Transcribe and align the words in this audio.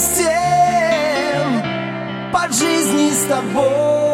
вместе 0.00 0.30
Под 2.32 2.54
жизни 2.54 3.10
с 3.10 3.26
тобой 3.26 4.09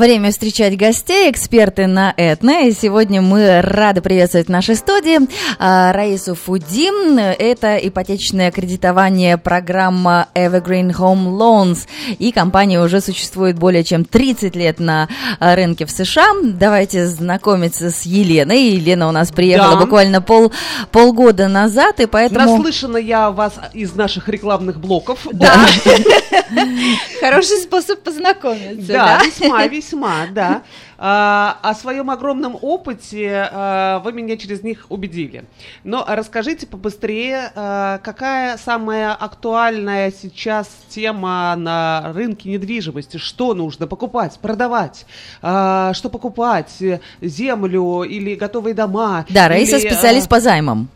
Время 0.00 0.30
встречать 0.30 0.78
гостей, 0.78 1.30
эксперты 1.30 1.86
на 1.86 2.14
Этно. 2.16 2.66
И 2.66 2.72
сегодня 2.72 3.20
мы 3.20 3.60
рады 3.60 4.00
приветствовать 4.00 4.46
в 4.46 4.50
нашей 4.50 4.74
студии 4.74 5.18
а, 5.58 5.92
Раису 5.92 6.34
Фудим. 6.34 7.18
Это 7.18 7.76
ипотечное 7.76 8.50
кредитование 8.50 9.36
программа 9.36 10.28
Evergreen 10.34 10.96
Home 10.96 11.28
Loans. 11.36 11.86
И 12.18 12.32
компания 12.32 12.80
уже 12.80 13.02
существует 13.02 13.58
более 13.58 13.84
чем 13.84 14.06
30 14.06 14.56
лет 14.56 14.80
на 14.80 15.06
а, 15.38 15.54
рынке 15.54 15.84
в 15.84 15.90
США. 15.90 16.28
Давайте 16.44 17.06
знакомиться 17.06 17.90
с 17.90 18.06
Еленой. 18.06 18.70
Елена 18.70 19.06
у 19.06 19.12
нас 19.12 19.30
приехала 19.30 19.74
Да. 19.74 19.80
буквально 19.84 20.22
пол, 20.22 20.50
полгода 20.92 21.46
назад, 21.46 22.00
и 22.00 22.06
поэтому... 22.06 22.56
Наслышана 22.56 22.96
я 22.96 23.30
вас 23.30 23.52
из 23.74 23.94
наших 23.94 24.30
рекламных 24.30 24.80
блоков. 24.80 25.26
Да. 25.30 25.52
Хороший 27.20 27.58
способ 27.58 28.02
познакомиться, 28.02 28.92
Да, 28.92 29.18
да? 29.18 29.24
весьма, 29.26 29.66
весьма, 29.90 30.26
да. 30.32 30.62
А, 31.02 31.56
о 31.62 31.74
своем 31.74 32.10
огромном 32.10 32.58
опыте 32.60 33.48
а, 33.50 34.00
вы 34.00 34.12
меня 34.12 34.36
через 34.36 34.62
них 34.62 34.84
убедили. 34.90 35.44
Но 35.82 36.04
расскажите 36.06 36.66
побыстрее, 36.66 37.50
а, 37.54 37.96
какая 38.04 38.58
самая 38.58 39.14
актуальная 39.14 40.12
сейчас 40.12 40.68
тема 40.90 41.54
на 41.56 42.12
рынке 42.12 42.50
недвижимости? 42.50 43.16
Что 43.16 43.54
нужно 43.54 43.86
покупать, 43.86 44.38
продавать? 44.42 45.06
Что 45.38 46.10
покупать? 46.12 46.82
Землю 47.22 48.02
или 48.02 48.34
готовые 48.34 48.74
дома? 48.74 49.24
Да, 49.30 49.48
Раиса 49.48 49.78
Или, 49.78 49.88
специалист 49.88 50.28
по 50.28 50.40
займам. 50.40 50.88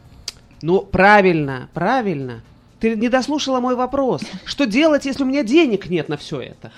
Ну, 0.60 0.82
правильно, 0.82 1.70
правильно. 1.72 2.42
Ты 2.80 2.94
не 2.94 3.08
дослушала 3.08 3.60
мой 3.60 3.74
вопрос. 3.74 4.20
Что 4.44 4.66
делать, 4.66 5.06
если 5.06 5.22
у 5.22 5.26
меня 5.26 5.44
денег 5.44 5.88
нет 5.88 6.10
на 6.10 6.18
все 6.18 6.42
это? 6.42 6.70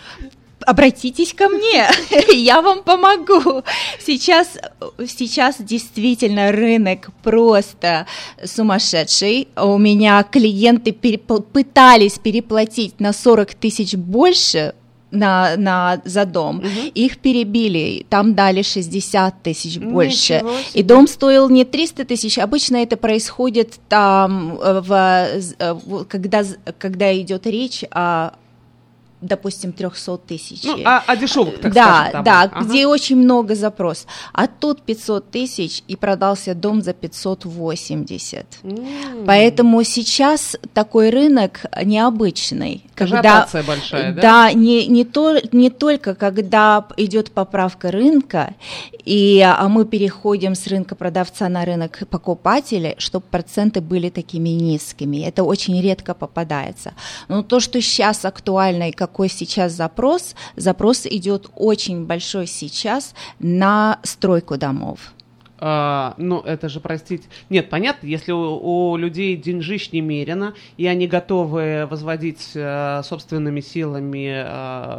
Обратитесь 0.67 1.33
ко 1.33 1.49
мне, 1.49 1.89
я 2.35 2.61
вам 2.61 2.83
помогу. 2.83 3.63
Сейчас, 4.05 4.59
сейчас 5.07 5.57
действительно 5.61 6.51
рынок 6.51 7.11
просто 7.23 8.07
сумасшедший. 8.45 9.47
У 9.57 9.79
меня 9.79 10.23
клиенты 10.25 10.91
перепл- 10.91 11.43
пытались 11.43 12.19
переплатить 12.19 12.99
на 13.01 13.13
40 13.13 13.55
тысяч 13.55 13.95
больше 13.95 14.75
на, 15.13 15.57
на, 15.57 16.03
за 16.05 16.25
дом. 16.25 16.61
Их 16.95 17.19
перебили, 17.19 18.05
там 18.11 18.35
дали 18.35 18.63
60 18.63 19.43
тысяч 19.45 19.79
больше. 19.79 20.43
И 20.75 20.83
дом 20.83 21.07
стоил 21.07 21.49
не 21.49 21.65
300 21.65 22.05
тысяч. 22.07 22.39
Обычно 22.39 22.79
это 22.79 22.97
происходит 22.97 23.75
там, 23.89 24.59
э, 24.61 24.81
в, 24.81 24.93
э, 24.93 25.73
в- 25.75 26.05
когда, 26.07 26.43
когда 26.79 27.17
идет 27.17 27.47
речь 27.47 27.85
о 27.93 28.33
допустим, 29.27 29.73
300 29.73 30.19
тысяч. 30.19 30.63
Ну, 30.65 30.79
о, 30.85 30.99
о 31.07 31.17
дешевых, 31.17 31.61
так 31.61 31.73
да, 31.73 31.83
скажем, 31.85 32.13
домах. 32.13 32.25
да, 32.25 32.43
Ага. 32.43 32.65
где 32.65 32.87
очень 32.87 33.17
много 33.17 33.55
запрос. 33.55 34.07
А 34.33 34.47
тут 34.47 34.83
500 34.83 35.31
тысяч 35.31 35.83
и 35.89 35.97
продался 35.97 36.55
дом 36.55 36.83
за 36.83 36.93
580. 36.93 38.47
М. 38.63 39.25
Поэтому 39.27 39.83
сейчас 39.85 40.57
такой 40.75 41.11
рынок 41.11 41.67
необычный. 41.85 42.85
Ажиотация 42.97 43.63
большая, 43.63 44.13
да? 44.15 44.23
Да, 44.23 44.53
не, 44.53 44.87
не, 44.87 45.05
то, 45.05 45.37
не 45.53 45.71
только 45.71 46.15
когда 46.15 46.87
идет 46.97 47.31
поправка 47.31 47.91
рынка, 47.91 48.55
и 49.05 49.41
а 49.41 49.69
мы 49.69 49.85
переходим 49.85 50.55
с 50.55 50.67
рынка 50.67 50.95
продавца 50.95 51.49
на 51.49 51.65
рынок 51.65 51.99
покупателя, 52.11 52.95
чтобы 52.99 53.25
проценты 53.31 53.81
были 53.81 54.09
такими 54.09 54.49
низкими. 54.51 55.19
Это 55.19 55.45
очень 55.45 55.81
редко 55.81 56.15
попадается. 56.15 56.95
Но 57.29 57.43
то, 57.43 57.61
что 57.61 57.81
сейчас 57.83 58.25
актуально 58.25 58.89
и 58.89 58.93
какой 59.17 59.31
сейчас 59.31 59.73
запрос, 59.73 60.35
запрос 60.57 61.07
идет 61.07 61.49
очень 61.57 62.05
большой 62.05 62.47
сейчас 62.47 63.15
на 63.39 63.99
стройку 64.03 64.59
домов. 64.59 65.15
А, 65.59 66.15
ну, 66.19 66.41
это 66.41 66.69
же, 66.69 66.81
простите... 66.81 67.25
Нет, 67.49 67.71
понятно, 67.71 68.07
если 68.07 68.33
у, 68.33 68.91
у 68.93 68.97
людей 68.97 69.37
деньжищ 69.37 69.91
немерено, 69.93 70.55
и 70.77 70.87
они 70.87 71.07
готовы 71.07 71.87
возводить 71.91 72.51
э, 72.55 73.01
собственными 73.03 73.61
силами 73.61 74.45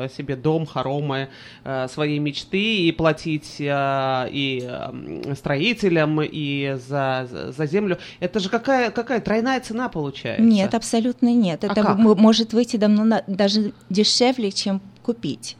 э, 0.05 0.09
себе 0.17 0.35
дом, 0.35 0.65
хоромы, 0.65 1.29
э, 1.63 1.87
своей 1.89 2.19
мечты, 2.19 2.77
и 2.87 2.91
платить 2.91 3.57
э, 3.59 4.27
и 4.31 4.67
строителям, 5.35 6.21
и 6.23 6.75
за, 6.87 7.27
за- 7.55 7.65
землю, 7.67 7.97
это 8.19 8.39
же 8.39 8.49
какая, 8.49 8.91
какая 8.91 9.19
тройная 9.21 9.59
цена 9.59 9.89
получается? 9.89 10.41
Нет, 10.43 10.73
абсолютно 10.73 11.33
нет. 11.33 11.63
А 11.63 11.67
Это 11.67 11.81
как? 11.83 11.99
м- 11.99 12.17
может 12.17 12.53
выйти 12.53 12.77
давно 12.77 13.03
на- 13.03 13.23
даже 13.27 13.73
дешевле, 13.89 14.51
чем 14.51 14.81
купить. 15.03 15.55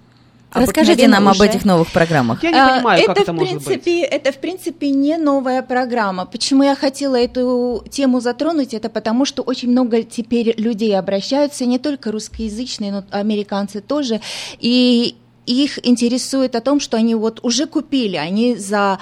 Расскажите 0.53 1.07
нам 1.07 1.27
Обыкновенно 1.27 1.29
об 1.29 1.35
уже- 1.35 1.45
этих 1.45 1.65
новых 1.65 1.91
программах. 1.91 2.43
Я 2.43 2.51
не 2.51 2.57
А, 2.59 2.75
понимаю, 2.75 2.99
это 3.03 3.13
как 3.13 3.23
это 3.23 3.31
в 3.33 3.35
может 3.35 3.63
быть. 3.65 3.87
Это, 3.87 4.31
в 4.31 4.37
принципе, 4.37 4.89
не 4.89 5.17
новая 5.17 5.61
программа. 5.61 6.25
Почему 6.25 6.63
я 6.63 6.75
хотела 6.75 7.15
эту 7.17 7.83
тему 7.89 8.21
затронуть? 8.21 8.73
Это 8.73 8.89
потому, 8.89 9.25
что 9.25 9.43
очень 9.43 9.69
много 9.69 10.03
теперь 10.03 10.53
людей 10.59 10.97
обращаются, 10.97 11.65
не 11.65 11.79
только 11.79 12.11
русскоязычные, 12.11 12.91
но 12.91 13.03
американцы 13.11 13.81
тоже, 13.81 14.21
и 14.59 15.15
их 15.45 15.85
интересует 15.87 16.55
о 16.55 16.61
том, 16.61 16.79
что 16.79 16.97
они 16.97 17.15
вот 17.15 17.39
уже 17.43 17.65
купили, 17.67 18.15
они 18.17 18.55
за 18.55 18.99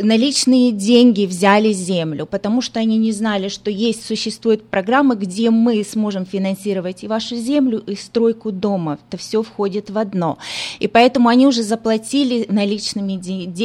наличные 0.00 0.72
деньги 0.72 1.26
взяли 1.26 1.72
землю, 1.72 2.26
потому 2.26 2.60
что 2.60 2.80
они 2.80 2.96
не 2.96 3.12
знали, 3.12 3.48
что 3.48 3.70
есть, 3.70 4.04
существует 4.04 4.64
программа, 4.64 5.14
где 5.14 5.50
мы 5.50 5.84
сможем 5.84 6.24
финансировать 6.26 7.04
и 7.04 7.08
вашу 7.08 7.36
землю, 7.36 7.82
и 7.86 7.94
стройку 7.94 8.52
дома. 8.52 8.98
Это 9.08 9.16
все 9.18 9.42
входит 9.42 9.90
в 9.90 9.98
одно. 9.98 10.38
И 10.78 10.88
поэтому 10.88 11.28
они 11.28 11.46
уже 11.46 11.62
заплатили 11.62 12.46
наличными, 12.48 13.20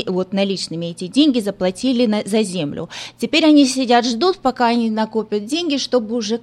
вот 0.10 0.34
наличными 0.34 0.88
эти 0.88 1.08
деньги, 1.08 1.40
заплатили 1.40 2.06
на- 2.06 2.24
за 2.26 2.44
землю. 2.44 2.90
Теперь 3.18 3.46
они 3.46 3.66
сидят, 3.66 4.06
ждут, 4.06 4.38
пока 4.40 4.68
они 4.68 4.90
накопят 4.90 5.46
деньги, 5.46 5.78
чтобы 5.78 6.16
уже 6.16 6.42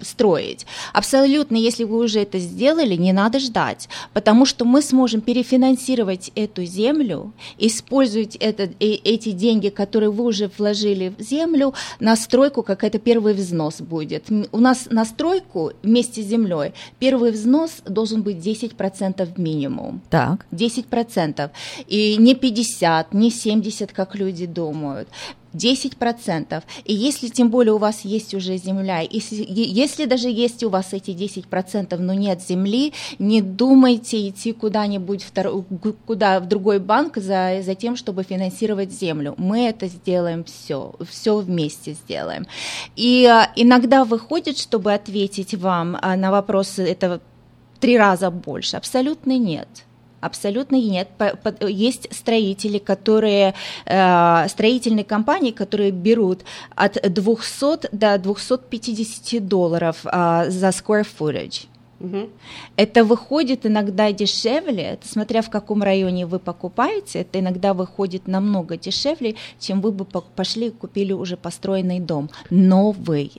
строить. 0.00 0.66
Абсолютно, 0.92 1.56
если 1.56 1.84
вы 1.84 1.98
уже 1.98 2.20
это 2.20 2.38
сделали, 2.38 2.94
не 2.96 3.12
надо 3.12 3.38
ждать, 3.38 3.88
потому 4.12 4.46
что 4.46 4.64
мы 4.64 4.82
сможем 4.82 5.20
перефинансировать 5.20 6.30
эту 6.34 6.64
землю, 6.64 7.32
использовать 7.58 8.36
это, 8.36 8.64
э- 8.64 9.00
эти 9.04 9.30
деньги, 9.32 9.68
которые 9.68 10.10
вы 10.10 10.24
уже 10.24 10.50
вложили 10.58 11.12
в 11.18 11.22
землю, 11.22 11.74
на 12.00 12.16
стройку, 12.16 12.62
как 12.62 12.84
это 12.84 12.98
первый 12.98 13.34
взнос 13.34 13.80
будет. 13.80 14.24
У 14.52 14.58
нас 14.58 14.88
на 14.90 15.04
стройку 15.04 15.72
вместе 15.82 16.22
с 16.22 16.26
землей 16.26 16.72
первый 16.98 17.30
взнос 17.30 17.82
должен 17.84 18.22
быть 18.22 18.36
10% 18.36 19.38
минимум. 19.38 20.00
Так. 20.10 20.46
10%. 20.52 21.50
И 21.86 22.16
не 22.18 22.34
50, 22.34 23.14
не 23.14 23.30
70, 23.30 23.92
как 23.92 24.14
люди 24.14 24.46
думают. 24.46 25.08
10%. 25.56 26.62
И 26.84 26.94
если 26.94 27.28
тем 27.28 27.50
более 27.50 27.72
у 27.74 27.78
вас 27.78 28.02
есть 28.04 28.34
уже 28.34 28.56
земля, 28.56 29.00
если, 29.00 29.44
если 29.48 30.04
даже 30.04 30.28
есть 30.28 30.62
у 30.62 30.68
вас 30.68 30.92
эти 30.92 31.10
10%, 31.10 31.96
но 31.98 32.14
нет 32.14 32.42
земли, 32.42 32.92
не 33.18 33.40
думайте 33.40 34.28
идти 34.28 34.52
куда-нибудь, 34.52 35.24
втор- 35.24 35.64
куда, 36.06 36.40
в 36.40 36.46
другой 36.46 36.78
банк 36.78 37.16
за, 37.16 37.60
за 37.62 37.74
тем, 37.74 37.96
чтобы 37.96 38.22
финансировать 38.22 38.92
землю. 38.92 39.34
Мы 39.38 39.66
это 39.68 39.86
сделаем 39.88 40.44
все, 40.44 40.94
все 41.08 41.36
вместе 41.38 41.92
сделаем. 41.92 42.46
И 42.96 43.24
а, 43.26 43.50
иногда 43.56 44.04
выходит, 44.04 44.58
чтобы 44.58 44.92
ответить 44.92 45.54
вам 45.54 45.96
а, 46.00 46.16
на 46.16 46.30
вопросы, 46.30 46.82
это 46.84 47.20
три 47.80 47.98
раза 47.98 48.30
больше. 48.30 48.76
Абсолютно 48.76 49.38
нет. 49.38 49.68
Абсолютно 50.26 50.74
нет. 50.76 51.08
Есть 51.60 52.08
строители, 52.12 52.78
которые, 52.78 53.54
э, 53.86 54.48
строительные 54.48 55.04
компании, 55.04 55.52
которые 55.52 55.92
берут 55.92 56.44
от 56.74 56.94
200 57.00 57.88
до 57.92 58.18
250 58.18 59.38
долларов 59.38 60.04
э, 60.04 60.50
за 60.50 60.68
square 60.68 61.06
footage. 61.18 61.66
Мгм. 62.00 62.28
Это 62.76 63.04
выходит 63.04 63.64
иногда 63.66 64.12
дешевле, 64.12 64.98
смотря 65.02 65.42
в 65.42 65.48
каком 65.48 65.82
районе 65.82 66.26
вы 66.26 66.38
покупаете, 66.38 67.20
это 67.20 67.38
иногда 67.38 67.72
выходит 67.72 68.26
намного 68.26 68.76
дешевле, 68.76 69.36
чем 69.58 69.80
вы 69.80 69.92
бы 69.92 70.04
по- 70.04 70.20
пошли 70.20 70.66
и 70.66 70.70
купили 70.70 71.12
уже 71.12 71.36
построенный 71.36 72.00
дом, 72.00 72.28
новый. 72.50 73.32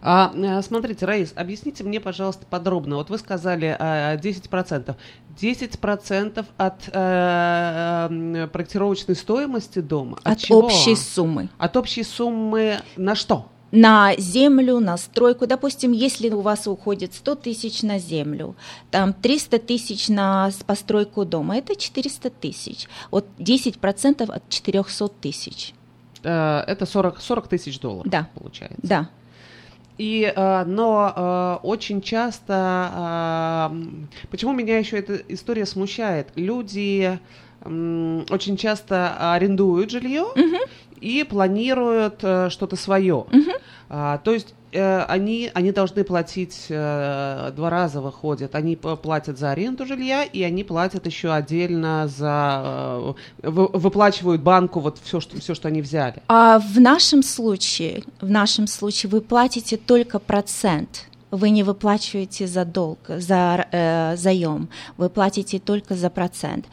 А, 0.00 0.32
э, 0.34 0.62
смотрите, 0.62 1.06
Раис, 1.06 1.32
объясните 1.36 1.84
мне, 1.84 2.00
пожалуйста, 2.00 2.46
подробно. 2.48 2.96
Вот 2.96 3.10
вы 3.10 3.18
сказали 3.18 3.76
э, 3.78 4.16
10%. 4.18 4.94
10% 5.40 6.46
от 6.56 6.88
э, 6.92 8.48
проектировочной 8.52 9.16
стоимости 9.16 9.80
дома? 9.80 10.18
От, 10.24 10.38
чего? 10.38 10.60
общей 10.60 10.96
суммы. 10.96 11.48
От 11.58 11.76
общей 11.76 12.02
суммы 12.02 12.80
на 12.96 13.14
что? 13.14 13.48
на 13.72 14.14
землю, 14.16 14.78
на 14.80 14.96
стройку. 14.98 15.46
Допустим, 15.46 15.92
если 15.92 16.28
у 16.28 16.42
вас 16.42 16.66
уходит 16.66 17.14
100 17.14 17.34
тысяч 17.36 17.82
на 17.82 17.98
землю, 17.98 18.54
там 18.90 19.14
300 19.14 19.58
тысяч 19.60 20.08
на 20.08 20.50
постройку 20.66 21.24
дома, 21.24 21.56
это 21.56 21.74
400 21.74 22.30
тысяч. 22.30 22.86
Вот 23.10 23.26
10% 23.38 24.30
от 24.30 24.48
400 24.48 25.08
тысяч. 25.08 25.72
Это 26.22 26.86
40, 26.86 27.20
40 27.20 27.48
тысяч 27.48 27.80
долларов, 27.80 28.10
Да. 28.10 28.28
получается. 28.34 28.78
Да. 28.82 29.08
И, 29.98 30.32
э, 30.34 30.64
но 30.64 31.12
э, 31.14 31.66
очень 31.66 32.00
часто, 32.00 33.70
э, 33.72 34.26
почему 34.30 34.52
меня 34.52 34.78
еще 34.78 34.98
эта 34.98 35.16
история 35.28 35.66
смущает? 35.66 36.28
Люди 36.34 37.18
очень 37.64 38.56
часто 38.56 39.34
арендуют 39.34 39.92
жилье 39.92 40.26
и 41.00 41.22
планируют 41.22 42.18
что-то 42.18 42.74
свое. 42.74 43.24
А, 43.88 44.18
то 44.18 44.32
есть 44.32 44.56
э, 44.72 45.02
они, 45.04 45.50
они 45.54 45.72
должны 45.72 46.04
платить 46.04 46.66
э, 46.68 47.52
два 47.54 47.70
раза 47.70 48.00
выходят. 48.00 48.54
Они 48.54 48.76
платят 48.76 49.38
за 49.38 49.50
аренду 49.52 49.86
жилья, 49.86 50.24
и 50.24 50.42
они 50.42 50.64
платят 50.64 51.06
еще 51.06 51.32
отдельно 51.32 52.08
за 52.08 53.14
э, 53.42 53.48
вы- 53.48 53.68
выплачивают 53.68 54.42
банку 54.42 54.80
вот 54.80 54.98
все, 55.02 55.20
что, 55.20 55.38
все, 55.38 55.54
что 55.54 55.68
они 55.68 55.82
взяли. 55.82 56.22
А 56.28 56.58
в 56.58 56.80
нашем 56.80 57.22
случае, 57.22 58.02
в 58.20 58.30
нашем 58.30 58.66
случае 58.66 59.10
вы 59.10 59.20
платите 59.20 59.76
только 59.76 60.18
процент. 60.18 61.06
Вы 61.32 61.50
не 61.50 61.62
выплачиваете 61.62 62.46
за 62.46 62.64
долг, 62.64 62.98
за 63.08 63.66
э, 63.72 64.16
заем. 64.16 64.68
Вы 64.98 65.08
платите 65.08 65.58
только 65.58 65.94
за 65.96 66.10
процент. 66.10 66.66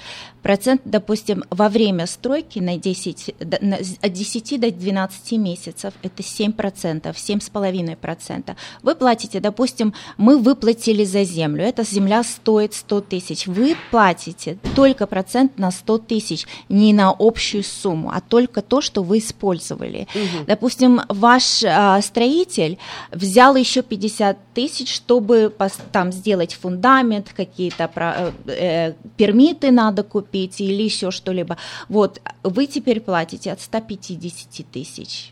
Процент, 0.44 0.81
допустим, 0.85 1.44
во 1.50 1.69
время 1.69 2.06
стройки 2.07 2.59
на 2.59 2.77
10, 2.77 3.35
д- 3.39 3.57
на- 3.61 3.77
с- 3.83 3.97
от 4.01 4.13
10 4.13 4.57
до 4.57 4.69
12 4.71 5.38
месяцев 5.38 5.94
это 6.03 6.23
7 6.23 6.51
процентов, 6.53 7.17
7,5 7.17 7.95
процента. 7.95 8.56
Вы 8.83 8.95
платите, 8.95 9.39
допустим, 9.39 9.94
мы 10.17 10.38
выплатили 10.38 11.06
за 11.06 11.23
землю. 11.23 11.63
Эта 11.63 11.83
земля 11.83 12.23
стоит 12.23 12.73
100 12.73 13.01
тысяч. 13.01 13.47
Вы 13.47 13.75
платите 13.91 14.57
только 14.75 15.07
процент 15.07 15.57
на 15.57 15.71
100 15.71 15.97
тысяч, 16.00 16.45
не 16.69 16.94
на 16.94 17.15
общую 17.17 17.63
сумму, 17.63 18.11
а 18.13 18.19
только 18.21 18.61
то, 18.61 18.81
что 18.81 19.03
вы 19.03 19.19
использовали. 19.19 20.07
Допустим, 20.47 21.01
ваш 21.07 21.63
а, 21.65 22.01
строитель 22.01 22.77
взял 23.11 23.56
еще 23.56 23.81
50 23.83 24.38
тысяч, 24.59 24.94
чтобы 24.94 25.53
там 25.91 26.11
сделать 26.11 26.53
фундамент, 26.53 27.33
какие-то 27.33 27.89
э, 27.95 28.31
э, 28.47 28.94
пермиты 29.15 29.71
надо 29.71 30.03
купить 30.03 30.59
или 30.59 30.83
еще 30.83 31.11
что-либо. 31.11 31.56
Вот, 31.88 32.21
вы 32.44 32.67
теперь 32.67 33.00
платите 33.00 33.53
от 33.53 33.61
150 33.61 34.65
тысяч. 34.69 35.31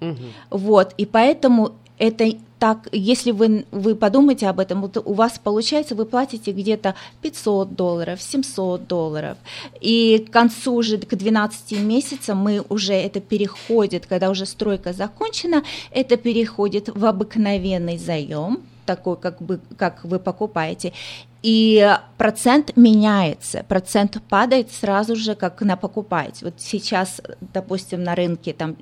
Мгм. 0.00 0.32
Вот, 0.50 0.94
и 0.96 1.06
поэтому 1.06 1.72
это 2.00 2.32
так, 2.58 2.88
если 2.92 3.30
вы, 3.30 3.66
вы 3.70 3.94
подумаете 3.94 4.48
об 4.48 4.58
этом, 4.58 4.80
вот 4.80 4.96
у 4.96 5.12
вас 5.12 5.38
получается, 5.38 5.94
вы 5.94 6.06
платите 6.06 6.50
где-то 6.50 6.94
500 7.20 7.74
долларов, 7.74 8.22
700 8.22 8.86
долларов, 8.86 9.36
и 9.80 10.26
к 10.26 10.32
концу 10.32 10.74
уже, 10.74 10.96
к 10.96 11.14
12 11.14 11.72
месяцам 11.82 12.38
мы 12.38 12.64
уже, 12.70 12.94
это 12.94 13.20
переходит, 13.20 14.06
когда 14.06 14.30
уже 14.30 14.46
стройка 14.46 14.94
закончена, 14.94 15.62
это 15.90 16.16
переходит 16.16 16.88
в 16.88 17.04
обыкновенный 17.04 17.98
заем, 17.98 18.62
такой, 18.86 19.16
как, 19.16 19.40
бы, 19.42 19.60
как 19.76 20.02
вы 20.04 20.18
покупаете, 20.18 20.94
и 21.42 21.96
процент 22.16 22.76
меняется, 22.76 23.64
процент 23.68 24.22
падает 24.28 24.72
сразу 24.72 25.16
же, 25.16 25.34
как 25.34 25.60
на 25.60 25.76
покупаете. 25.76 26.46
Вот 26.46 26.54
сейчас, 26.58 27.20
допустим, 27.40 28.02
на 28.02 28.14
рынке 28.14 28.52
там 28.52 28.76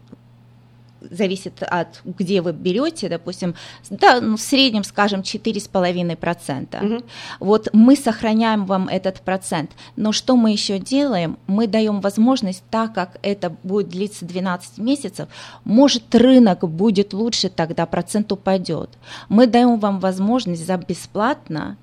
зависит 1.00 1.62
от 1.62 2.00
где 2.04 2.40
вы 2.40 2.52
берете, 2.52 3.08
допустим, 3.08 3.54
да, 3.90 4.20
ну, 4.20 4.36
в 4.36 4.40
среднем, 4.40 4.84
скажем, 4.84 5.20
4,5%. 5.20 6.82
Мгм. 6.82 7.04
Вот 7.40 7.68
мы 7.72 7.96
сохраняем 7.96 8.66
вам 8.66 8.88
этот 8.88 9.20
процент. 9.20 9.70
Но 9.96 10.12
что 10.12 10.36
мы 10.36 10.50
еще 10.52 10.78
делаем? 10.78 11.38
Мы 11.46 11.66
даем 11.66 12.00
возможность, 12.00 12.62
так 12.70 12.94
как 12.94 13.18
это 13.22 13.54
будет 13.62 13.88
длиться 13.88 14.24
12 14.24 14.78
месяцев, 14.78 15.28
может 15.64 16.14
рынок 16.14 16.68
будет 16.68 17.12
лучше, 17.12 17.48
тогда 17.48 17.86
процент 17.86 18.32
упадет. 18.32 18.90
Мы 19.28 19.46
даем 19.46 19.78
вам 19.78 20.00
возможность 20.00 20.66
за 20.66 20.76
бесплатно, 20.76 21.76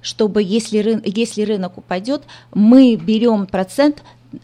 чтобы 0.00 0.42
если, 0.42 0.80
рын- 0.80 1.02
если 1.04 1.42
рынок 1.42 1.78
упадет, 1.78 2.22
мы 2.54 2.96
берем 2.96 3.46
процент, 3.46 4.02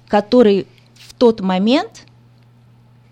который 0.09 0.67
в 0.95 1.15
тот 1.15 1.41
момент 1.41 2.07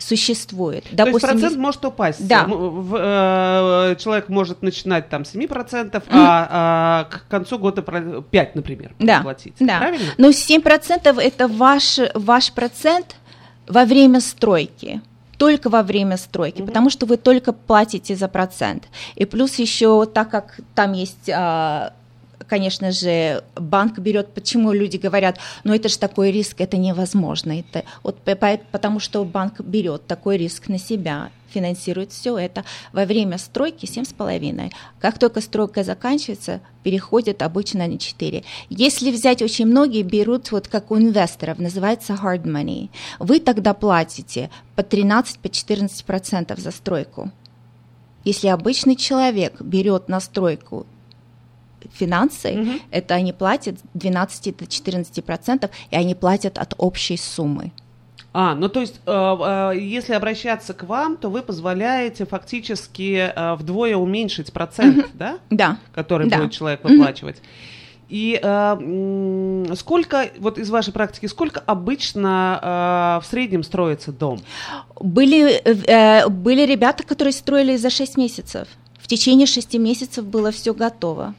существует. 0.03 0.85
То 0.97 1.07
есть 1.07 1.21
процент 1.21 1.43
если- 1.43 1.59
может 1.59 1.85
упасть. 1.85 2.27
Да. 2.27 2.47
Э, 2.49 3.97
человек 3.99 4.29
может 4.29 4.63
начинать 4.63 5.09
там 5.09 5.25
с 5.25 5.33
7%, 5.35 6.03
а, 6.11 6.49
а 6.51 7.05
к 7.05 7.27
концу 7.29 7.59
года 7.59 7.83
про- 7.83 8.23
5, 8.23 8.55
например, 8.55 8.95
Да, 8.99 9.21
платить. 9.23 9.55
да. 9.61 9.79
Правильно? 9.79 10.07
Но 10.19 10.33
7% 10.33 11.19
это 11.19 11.49
ваш, 11.49 11.99
ваш 12.15 12.53
процент 12.53 13.17
во 13.67 13.85
время 13.85 14.21
стройки. 14.21 15.01
Только 15.39 15.71
во 15.71 15.83
время 15.83 16.19
стройки, 16.19 16.63
потому 16.63 16.89
что 16.89 17.05
вы 17.07 17.17
только 17.17 17.53
платите 17.53 18.15
за 18.15 18.29
процент. 18.29 18.85
И 19.17 19.25
плюс 19.25 19.57
еще, 19.57 20.07
так 20.07 20.31
как 20.31 20.61
там 20.77 20.93
есть 20.93 21.29
а, 21.35 21.93
конечно 22.49 22.93
же, 22.93 23.45
банк 23.57 23.99
берет, 23.99 24.35
почему 24.35 24.73
люди 24.73 24.97
говорят, 24.97 25.39
ну 25.65 25.75
это 25.75 25.89
же 25.89 25.99
такой 25.99 26.31
риск, 26.31 26.61
это 26.61 26.77
невозможно. 26.77 27.59
Это, 27.59 27.85
вот, 28.03 28.19
по- 28.19 28.37
по- 28.37 28.61
потому 28.71 29.01
что 29.01 29.25
банк 29.25 29.61
берет 29.61 30.07
такой 30.07 30.37
риск 30.37 30.69
на 30.69 30.79
себя, 30.79 31.31
финансирует 31.53 32.13
все 32.13 32.39
это 32.39 32.65
во 32.93 33.05
время 33.05 33.39
стройки 33.39 33.87
7,5. 33.87 34.73
Как 35.01 35.19
только 35.19 35.41
стройка 35.41 35.85
заканчивается, 35.85 36.61
переходит 36.83 37.43
обычно 37.43 37.87
на 37.87 37.99
4. 37.99 38.43
Если 38.71 39.11
взять, 39.11 39.43
очень 39.43 39.67
многие 39.67 40.03
берут, 40.03 40.51
вот 40.51 40.69
как 40.69 40.91
у 40.91 40.97
инвесторов, 40.97 41.59
называется 41.59 42.15
hard 42.15 42.45
money. 42.45 42.89
Вы 43.19 43.41
тогда 43.41 43.75
платите 43.75 44.51
по 44.75 44.81
13-14% 44.81 46.59
за 46.59 46.71
стройку. 46.71 47.31
Если 48.25 48.49
обычный 48.49 48.97
человек 48.97 49.61
берет 49.61 50.09
на 50.09 50.21
стройку 50.21 50.87
финансы, 51.93 52.53
Мгм. 52.53 52.81
это 52.91 53.15
они 53.15 53.33
платят 53.33 53.77
12 53.95 54.57
до 54.57 54.67
14 54.67 55.23
процентов, 55.23 55.71
и 55.91 55.97
они 55.97 56.15
платят 56.15 56.59
от 56.59 56.75
общей 56.79 57.17
суммы. 57.17 57.73
А, 58.35 58.55
ну 58.55 58.69
то 58.71 58.81
есть, 58.81 59.01
э, 59.05 59.11
э, 59.13 59.79
если 59.79 60.15
обращаться 60.15 60.73
к 60.73 60.85
вам, 60.85 61.19
то 61.19 61.29
вы 61.29 61.43
позволяете 61.43 62.25
фактически 62.25 63.31
э, 63.35 63.55
вдвое 63.57 63.95
уменьшить 63.97 64.53
процент, 64.53 65.07
да, 65.15 65.39
Да. 65.51 65.77
который 65.95 66.29
Да. 66.31 66.39
будет 66.39 66.53
человек 66.53 66.83
выплачивать. 66.83 67.43
И 68.09 68.39
э, 68.43 69.75
сколько, 69.77 70.29
вот 70.39 70.59
из 70.59 70.71
вашей 70.71 70.93
практики, 70.93 71.27
сколько 71.27 71.61
обычно 71.61 73.19
э, 73.21 73.25
в 73.25 73.29
среднем 73.31 73.63
строится 73.63 74.13
дом? 74.13 74.41
Были, 75.01 75.55
э, 75.55 76.29
были 76.29 76.67
ребята, 76.67 77.05
которые 77.05 77.33
строили 77.33 77.77
за 77.77 77.91
6 77.91 78.17
месяцев. 78.17 78.69
В 78.99 79.09
течение 79.09 79.47
6 79.47 79.75
месяцев 79.79 80.25
было 80.25 80.51
все 80.53 80.73
готово. 80.75 81.35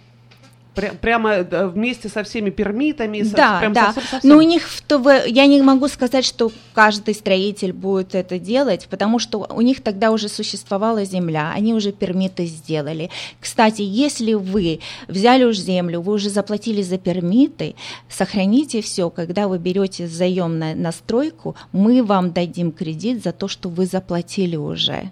Пря- 0.75 0.97
прямо 0.97 1.33
э, 1.33 1.67
вместе 1.67 2.09
со 2.09 2.23
всеми 2.23 2.49
пермитами? 2.49 3.21
со- 3.23 3.35
Да, 3.35 3.59
прям 3.59 3.73
да. 3.73 3.85
совсем-совсем? 3.93 4.29
Но 4.29 4.37
у 4.37 4.41
них 4.41 4.67
в 4.67 4.81
то, 4.81 4.99
я 5.25 5.45
не 5.45 5.61
могу 5.61 5.87
сказать, 5.87 6.25
что 6.25 6.51
каждый 6.73 7.13
строитель 7.13 7.73
будет 7.73 8.15
это 8.15 8.39
делать, 8.39 8.87
потому 8.89 9.19
что 9.19 9.47
у 9.53 9.61
них 9.61 9.81
тогда 9.83 10.11
уже 10.11 10.29
существовала 10.29 11.05
земля, 11.05 11.51
они 11.55 11.73
уже 11.73 11.91
пермиты 11.91 12.45
сделали. 12.45 13.09
Кстати, 13.39 13.81
если 13.83 14.33
вы 14.33 14.79
взяли 15.07 15.43
уж 15.43 15.57
землю, 15.57 16.01
вы 16.01 16.13
уже 16.13 16.29
заплатили 16.29 16.81
за 16.81 16.97
пермиты, 16.97 17.75
сохраните 18.09 18.81
все, 18.81 19.09
когда 19.09 19.47
вы 19.47 19.59
берете 19.59 20.07
заем 20.07 20.57
на, 20.59 20.73
на 20.75 20.91
стройку, 20.91 21.55
мы 21.71 22.03
вам 22.03 22.31
дадим 22.33 22.71
кредит 22.71 23.23
за 23.23 23.31
то, 23.31 23.47
что 23.47 23.69
вы 23.69 23.85
заплатили 23.85 24.55
уже. 24.55 25.11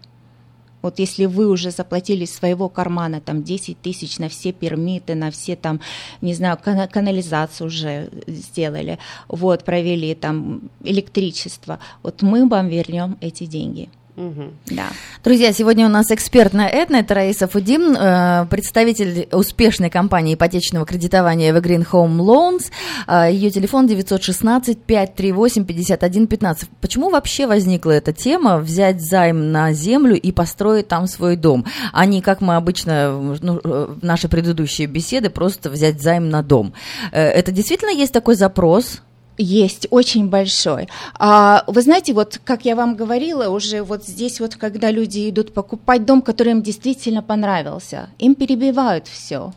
Вот 0.82 1.00
если 1.00 1.26
вы 1.26 1.48
уже 1.48 1.72
заплатили 1.72 2.24
из 2.24 2.34
своего 2.34 2.70
кармана 2.70 3.22
там 3.22 3.44
10 3.44 3.82
тысяч 3.82 4.20
на 4.20 4.30
все 4.30 4.52
пермиты, 4.52 5.16
на 5.16 5.32
все 5.32 5.56
там, 5.56 5.80
не 6.22 6.34
знаю, 6.34 6.58
кана- 6.64 6.88
канализацию 6.88 7.68
уже 7.68 8.10
сделали, 8.28 8.98
вот, 9.28 9.64
провели 9.64 10.16
там 10.16 10.62
электричество, 10.84 11.80
вот 12.04 12.22
мы 12.22 12.48
вам 12.48 12.68
вернем 12.68 13.18
эти 13.22 13.46
деньги. 13.46 13.90
Мгм. 14.22 14.54
Да. 14.68 14.86
Друзья, 15.24 15.52
сегодня 15.52 15.88
у 15.88 15.90
нас 15.90 16.12
эксперт 16.12 16.54
на 16.54 16.68
Этно, 16.68 16.98
это 16.98 17.16
Раиса 17.16 17.48
Фудим, 17.48 17.96
э, 17.98 18.46
представитель 18.52 19.28
успешной 19.32 19.90
компании 19.90 20.36
ипотечного 20.36 20.86
кредитования 20.86 21.52
Evergreen 21.52 21.88
Home 21.92 22.20
Loans. 22.20 22.72
Э, 23.08 23.32
Ее 23.32 23.50
телефон 23.50 23.88
916-538-5115. 23.88 26.68
Почему 26.82 27.10
вообще 27.10 27.48
возникла 27.48 27.90
эта 27.92 28.14
тема 28.14 28.60
взять 28.60 29.02
займ 29.02 29.52
на 29.52 29.74
землю 29.74 30.16
и 30.16 30.32
построить 30.32 30.88
там 30.88 31.08
свой 31.08 31.36
дом, 31.36 31.66
а 31.92 32.06
не, 32.06 32.22
как 32.22 32.42
мы 32.42 32.58
обычно, 32.58 33.38
ну, 33.42 33.60
э, 33.64 33.88
в 34.00 34.04
наши 34.04 34.28
предыдущие 34.28 34.86
беседы, 34.86 35.32
просто 35.32 35.72
взять 35.72 36.00
займ 36.00 36.30
на 36.30 36.44
дом? 36.44 36.74
Это 37.12 37.52
действительно 37.52 37.90
есть 37.90 38.14
такой 38.14 38.36
запрос? 38.36 39.02
Есть, 39.38 39.88
очень 39.90 40.28
большой. 40.28 40.88
А, 41.18 41.64
вы 41.68 41.82
знаете, 41.82 42.14
вот 42.14 42.40
как 42.44 42.66
я 42.66 42.76
вам 42.76 42.96
говорила, 42.96 43.50
уже 43.50 43.82
вот 43.82 44.06
здесь 44.06 44.40
вот, 44.40 44.56
когда 44.56 44.92
люди 44.92 45.30
идут 45.30 45.54
покупать 45.54 46.06
дом, 46.06 46.22
который 46.22 46.52
им 46.52 46.62
действительно 46.62 47.24
понравился, 47.24 48.10
им 48.20 48.36
перебивают 48.36 49.08
все 49.08 49.54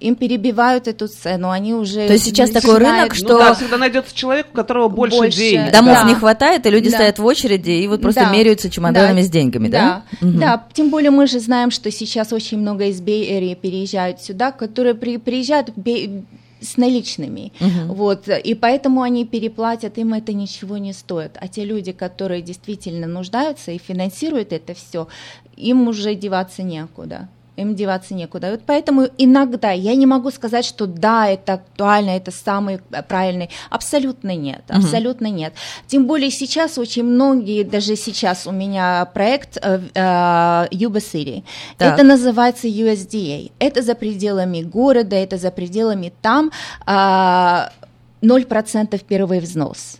им 0.00 0.14
перебивают 0.14 0.88
эту 0.88 1.08
цену, 1.08 1.50
они 1.50 1.74
уже... 1.74 2.06
То 2.06 2.12
есть 2.12 2.24
сейчас 2.24 2.50
такой 2.50 2.78
рынок, 2.78 3.14
что... 3.14 3.32
Ну 3.32 3.38
да, 3.38 3.54
всегда 3.54 3.78
найдется 3.78 4.14
человек, 4.14 4.46
у 4.52 4.56
которого 4.56 4.88
больше, 4.88 5.16
больше 5.16 5.38
денег. 5.38 5.72
Домов 5.72 5.98
да. 6.02 6.08
не 6.08 6.14
хватает, 6.14 6.66
и 6.66 6.70
люди 6.70 6.90
да. 6.90 6.96
стоят 6.96 7.18
в 7.18 7.24
очереди 7.24 7.70
и 7.70 7.88
вот 7.88 8.00
просто 8.00 8.22
да. 8.22 8.30
меряются 8.30 8.70
чемоданами 8.70 9.20
да. 9.20 9.26
с 9.26 9.30
деньгами, 9.30 9.68
да? 9.68 10.02
Да. 10.20 10.26
Угу. 10.28 10.38
да, 10.38 10.64
тем 10.72 10.90
более 10.90 11.10
мы 11.10 11.26
же 11.26 11.40
знаем, 11.40 11.70
что 11.70 11.90
сейчас 11.90 12.32
очень 12.32 12.58
много 12.58 12.84
из 12.84 13.00
Бей-Эрии 13.00 13.54
переезжают 13.54 14.22
сюда, 14.22 14.52
которые 14.52 14.94
при, 14.94 15.16
приезжают 15.16 15.70
с 16.60 16.76
наличными. 16.76 17.52
Uh-huh. 17.60 17.86
Вот, 17.86 18.28
и 18.28 18.54
поэтому 18.54 19.02
они 19.02 19.24
переплатят, 19.24 19.98
им 19.98 20.14
это 20.14 20.32
ничего 20.32 20.78
не 20.78 20.92
стоит. 20.92 21.36
А 21.40 21.48
те 21.48 21.64
люди, 21.64 21.92
которые 21.92 22.42
действительно 22.42 23.06
нуждаются 23.06 23.72
и 23.72 23.78
финансируют 23.78 24.52
это 24.52 24.74
все, 24.74 25.08
им 25.56 25.88
уже 25.88 26.14
деваться 26.14 26.62
некуда 26.62 27.28
им 27.58 27.74
деваться 27.74 28.14
некуда. 28.14 28.50
Вот 28.50 28.60
поэтому 28.66 29.08
иногда 29.18 29.70
я 29.72 29.94
не 29.94 30.06
могу 30.06 30.30
сказать, 30.30 30.64
что 30.64 30.86
да, 30.86 31.28
это 31.28 31.54
актуально, 31.54 32.10
это 32.10 32.30
самый 32.30 32.80
правильный. 33.08 33.50
Абсолютно 33.70 34.34
нет, 34.36 34.62
абсолютно 34.68 35.26
uh-huh. 35.26 35.30
нет. 35.30 35.52
Тем 35.86 36.06
более 36.06 36.30
сейчас 36.30 36.78
очень 36.78 37.04
многие, 37.04 37.64
даже 37.64 37.96
сейчас 37.96 38.46
у 38.46 38.52
меня 38.52 39.04
проект 39.14 39.58
э, 39.60 39.80
э, 39.94 40.00
Yuba 40.70 41.00
City. 41.00 41.42
Так. 41.76 41.94
Это 41.94 42.06
называется 42.06 42.68
USDA. 42.68 43.50
Это 43.58 43.82
за 43.82 43.94
пределами 43.94 44.62
города, 44.62 45.16
это 45.16 45.36
за 45.36 45.50
пределами 45.50 46.12
там 46.22 46.50
э, 46.86 47.68
0% 48.22 49.04
первый 49.08 49.40
взнос. 49.40 49.98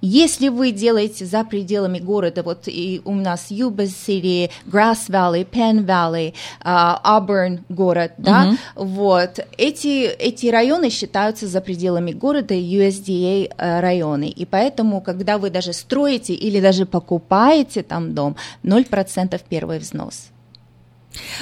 Если 0.00 0.48
вы 0.48 0.70
делаете 0.70 1.26
за 1.26 1.44
пределами 1.44 1.98
города, 1.98 2.42
вот 2.42 2.68
и 2.68 3.00
у 3.04 3.14
нас 3.14 3.50
Yuba 3.50 3.86
City, 3.86 4.50
Grass 4.66 5.08
Valley, 5.08 5.46
Penn 5.48 5.84
Valley, 5.84 6.34
uh, 6.62 7.00
Auburn 7.04 7.60
город, 7.68 8.12
да, 8.18 8.50
uh-huh. 8.52 8.84
вот, 8.84 9.40
эти, 9.56 10.06
эти 10.06 10.46
районы 10.46 10.90
считаются 10.90 11.46
за 11.46 11.60
пределами 11.60 12.12
города 12.12 12.54
USDA 12.54 13.48
uh, 13.48 13.80
районы, 13.80 14.28
и 14.28 14.44
поэтому, 14.44 15.00
когда 15.00 15.38
вы 15.38 15.50
даже 15.50 15.72
строите 15.72 16.34
или 16.34 16.60
даже 16.60 16.86
покупаете 16.86 17.82
там 17.82 18.14
дом, 18.14 18.36
0% 18.62 19.40
первый 19.48 19.78
взнос. 19.78 20.30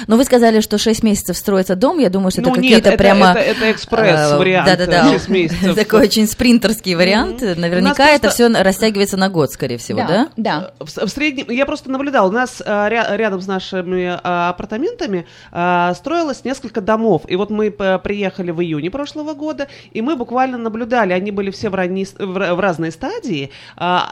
Но 0.07 0.17
вы 0.17 0.23
сказали, 0.23 0.61
что 0.61 0.77
6 0.77 1.03
месяцев 1.03 1.37
строится 1.37 1.75
дом. 1.75 1.99
Я 1.99 2.09
думаю, 2.09 2.31
что 2.31 2.41
ну, 2.41 2.49
это 2.49 2.55
какие-то 2.55 2.91
прямо... 2.93 3.31
Это, 3.31 3.39
это 3.39 3.71
экспресс-вариант. 3.71 4.69
Э, 4.69 4.77
да-да-да. 4.77 5.11
6 5.13 5.29
месяцев. 5.29 5.75
Такой 5.75 6.03
очень 6.03 6.27
спринтерский 6.27 6.95
вариант. 6.95 7.41
Mm-hmm. 7.41 7.59
Наверняка 7.59 8.09
это 8.09 8.29
все 8.29 8.47
растягивается 8.47 9.17
на 9.17 9.29
год, 9.29 9.51
скорее 9.51 9.77
всего, 9.77 9.99
да? 9.99 10.29
Да. 10.37 10.71
В, 10.79 10.85
в 10.85 11.09
среднем... 11.09 11.49
Я 11.49 11.65
просто 11.65 11.91
наблюдал. 11.91 12.29
У 12.29 12.31
нас 12.31 12.61
а, 12.65 12.87
рядом 12.89 13.41
с 13.41 13.47
нашими 13.47 14.19
а, 14.23 14.49
апартаментами 14.49 15.27
а, 15.51 15.93
строилось 15.95 16.43
несколько 16.43 16.81
домов. 16.81 17.23
И 17.27 17.35
вот 17.35 17.49
мы 17.49 17.71
приехали 17.71 18.51
в 18.51 18.61
июне 18.61 18.89
прошлого 18.89 19.33
года, 19.33 19.67
и 19.91 20.01
мы 20.01 20.15
буквально 20.15 20.57
наблюдали. 20.57 21.13
Они 21.13 21.31
были 21.31 21.51
все 21.51 21.69
в, 21.69 21.75
ранней, 21.75 22.05
в, 22.05 22.55
в 22.55 22.59
разной 22.59 22.91
стадии. 22.91 23.51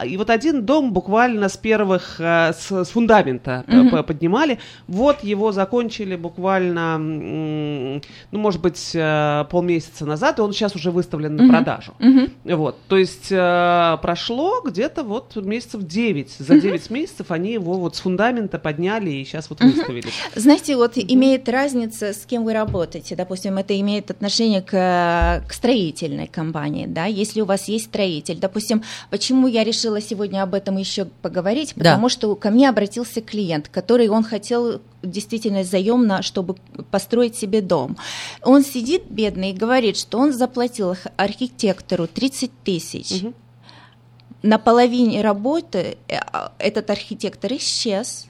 И 0.06 0.18
вот 0.18 0.30
один 0.30 0.66
дом 0.66 0.92
буквально 0.94 1.50
с 1.50 1.58
первых... 1.58 2.20
С, 2.20 2.72
с 2.72 2.90
фундамента 2.90 3.64
mm-hmm. 3.68 4.04
поднимали. 4.04 4.60
Вот 4.88 5.24
его 5.24 5.45
закончили 5.52 6.16
буквально, 6.16 6.98
ну, 6.98 8.02
может 8.32 8.62
быть, 8.62 8.92
э, 8.94 9.46
полмесяца 9.50 10.06
назад, 10.06 10.40
и 10.40 10.42
он 10.42 10.54
сейчас 10.54 10.76
уже 10.76 10.92
выставлен 10.92 11.36
на 11.36 11.48
продажу. 11.48 11.94
Uh-huh. 12.00 12.56
Вот, 12.56 12.78
то 12.88 12.98
есть 12.98 13.32
э, 13.32 13.98
прошло 14.02 14.62
где-то 14.62 15.04
вот 15.04 15.36
месяцев 15.36 15.84
9. 15.84 16.32
За 16.40 16.60
9 16.60 16.82
uh-huh. 16.82 16.94
месяцев 16.94 17.32
они 17.32 17.54
его 17.54 17.74
вот 17.74 17.96
с 17.96 18.00
фундамента 18.00 18.60
подняли 18.60 19.10
и 19.10 19.26
сейчас 19.26 19.50
вот 19.50 19.62
выставили. 19.62 20.08
Знаете, 20.36 20.76
вот 20.76 20.94
имеет 20.96 21.50
разница, 21.50 22.14
с 22.14 22.26
кем 22.26 22.44
вы 22.44 22.54
работаете. 22.54 23.16
Допустим, 23.16 23.58
это 23.58 23.80
имеет 23.80 24.12
отношение 24.12 24.62
к, 24.62 25.44
к 25.48 25.54
строительной 25.54 26.28
компании, 26.28 26.86
да, 26.86 27.06
если 27.06 27.42
у 27.42 27.46
вас 27.46 27.68
есть 27.68 27.86
строитель. 27.86 28.38
Допустим, 28.40 28.84
почему 29.10 29.48
я 29.48 29.64
решила 29.64 30.02
сегодня 30.02 30.44
об 30.44 30.54
этом 30.54 30.78
еще 30.78 31.06
поговорить, 31.22 31.74
потому 31.76 32.08
да. 32.08 32.10
что 32.10 32.36
ко 32.36 32.50
мне 32.50 32.70
обратился 32.70 33.22
клиент, 33.22 33.70
который 33.70 34.08
он 34.08 34.24
хотел 34.24 34.82
действительно 35.12 35.64
заемно, 35.64 36.22
чтобы 36.22 36.56
построить 36.92 37.36
себе 37.36 37.62
дом. 37.62 37.98
Он 38.42 38.64
сидит 38.64 39.04
бедный 39.10 39.52
и 39.52 39.54
говорит, 39.54 39.98
что 39.98 40.20
он 40.20 40.34
заплатил 40.34 40.96
архитектору 41.18 42.08
30 42.08 42.52
тысяч. 42.64 43.24
Угу. 43.24 43.34
На 44.44 44.58
половине 44.60 45.22
работы 45.22 45.98
э, 46.08 46.20
этот 46.60 46.90
архитектор 46.90 47.52
исчез. 47.54 48.28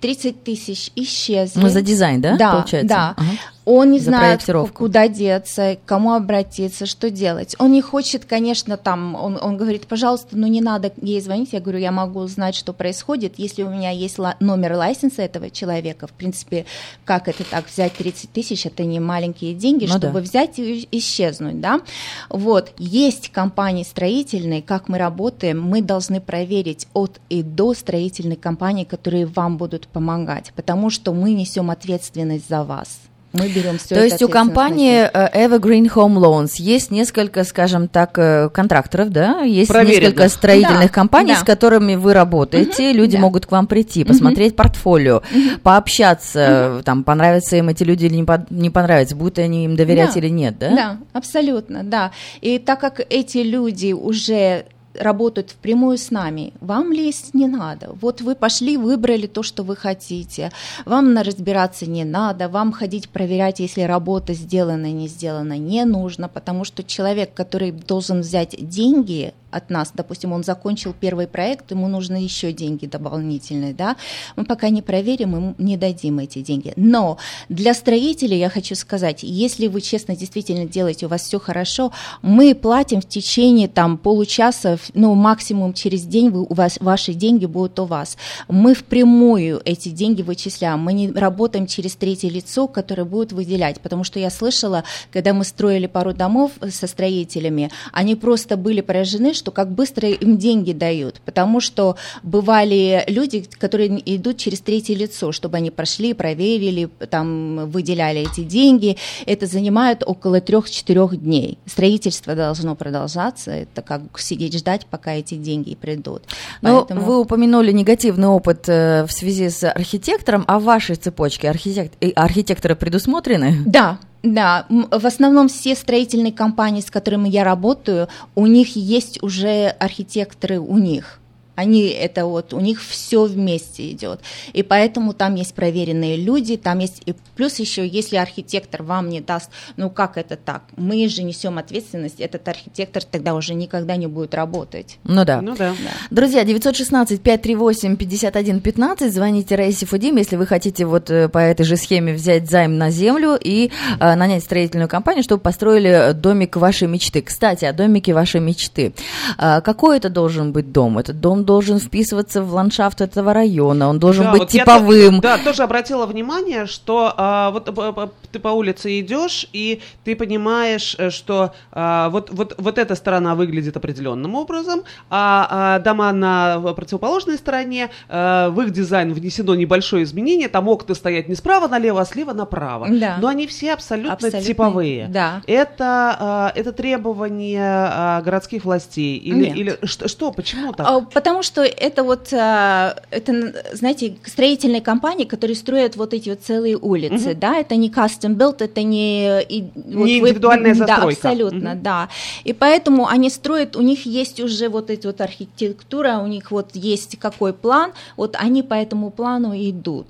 30 0.00 0.42
тысяч 0.42 0.90
исчезли. 0.96 1.60
Ну, 1.60 1.68
за 1.68 1.80
дизайн, 1.80 2.20
да, 2.20 2.36
да 2.36 2.52
получается? 2.52 2.88
Да, 2.88 3.14
ага 3.16 3.51
он 3.64 3.92
не 3.92 4.00
знает, 4.00 4.44
куда 4.74 5.08
деться, 5.08 5.76
кому 5.86 6.12
обратиться, 6.12 6.86
что 6.86 7.10
делать. 7.10 7.54
Он 7.58 7.72
не 7.72 7.80
хочет, 7.80 8.24
конечно, 8.24 8.76
там, 8.76 9.14
он, 9.14 9.38
он 9.40 9.56
говорит, 9.56 9.86
пожалуйста, 9.86 10.28
ну 10.32 10.46
не 10.48 10.60
надо 10.60 10.92
ей 11.00 11.20
звонить. 11.20 11.52
Я 11.52 11.60
говорю, 11.60 11.78
я 11.78 11.92
могу 11.92 12.20
узнать, 12.20 12.56
что 12.56 12.72
происходит, 12.72 13.34
если 13.36 13.62
у 13.62 13.70
меня 13.70 13.90
есть 13.90 14.18
номер 14.40 14.74
лайсенса 14.74 15.22
этого 15.22 15.50
человека. 15.50 16.06
В 16.06 16.12
принципе, 16.12 16.66
как 17.04 17.28
это 17.28 17.44
так, 17.44 17.68
взять 17.68 17.92
30 17.94 18.32
тысяч, 18.32 18.66
это 18.66 18.84
не 18.84 18.98
маленькие 18.98 19.54
деньги, 19.54 19.84
ну, 19.84 19.90
чтобы 19.90 20.14
да. 20.14 20.20
взять 20.20 20.58
и 20.58 20.88
исчезнуть, 20.90 21.60
да. 21.60 21.80
Вот, 22.28 22.72
есть 22.78 23.30
компании 23.30 23.84
строительные, 23.84 24.62
как 24.62 24.88
мы 24.88 24.98
работаем, 24.98 25.62
мы 25.62 25.82
должны 25.82 26.20
проверить 26.20 26.88
от 26.94 27.20
и 27.28 27.42
до 27.42 27.74
строительной 27.74 28.36
компании, 28.36 28.84
которые 28.84 29.26
вам 29.26 29.56
будут 29.56 29.86
помогать, 29.86 30.52
потому 30.56 30.90
что 30.90 31.12
мы 31.12 31.32
несем 31.32 31.70
ответственность 31.70 32.48
за 32.48 32.64
вас 32.64 33.11
мы 33.32 33.48
берем 33.48 33.78
все 33.78 33.94
То 33.94 34.04
есть 34.04 34.22
у 34.22 34.28
компании 34.28 35.08
э, 35.12 35.46
Evergreen 35.46 35.90
Home 35.94 36.18
Loans 36.18 36.54
есть 36.58 36.90
несколько, 36.90 37.44
скажем 37.44 37.88
так, 37.88 38.18
э, 38.18 38.50
контракторов, 38.50 39.10
да? 39.10 39.40
Есть 39.40 39.72
несколько 39.72 40.28
строительных 40.28 40.88
да, 40.88 40.88
компаний, 40.88 41.32
да. 41.32 41.40
с 41.40 41.42
которыми 41.42 41.94
вы 41.94 42.12
работаете. 42.12 42.90
Угу, 42.90 42.96
люди 42.98 43.16
да. 43.16 43.20
могут 43.20 43.46
к 43.46 43.52
вам 43.52 43.66
прийти, 43.66 44.04
посмотреть 44.04 44.52
угу. 44.52 44.58
портфолио, 44.58 45.16
угу. 45.16 45.58
пообщаться, 45.62 46.74
угу. 46.74 46.82
там, 46.82 47.04
понравятся 47.04 47.56
им 47.56 47.68
эти 47.68 47.84
люди 47.84 48.06
или 48.06 48.16
не, 48.16 48.24
по, 48.24 48.46
не 48.50 48.70
понравятся, 48.70 49.16
будут 49.16 49.38
они 49.38 49.64
им 49.64 49.76
доверять 49.76 50.14
да. 50.14 50.20
или 50.20 50.28
нет, 50.28 50.58
да? 50.58 50.70
Да, 50.70 50.96
абсолютно, 51.12 51.82
да. 51.84 52.12
И 52.40 52.58
так 52.58 52.80
как 52.80 53.00
эти 53.08 53.38
люди 53.38 53.92
уже 53.92 54.66
работают 54.94 55.50
впрямую 55.50 55.98
с 55.98 56.10
нами, 56.10 56.52
вам 56.60 56.92
лезть 56.92 57.34
не 57.34 57.46
надо. 57.46 57.92
Вот 58.00 58.20
вы 58.20 58.34
пошли, 58.34 58.76
выбрали 58.76 59.26
то, 59.26 59.42
что 59.42 59.62
вы 59.62 59.76
хотите. 59.76 60.52
Вам 60.84 61.16
разбираться 61.18 61.86
не 61.86 62.04
надо, 62.04 62.48
вам 62.48 62.72
ходить 62.72 63.08
проверять, 63.08 63.60
если 63.60 63.82
работа 63.82 64.34
сделана, 64.34 64.90
не 64.92 65.08
сделана, 65.08 65.58
не 65.58 65.84
нужно, 65.84 66.28
потому 66.28 66.64
что 66.64 66.82
человек, 66.82 67.34
который 67.34 67.72
должен 67.72 68.20
взять 68.20 68.56
деньги 68.58 69.34
от 69.52 69.70
нас, 69.70 69.92
допустим, 69.94 70.32
он 70.32 70.42
закончил 70.42 70.94
первый 70.98 71.26
проект, 71.26 71.70
ему 71.70 71.88
нужны 71.88 72.16
еще 72.16 72.52
деньги 72.52 72.86
дополнительные, 72.86 73.74
да, 73.74 73.96
мы 74.36 74.44
пока 74.44 74.68
не 74.70 74.82
проверим, 74.82 75.36
ему 75.36 75.54
не 75.58 75.76
дадим 75.76 76.18
эти 76.18 76.40
деньги. 76.40 76.72
Но 76.76 77.18
для 77.48 77.74
строителей 77.74 78.38
я 78.38 78.48
хочу 78.48 78.74
сказать, 78.74 79.22
если 79.22 79.66
вы 79.66 79.80
честно 79.80 80.16
действительно 80.16 80.66
делаете, 80.66 81.06
у 81.06 81.08
вас 81.08 81.22
все 81.22 81.38
хорошо, 81.38 81.92
мы 82.22 82.54
платим 82.54 83.00
в 83.00 83.08
течение 83.08 83.68
там 83.68 83.98
получаса, 83.98 84.78
ну, 84.94 85.14
максимум 85.14 85.74
через 85.74 86.04
день 86.04 86.30
вы, 86.30 86.46
у 86.48 86.54
вас, 86.54 86.78
ваши 86.80 87.14
деньги 87.14 87.46
будут 87.46 87.78
у 87.78 87.84
вас. 87.84 88.16
Мы 88.48 88.74
впрямую 88.74 89.60
эти 89.64 89.90
деньги 89.90 90.22
вычисляем, 90.22 90.80
мы 90.80 90.92
не 90.92 91.10
работаем 91.10 91.66
через 91.66 91.94
третье 91.96 92.28
лицо, 92.28 92.66
которое 92.66 93.04
будет 93.04 93.32
выделять, 93.32 93.80
потому 93.80 94.04
что 94.04 94.18
я 94.18 94.30
слышала, 94.30 94.84
когда 95.10 95.34
мы 95.34 95.44
строили 95.44 95.86
пару 95.86 96.12
домов 96.14 96.52
со 96.70 96.86
строителями, 96.86 97.70
они 97.92 98.16
просто 98.16 98.56
были 98.56 98.80
поражены, 98.80 99.34
что 99.42 99.50
как 99.50 99.72
быстро 99.72 100.08
им 100.08 100.38
деньги 100.38 100.72
дают, 100.72 101.20
потому 101.24 101.58
что 101.58 101.96
бывали 102.22 103.02
люди, 103.08 103.44
которые 103.58 104.00
идут 104.14 104.36
через 104.36 104.60
третье 104.60 104.94
лицо, 104.94 105.32
чтобы 105.32 105.56
они 105.56 105.72
прошли, 105.72 106.14
проверили, 106.14 106.88
там 107.10 107.68
выделяли 107.68 108.20
эти 108.30 108.44
деньги. 108.44 108.96
Это 109.26 109.46
занимает 109.46 110.04
около 110.06 110.40
трех-четырех 110.40 111.16
дней. 111.16 111.58
Строительство 111.66 112.36
должно 112.36 112.76
продолжаться, 112.76 113.50
это 113.50 113.82
как 113.82 114.02
сидеть 114.20 114.56
ждать, 114.56 114.86
пока 114.86 115.14
эти 115.14 115.34
деньги 115.34 115.74
придут. 115.74 116.22
Но 116.60 116.84
Поэтому... 116.84 117.04
вы 117.04 117.18
упомянули 117.18 117.72
негативный 117.72 118.28
опыт 118.28 118.68
э, 118.68 119.04
в 119.04 119.10
связи 119.10 119.48
с 119.48 119.68
архитектором, 119.68 120.44
а 120.46 120.60
в 120.60 120.62
вашей 120.62 120.94
цепочке 120.94 121.50
архитект... 121.50 121.94
архитекторы 122.14 122.76
предусмотрены? 122.76 123.64
Да, 123.66 123.98
да, 124.22 124.66
в 124.68 125.06
основном 125.06 125.48
все 125.48 125.74
строительные 125.74 126.32
компании, 126.32 126.80
с 126.80 126.90
которыми 126.90 127.28
я 127.28 127.44
работаю, 127.44 128.08
у 128.34 128.46
них 128.46 128.76
есть 128.76 129.22
уже 129.22 129.68
архитекторы 129.68 130.60
у 130.60 130.78
них. 130.78 131.18
Они 131.54 131.88
это 131.88 132.24
вот, 132.26 132.52
у 132.54 132.60
них 132.60 132.82
все 132.82 133.24
вместе 133.24 133.90
идет. 133.90 134.20
И 134.52 134.62
поэтому 134.62 135.12
там 135.12 135.34
есть 135.34 135.54
проверенные 135.54 136.16
люди, 136.16 136.56
там 136.56 136.78
есть, 136.78 137.02
и 137.04 137.14
плюс 137.36 137.58
еще, 137.58 137.86
если 137.86 138.16
архитектор 138.16 138.82
вам 138.82 139.10
не 139.10 139.20
даст, 139.20 139.50
ну 139.76 139.90
как 139.90 140.16
это 140.16 140.36
так? 140.36 140.62
Мы 140.76 141.06
же 141.08 141.22
несем 141.22 141.58
ответственность, 141.58 142.20
этот 142.20 142.48
архитектор 142.48 143.04
тогда 143.04 143.34
уже 143.34 143.52
никогда 143.54 143.96
не 143.96 144.06
будет 144.06 144.34
работать. 144.34 144.98
Ну 145.04 145.24
да. 145.24 145.42
Ну 145.42 145.54
да. 145.54 145.74
Друзья, 146.10 146.42
916-538-5115, 146.44 149.10
звоните 149.10 149.56
Раисе 149.56 149.84
Фудим, 149.86 150.16
если 150.16 150.36
вы 150.36 150.46
хотите 150.46 150.86
вот 150.86 151.10
э, 151.10 151.28
по 151.28 151.38
этой 151.38 151.64
же 151.64 151.76
схеме 151.76 152.14
взять 152.14 152.48
займ 152.48 152.78
на 152.78 152.90
землю 152.90 153.36
и 153.38 153.70
э, 154.00 154.14
нанять 154.14 154.44
строительную 154.44 154.88
компанию, 154.88 155.22
чтобы 155.22 155.42
построили 155.42 156.12
домик 156.14 156.56
вашей 156.56 156.88
мечты. 156.88 157.20
Кстати, 157.20 157.66
о 157.66 157.72
домике 157.72 158.14
вашей 158.14 158.40
мечты. 158.40 158.94
А, 159.36 159.60
какой 159.60 159.98
это 159.98 160.08
должен 160.08 160.52
быть 160.52 160.72
дом? 160.72 160.98
Этот 160.98 161.20
дом 161.20 161.41
должен 161.44 161.78
вписываться 161.78 162.42
в 162.42 162.52
ландшафт 162.54 163.00
этого 163.00 163.32
района, 163.32 163.88
он 163.88 163.98
должен 163.98 164.24
Да, 164.24 164.30
быть 164.32 164.40
вот 164.40 164.50
я 164.52 164.64
типовым. 164.64 165.16
то- 165.16 165.22
да, 165.22 165.38
тоже 165.38 165.62
обратила 165.62 166.06
внимание, 166.06 166.66
что 166.66 167.12
а, 167.16 167.50
вот 167.50 167.68
э, 167.68 168.08
ты 168.30 168.38
по 168.38 168.48
улице 168.48 169.00
идешь, 169.00 169.48
и 169.52 169.80
ты 170.04 170.14
понимаешь, 170.16 170.96
э, 170.98 171.10
что 171.10 171.52
а, 171.72 172.08
вот, 172.10 172.30
вот, 172.30 172.54
вот 172.58 172.78
эта 172.78 172.94
сторона 172.94 173.34
выглядит 173.34 173.76
определенным 173.76 174.34
образом, 174.34 174.82
а, 175.10 175.46
а 175.50 175.78
дома 175.80 176.12
на 176.12 176.60
противоположной 176.74 177.36
стороне, 177.38 177.90
а, 178.08 178.50
в 178.50 178.60
их 178.62 178.72
дизайн 178.72 179.12
внесено 179.12 179.54
небольшое 179.54 180.04
изменение, 180.04 180.48
там 180.48 180.68
окна 180.68 180.94
стоят 180.94 181.28
не 181.28 181.34
справа 181.34 181.68
налево, 181.68 182.00
а 182.00 182.04
слева 182.04 182.32
направо. 182.32 182.88
Да. 182.90 183.16
Но 183.20 183.28
они 183.28 183.46
все 183.46 183.72
абсолютно, 183.72 184.12
Абсолютно, 184.14 184.42
типовые. 184.42 185.06
да. 185.08 185.42
Это, 185.46 186.16
а, 186.18 186.52
это 186.54 186.72
требование 186.72 187.60
а, 187.62 188.20
городских 188.22 188.64
властей? 188.64 189.16
Или, 189.18 189.46
Нет. 189.46 189.56
или 189.56 189.78
что, 189.84 190.08
что, 190.08 190.32
почему 190.32 190.72
так? 190.72 190.86
А, 190.88 191.00
Потому 191.00 191.31
что 191.40 191.62
это 191.62 192.02
вот, 192.04 192.28
а, 192.34 192.96
это, 193.10 193.54
знаете, 193.72 194.16
строительные 194.26 194.82
компании, 194.82 195.24
которые 195.24 195.56
строят 195.56 195.96
вот 195.96 196.12
эти 196.12 196.28
вот 196.28 196.42
целые 196.42 196.76
улицы, 196.76 197.34
да, 197.34 197.56
это 197.56 197.76
не 197.76 197.88
custom 197.88 198.36
built, 198.36 198.56
это 198.62 198.82
не... 198.82 199.40
и- 199.42 199.62
вот 199.74 200.04
Не 200.06 200.18
индивидуальная 200.18 200.74
Да, 200.74 200.86
застройка. 200.86 201.28
абсолютно, 201.30 201.70
Мгм. 201.70 201.82
да. 201.82 202.08
И 202.44 202.52
поэтому 202.52 203.06
они 203.08 203.30
строят, 203.30 203.74
у 203.76 203.80
них 203.80 204.04
есть 204.04 204.38
уже 204.40 204.68
вот 204.68 204.90
эта 204.90 205.08
вот 205.08 205.20
архитектура, 205.22 206.18
у 206.18 206.26
них 206.26 206.50
вот 206.50 206.70
есть 206.74 207.18
какой 207.18 207.54
план, 207.54 207.92
вот 208.16 208.36
они 208.38 208.62
по 208.62 208.74
этому 208.74 209.10
плану 209.10 209.54
идут. 209.54 210.06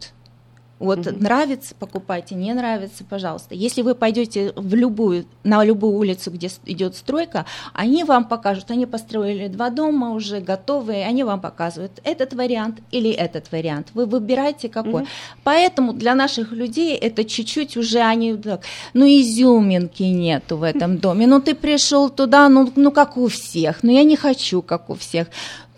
Вот 0.82 1.20
нравится, 1.20 1.74
покупайте, 1.78 2.34
не 2.34 2.52
нравится, 2.52 3.04
пожалуйста. 3.08 3.54
Если 3.54 3.82
вы 3.82 3.94
пойдете 3.94 4.52
в 4.56 4.74
любую, 4.74 5.26
на 5.44 5.64
любую 5.64 5.94
улицу, 5.94 6.30
где 6.32 6.50
идет 6.66 6.96
стройка, 6.96 7.46
они 7.72 8.02
вам 8.04 8.24
покажут, 8.24 8.70
они 8.70 8.86
построили 8.86 9.46
два 9.46 9.70
дома 9.70 10.10
уже 10.10 10.40
готовые, 10.40 11.06
они 11.06 11.22
вам 11.22 11.40
показывают 11.40 12.00
этот 12.02 12.34
вариант 12.34 12.80
или 12.90 13.10
этот 13.10 13.52
вариант. 13.52 13.88
Вы 13.94 14.06
выбираете 14.06 14.68
какой. 14.68 15.06
Поэтому 15.44 15.92
для 15.92 16.14
наших 16.14 16.52
людей 16.52 16.96
это 16.96 17.24
чуть-чуть 17.24 17.76
уже 17.76 18.00
они 18.00 18.34
так, 18.34 18.62
ну 18.92 19.06
изюминки 19.06 20.02
нету 20.02 20.56
в 20.56 20.64
этом 20.64 20.98
доме. 20.98 21.26
Ну 21.26 21.40
ты 21.40 21.54
пришел 21.54 22.10
туда, 22.10 22.48
ну, 22.48 22.72
ну 22.74 22.90
как 22.90 23.16
у 23.16 23.28
всех, 23.28 23.82
но 23.84 23.92
я 23.92 24.02
не 24.02 24.16
хочу 24.16 24.62
как 24.62 24.90
у 24.90 24.94
всех. 24.94 25.28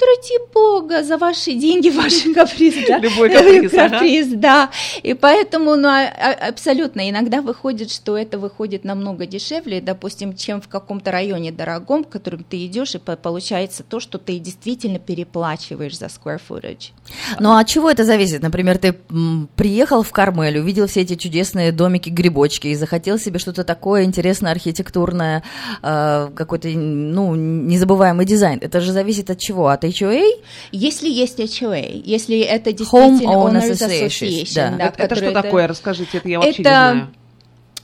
Ради 0.04 0.52
бога, 0.52 1.02
за 1.02 1.16
ваши 1.18 1.52
деньги, 1.54 1.88
ваши 1.96 2.32
каприз, 2.34 2.74
да? 2.88 2.98
Любой 2.98 3.30
каприз, 3.30 3.72
ага. 3.74 3.88
Каприз, 3.90 4.26
да. 4.34 4.70
И 5.02 5.14
поэтому, 5.14 5.76
ну, 5.76 5.88
а- 5.88 6.08
а- 6.08 6.48
абсолютно, 6.48 7.08
иногда 7.08 7.40
выходит, 7.40 7.90
что 7.90 8.16
это 8.18 8.38
выходит 8.38 8.84
намного 8.84 9.26
дешевле, 9.26 9.80
допустим, 9.80 10.36
чем 10.36 10.60
в 10.60 10.68
каком-то 10.68 11.10
районе 11.10 11.52
дорогом, 11.52 12.04
в 12.04 12.08
котором 12.08 12.44
ты 12.44 12.64
идешь, 12.66 12.94
и 12.94 12.98
по- 12.98 13.16
получается 13.16 13.82
то, 13.82 14.00
что 14.00 14.18
ты 14.18 14.38
действительно 14.38 14.98
переплачиваешь 14.98 15.96
за 15.98 16.06
square 16.06 16.40
footage. 16.48 16.90
Ну 17.40 17.52
а 17.52 17.60
от 17.60 17.66
чего 17.68 17.90
это 17.90 18.04
зависит? 18.04 18.42
Например, 18.42 18.78
ты 18.78 18.94
приехал 19.56 20.02
в 20.02 20.10
Кармель, 20.12 20.58
увидел 20.58 20.86
все 20.86 21.00
эти 21.02 21.14
чудесные 21.14 21.72
домики-грибочки 21.72 22.68
и 22.68 22.74
захотел 22.74 23.18
себе 23.18 23.38
что-то 23.38 23.64
такое 23.64 24.04
интересное, 24.04 24.52
архитектурное, 24.52 25.42
э, 25.82 26.28
какой-то, 26.34 26.68
ну, 26.68 27.34
незабываемый 27.34 28.26
дизайн. 28.26 28.58
Это 28.60 28.80
же 28.80 28.92
зависит 28.92 29.30
от 29.30 29.38
чего? 29.38 29.68
От 29.68 29.84
HOA? 30.00 30.22
Если 30.72 31.08
есть 31.08 31.38
HOA, 31.38 32.02
если 32.04 32.40
это 32.40 32.72
действительно 32.72 33.20
Homeowners 33.22 33.70
Owners 33.70 33.70
Association, 33.72 34.08
Association, 34.08 34.54
да. 34.54 34.70
да, 34.76 34.86
это, 34.88 35.02
это 35.04 35.14
что 35.16 35.32
такое? 35.32 35.66
Расскажите, 35.66 36.18
это 36.18 36.28
я 36.28 36.38
вообще 36.40 36.62
не 36.62 36.68
Это- 36.68 36.70
знаю. 36.70 37.08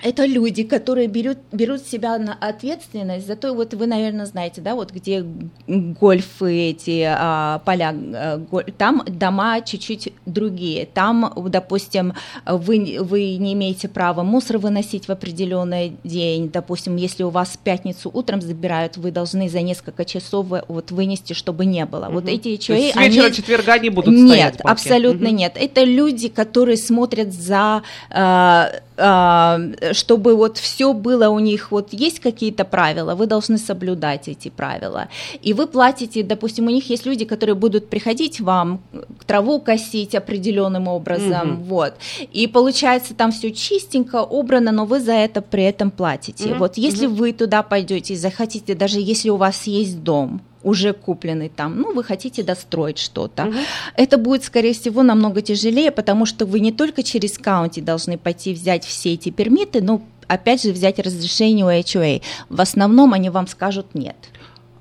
Это 0.02 0.25
люди, 0.25 0.62
которые 0.64 1.09
берут, 1.09 1.38
берут 1.52 1.83
себя 1.87 2.19
на 2.19 2.35
ответственность 2.40 3.26
за 3.26 3.37
то, 3.37 3.52
вот 3.52 3.75
вы, 3.75 3.87
наверное, 3.87 4.26
знаете, 4.26 4.61
да, 4.61 4.75
вот 4.75 4.90
где 4.92 5.25
гольфы 5.66 6.71
эти 6.71 7.04
а, 7.06 7.58
поля, 7.65 7.95
а, 7.95 8.36
голь- 8.39 8.73
там 8.76 9.02
дома 9.06 9.60
чуть-чуть 9.60 10.13
другие. 10.26 10.86
Там, 10.86 11.32
допустим, 11.49 12.15
вы, 12.47 12.99
вы 13.00 13.36
не 13.36 13.52
имеете 13.52 13.89
права 13.89 14.23
мусор 14.23 14.58
выносить 14.58 15.06
в 15.08 15.10
определенный 15.10 15.97
день. 16.04 16.50
Допустим, 16.50 16.97
если 16.97 17.23
у 17.23 17.30
вас 17.30 17.50
в 17.50 17.58
пятницу 17.58 18.10
утром 18.13 18.41
забирают, 18.41 18.97
вы 18.97 19.10
должны 19.10 19.49
за 19.49 19.60
несколько 19.60 20.04
часов 20.04 20.47
вот 20.69 20.91
вынести, 20.91 21.32
чтобы 21.32 21.67
не 21.67 21.84
было. 21.84 22.08
Вот 22.10 22.26
эти 22.28 22.56
То 22.56 22.73
есть 22.75 22.95
с 22.95 22.97
вечера 22.97 23.25
они- 23.25 23.32
четверга 23.34 23.78
не 23.78 23.91
будут 23.91 24.15
нет, 24.15 24.28
стоять 24.28 24.60
абсолютно 24.63 25.28
Мгм. 25.28 25.36
нет. 25.36 25.52
Это 25.56 25.84
люди, 25.84 26.28
которые 26.28 26.76
смотрят 26.76 27.32
за, 27.32 27.82
а, 28.10 28.71
чтобы 29.93 30.36
вот 30.36 30.58
все 30.58 30.93
было 30.93 31.28
у 31.28 31.39
них, 31.39 31.71
вот 31.71 31.89
есть 31.93 32.21
какие-то 32.21 32.65
правила, 32.65 33.15
вы 33.15 33.26
должны 33.26 33.58
соблюдать 33.58 34.28
эти 34.28 34.49
правила. 34.50 35.08
И 35.43 35.52
вы 35.54 35.67
платите, 35.67 36.23
допустим, 36.23 36.67
у 36.67 36.71
них 36.71 36.91
есть 36.91 37.06
люди, 37.06 37.25
которые 37.25 37.54
будут 37.54 37.89
приходить 37.89 38.41
вам 38.41 38.80
траву 39.26 39.60
косить 39.60 40.15
определенным 40.15 40.89
образом, 40.89 41.49
Мгм. 41.49 41.63
вот. 41.65 41.95
И 42.32 42.47
получается 42.47 43.15
там 43.15 43.32
все 43.32 43.50
чистенько, 43.50 44.23
убрано, 44.23 44.73
но 44.73 44.84
вы 44.84 45.00
за 45.00 45.13
это 45.13 45.41
при 45.43 45.65
этом 45.65 45.91
платите. 45.91 46.49
Мгм, 46.50 46.58
Вот 46.58 46.76
если 46.76 47.06
вы 47.06 47.32
туда 47.32 47.63
пойдете 47.63 48.15
и 48.15 48.17
захотите, 48.17 48.75
даже 48.75 49.00
если 49.00 49.30
у 49.30 49.36
вас 49.36 49.67
есть 49.67 50.02
дом, 50.02 50.41
уже 50.62 50.92
купленный 50.92 51.49
там, 51.49 51.80
ну, 51.80 51.94
вы 51.94 52.04
хотите 52.04 52.42
достроить 52.42 52.99
что-то, 52.99 53.44
Мгм. 53.46 53.56
это 53.96 54.18
будет, 54.18 54.44
скорее 54.44 54.75
всего, 54.75 55.02
намного 55.02 55.40
тяжелее, 55.42 55.90
потому 55.90 56.26
что 56.26 56.46
вы 56.46 56.60
не 56.60 56.73
только 56.73 57.02
через 57.02 57.38
каунти 57.38 57.80
должны 57.80 58.18
пойти 58.18 58.52
взять 58.54 58.84
все 58.84 59.14
эти 59.14 59.30
пермиты, 59.30 59.80
но 59.82 60.02
опять 60.28 60.62
же 60.62 60.73
взять 60.73 60.99
разрешение 60.99 61.64
у 61.64 61.70
HOA. 61.70 62.23
В 62.49 62.60
основном 62.60 63.12
они 63.14 63.30
вам 63.30 63.46
скажут 63.46 63.94
нет. 63.94 64.16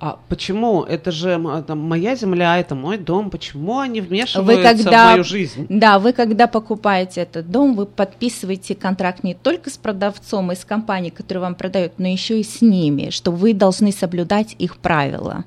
А 0.02 0.18
почему? 0.30 0.84
Это 0.84 1.12
же 1.12 1.32
м, 1.32 1.62
там, 1.66 1.80
моя 1.80 2.16
земля, 2.16 2.58
это 2.58 2.74
мой 2.74 2.98
дом. 2.98 3.30
Почему 3.30 3.80
они 3.80 4.00
вмешиваются 4.00 4.56
Вы 4.56 4.64
когда, 4.64 5.08
в 5.08 5.12
мою 5.12 5.24
жизнь? 5.26 5.66
да, 5.68 6.00
вы 6.00 6.14
когда 6.14 6.48
покупаете 6.48 7.20
этот 7.22 7.52
дом, 7.52 7.76
вы 7.76 7.86
подписываете 7.86 8.76
контракт 8.76 9.26
не 9.26 9.34
только 9.34 9.70
с 9.70 9.78
продавцом 9.78 10.54
и 10.54 10.56
с 10.56 10.64
компанией, 10.64 11.12
которая 11.12 11.42
вам 11.44 11.56
продает, 11.56 11.94
но 11.98 12.08
еще 12.08 12.40
и 12.40 12.44
с 12.44 12.62
ними, 12.62 13.10
что 13.10 13.32
вы 13.32 13.54
должны 13.54 13.92
соблюдать 13.92 14.56
их 14.58 14.78
правила. 14.78 15.44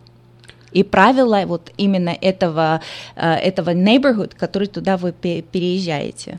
И 0.72 0.82
правила 0.82 1.42
вот 1.46 1.70
именно 1.76 2.16
этого, 2.20 2.80
э, 3.16 3.34
этого 3.34 3.70
neighborhood, 3.74 4.32
который 4.38 4.68
туда 4.68 4.96
вы 4.96 5.12
пе- 5.12 5.42
переезжаете. 5.42 6.38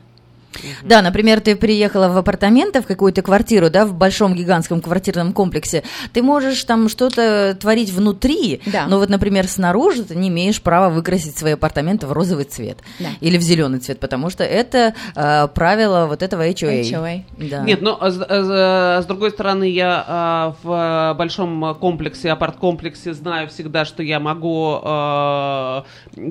Да, 0.82 1.02
например, 1.02 1.40
ты 1.40 1.56
приехала 1.56 2.08
в 2.08 2.16
апартаменты, 2.16 2.80
в 2.82 2.86
какую-то 2.86 3.22
квартиру, 3.22 3.70
да, 3.70 3.86
в 3.86 3.94
большом 3.94 4.34
гигантском 4.34 4.80
квартирном 4.80 5.32
комплексе. 5.32 5.82
Ты 6.12 6.22
можешь 6.22 6.62
там 6.64 6.88
что-то 6.88 7.56
творить 7.60 7.90
внутри, 7.90 8.60
Да. 8.66 8.86
но 8.86 8.98
вот, 8.98 9.08
например, 9.08 9.46
снаружи 9.48 10.04
ты 10.04 10.14
не 10.16 10.28
имеешь 10.28 10.60
права 10.62 10.90
выкрасить 10.90 11.36
свои 11.36 11.52
апартаменты 11.52 12.06
в 12.06 12.12
розовый 12.12 12.44
цвет 12.44 12.78
Да. 12.98 13.08
или 13.20 13.38
в 13.38 13.42
зеленый 13.42 13.78
цвет, 13.80 13.98
потому 14.00 14.30
что 14.30 14.44
это 14.44 14.94
э, 15.16 15.48
правило 15.48 16.06
вот 16.06 16.22
этого 16.22 16.46
HOA. 16.48 16.82
HOA. 16.82 17.22
Да. 17.38 17.62
Нет, 17.62 17.82
но 17.82 17.98
а 18.00 18.10
с, 18.10 18.20
а 18.28 19.02
с- 19.02 19.06
другой 19.06 19.30
стороны, 19.30 19.64
я 19.64 20.04
а, 20.06 20.54
в 20.62 20.70
а, 20.70 21.14
большом 21.14 21.74
комплексе, 21.80 22.30
апарт-комплексе 22.30 23.12
знаю 23.14 23.48
всегда, 23.48 23.84
что 23.84 24.02
я 24.02 24.20
могу, 24.20 24.78
а, 24.82 25.84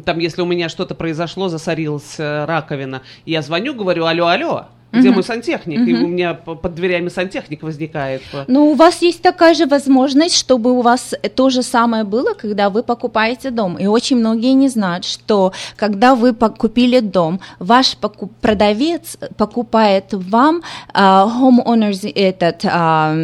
там, 0.05 0.19
если 0.19 0.41
у 0.41 0.45
меня 0.45 0.69
что-то 0.69 0.95
произошло, 0.95 1.49
засорилась 1.49 2.15
э, 2.19 2.45
раковина, 2.45 3.01
я 3.25 3.41
звоню, 3.41 3.73
говорю, 3.73 4.05
алло, 4.13 4.27
алло, 4.27 4.65
где 4.91 5.09
мой 5.09 5.23
сантехник? 5.23 5.87
И 5.87 5.93
у 5.95 6.07
меня 6.07 6.35
под 6.35 6.75
дверями 6.75 7.09
сантехник 7.09 7.63
возникает. 7.63 8.21
Ну, 8.47 8.71
у 8.71 8.75
вас 8.75 9.01
есть 9.01 9.21
такая 9.21 9.55
же 9.55 9.65
возможность, 9.65 10.35
чтобы 10.37 10.71
у 10.71 10.81
вас 10.81 11.15
то 11.35 11.49
же 11.49 11.63
самое 11.63 12.03
было, 12.03 12.33
когда 12.33 12.69
вы 12.69 12.83
покупаете 12.83 13.49
дом. 13.49 13.77
И 13.77 13.87
очень 13.87 14.17
многие 14.17 14.53
не 14.53 14.69
знают, 14.69 15.05
что 15.05 15.51
когда 15.75 16.13
вы 16.13 16.33
купили 16.33 16.99
дом, 16.99 17.39
ваш 17.59 17.97
поку- 17.97 18.29
продавец 18.41 19.17
покупает 19.35 20.13
вам 20.13 20.61
а, 20.93 21.27
homeowners 21.27 22.11
этот 22.13 22.63
а, 22.65 23.15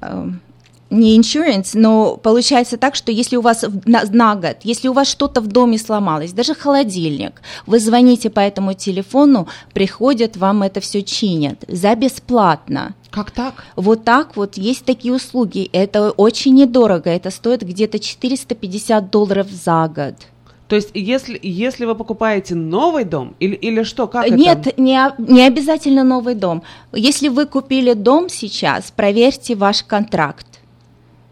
а, 0.00 0.28
не 0.90 1.18
insurance, 1.18 1.70
но 1.74 2.16
получается 2.16 2.76
так, 2.76 2.94
что 2.94 3.12
если 3.12 3.36
у 3.36 3.40
вас 3.40 3.64
на, 3.84 4.02
на 4.10 4.34
год, 4.34 4.56
если 4.62 4.88
у 4.88 4.92
вас 4.92 5.08
что-то 5.08 5.40
в 5.40 5.46
доме 5.46 5.78
сломалось, 5.78 6.32
даже 6.32 6.54
холодильник, 6.54 7.42
вы 7.66 7.78
звоните 7.78 8.30
по 8.30 8.40
этому 8.40 8.74
телефону, 8.74 9.48
приходят, 9.72 10.36
вам 10.36 10.62
это 10.62 10.80
все 10.80 11.02
чинят 11.02 11.64
за 11.68 11.94
бесплатно. 11.94 12.94
Как 13.10 13.30
так? 13.30 13.64
Вот 13.76 14.04
так 14.04 14.36
вот 14.36 14.56
есть 14.56 14.84
такие 14.84 15.14
услуги. 15.14 15.68
Это 15.72 16.10
очень 16.10 16.54
недорого. 16.54 17.08
Это 17.10 17.30
стоит 17.30 17.62
где-то 17.62 17.98
450 17.98 19.10
долларов 19.10 19.48
за 19.50 19.88
год. 19.88 20.14
То 20.68 20.76
есть, 20.76 20.90
если, 20.92 21.40
если 21.42 21.86
вы 21.86 21.94
покупаете 21.94 22.54
новый 22.54 23.04
дом, 23.04 23.34
или, 23.40 23.54
или 23.54 23.82
что, 23.84 24.06
как 24.06 24.28
Нет, 24.28 24.66
это? 24.66 24.80
не, 24.80 25.00
не 25.16 25.46
обязательно 25.46 26.04
новый 26.04 26.34
дом. 26.34 26.62
Если 26.92 27.28
вы 27.28 27.46
купили 27.46 27.94
дом 27.94 28.28
сейчас, 28.28 28.92
проверьте 28.94 29.54
ваш 29.54 29.82
контракт. 29.82 30.46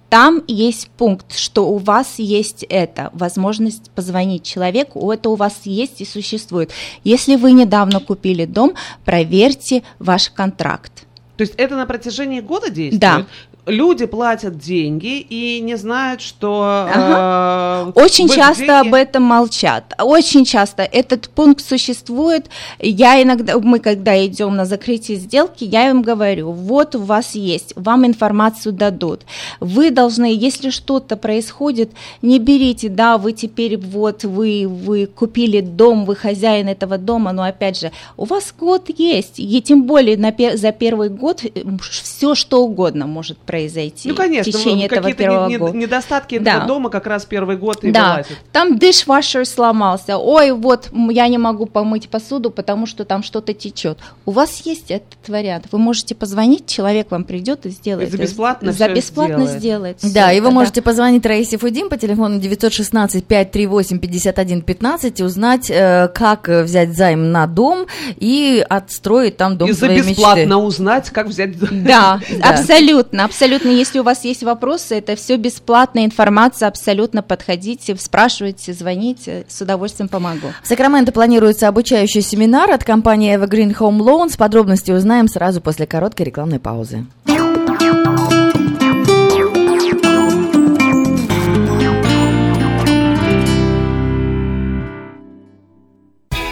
Там 0.09 0.42
есть 0.47 0.88
пункт, 0.97 1.37
что 1.37 1.69
у 1.69 1.79
вас 1.79 2.19
есть 2.19 2.64
это, 2.69 3.11
возможность 3.12 3.90
позвонить 3.90 4.45
человеку, 4.45 5.11
это 5.11 5.31
у 5.31 5.35
вас 5.35 5.62
есть 5.64 6.01
и 6.01 6.05
существует. 6.05 6.71
Если 7.03 7.37
вы 7.37 7.53
недавно 7.53 7.99
купили 8.01 8.45
дом, 8.45 8.75
проверьте 9.05 9.83
ваш 9.99 10.31
контракт. 10.31 11.07
То 11.37 11.42
есть, 11.42 11.55
это 11.57 11.77
на 11.77 11.85
протяжении 11.85 12.40
года 12.40 12.71
действует? 12.71 13.01
Да. 13.01 13.27
Люди 13.66 14.07
платят 14.07 14.59
деньги 14.59 15.18
и 15.18 15.61
не 15.61 15.76
знают, 15.76 16.20
что... 16.20 16.87
э, 16.94 17.92
Очень 17.96 18.29
часто 18.29 18.64
деньги- 18.64 18.88
об 18.88 18.94
этом 18.94 19.24
молчат. 19.24 19.92
Очень 20.00 20.44
часто 20.44 20.85
этот 20.85 21.29
пункт 21.31 21.66
существует. 21.66 22.46
Я 22.79 23.20
иногда, 23.20 23.59
мы 23.59 23.81
когда 23.81 24.24
идем 24.24 24.55
на 24.55 24.66
закрытие 24.66 25.18
сделки, 25.18 25.64
я 25.64 25.90
им 25.90 26.02
говорю, 26.02 26.52
вот 26.52 26.94
у 26.94 27.00
вас 27.00 27.35
есть, 27.35 27.72
вам 27.74 28.07
информацию 28.07 28.72
дадут. 28.72 29.22
Вы 29.59 29.90
должны, 29.90 30.33
если 30.33 30.70
что-то 30.70 31.16
происходит, 31.16 31.90
не 32.22 32.38
берите, 32.38 32.88
да, 32.88 33.18
вы 33.18 33.33
теперь 33.33 33.76
вот, 33.79 34.22
вы, 34.22 34.68
вы 34.68 35.07
купили 35.07 35.61
дом, 35.61 36.05
вы 36.05 36.14
хозяин 36.14 36.68
этого 36.68 36.98
дома, 36.98 37.33
но 37.33 37.42
опять 37.42 37.81
же, 37.81 37.90
у 38.16 38.26
вас 38.26 38.55
год 38.57 38.90
есть, 38.96 39.40
и 39.40 39.61
тем 39.61 39.83
более 39.88 40.16
на, 40.16 40.33
за 40.57 40.70
первый 40.70 41.09
год 41.09 41.42
все 41.81 42.37
что 42.37 42.62
угодно 42.62 43.09
может 43.09 43.38
произойти 43.38 43.56
Ну, 44.05 44.14
конечно, 44.14 44.53
в 44.53 44.57
течение 44.57 44.87
этого 44.87 45.01
какие-то 45.03 45.23
первого 45.23 45.47
не- 45.47 45.53
не- 45.55 45.59
года. 45.59 45.77
недостатки 45.77 46.35
этого 46.37 46.61
Да. 46.61 46.66
дома 46.66 46.90
как 46.90 47.07
раз 47.07 47.25
первый 47.25 47.57
год 47.57 47.83
и 47.85 47.90
Да, 47.90 48.12
вылазят. 48.14 48.38
там 48.53 48.79
дишвашер 48.79 49.47
сломался. 49.47 50.16
Ой, 50.19 50.53
вот 50.53 50.90
я 51.11 51.29
не 51.29 51.38
могу 51.38 51.66
помыть 51.66 52.09
посуду, 52.09 52.51
потому 52.51 52.87
что 52.87 53.05
там 53.05 53.23
что-то 53.23 53.53
течет. 53.55 53.99
У 54.25 54.31
вас 54.31 54.61
есть 54.64 54.90
этот 54.90 55.29
вариант. 55.29 55.66
Вы 55.73 55.79
можете 55.79 56.14
позвонить, 56.14 56.66
человек 56.66 57.11
вам 57.11 57.25
придет 57.25 57.66
и 57.66 57.71
сделает. 57.71 58.09
И 58.09 58.12
за 58.12 58.19
бесплатно 58.19 58.73
За 58.73 58.88
бесплатно 58.88 59.47
сделает. 59.47 59.99
сделает. 60.01 60.14
Да, 60.14 60.33
и 60.33 60.40
вы 60.40 60.47
это, 60.49 60.55
можете 60.55 60.83
позвонить 60.83 61.25
Раисе 61.27 61.59
Фудим 61.59 61.88
по 61.88 61.97
телефону 61.97 62.38
916-538-5115 62.40 65.21
и 65.21 65.23
узнать, 65.23 65.71
э, 65.71 66.09
как 66.14 66.49
взять 66.49 66.97
займ 66.97 67.33
на 67.33 67.47
дом 67.47 67.87
и 68.16 68.64
отстроить 68.69 69.37
там 69.37 69.57
дом 69.57 69.69
и 69.69 69.73
за 69.73 69.79
своей 69.87 70.03
бесплатно 70.03 70.40
мечты. 70.42 70.57
узнать, 70.57 71.11
как 71.11 71.27
взять... 71.29 71.59
Да, 71.59 72.21
Да. 72.38 72.51
абсолютно, 72.51 73.25
абсолютно. 73.25 73.45
Если 73.46 74.00
у 74.00 74.02
вас 74.02 74.24
есть 74.24 74.42
вопросы, 74.42 74.96
это 74.96 75.14
все 75.14 75.37
бесплатная 75.37 76.04
информация, 76.04 76.68
абсолютно 76.68 77.22
подходите, 77.22 77.94
спрашивайте, 77.96 78.72
звоните, 78.72 79.46
с 79.48 79.61
удовольствием 79.61 80.09
помогу. 80.09 80.48
В 80.62 80.66
Сакраменто 80.66 81.12
планируется 81.12 81.68
обучающий 81.68 82.22
семинар 82.22 82.72
от 82.72 82.82
компании 82.82 83.37
Evergreen 83.37 83.76
Home 83.78 83.98
Loans. 83.98 84.37
Подробности 84.37 84.90
узнаем 84.90 85.28
сразу 85.28 85.61
после 85.61 85.87
короткой 85.87 86.26
рекламной 86.26 86.59
паузы. 86.59 87.06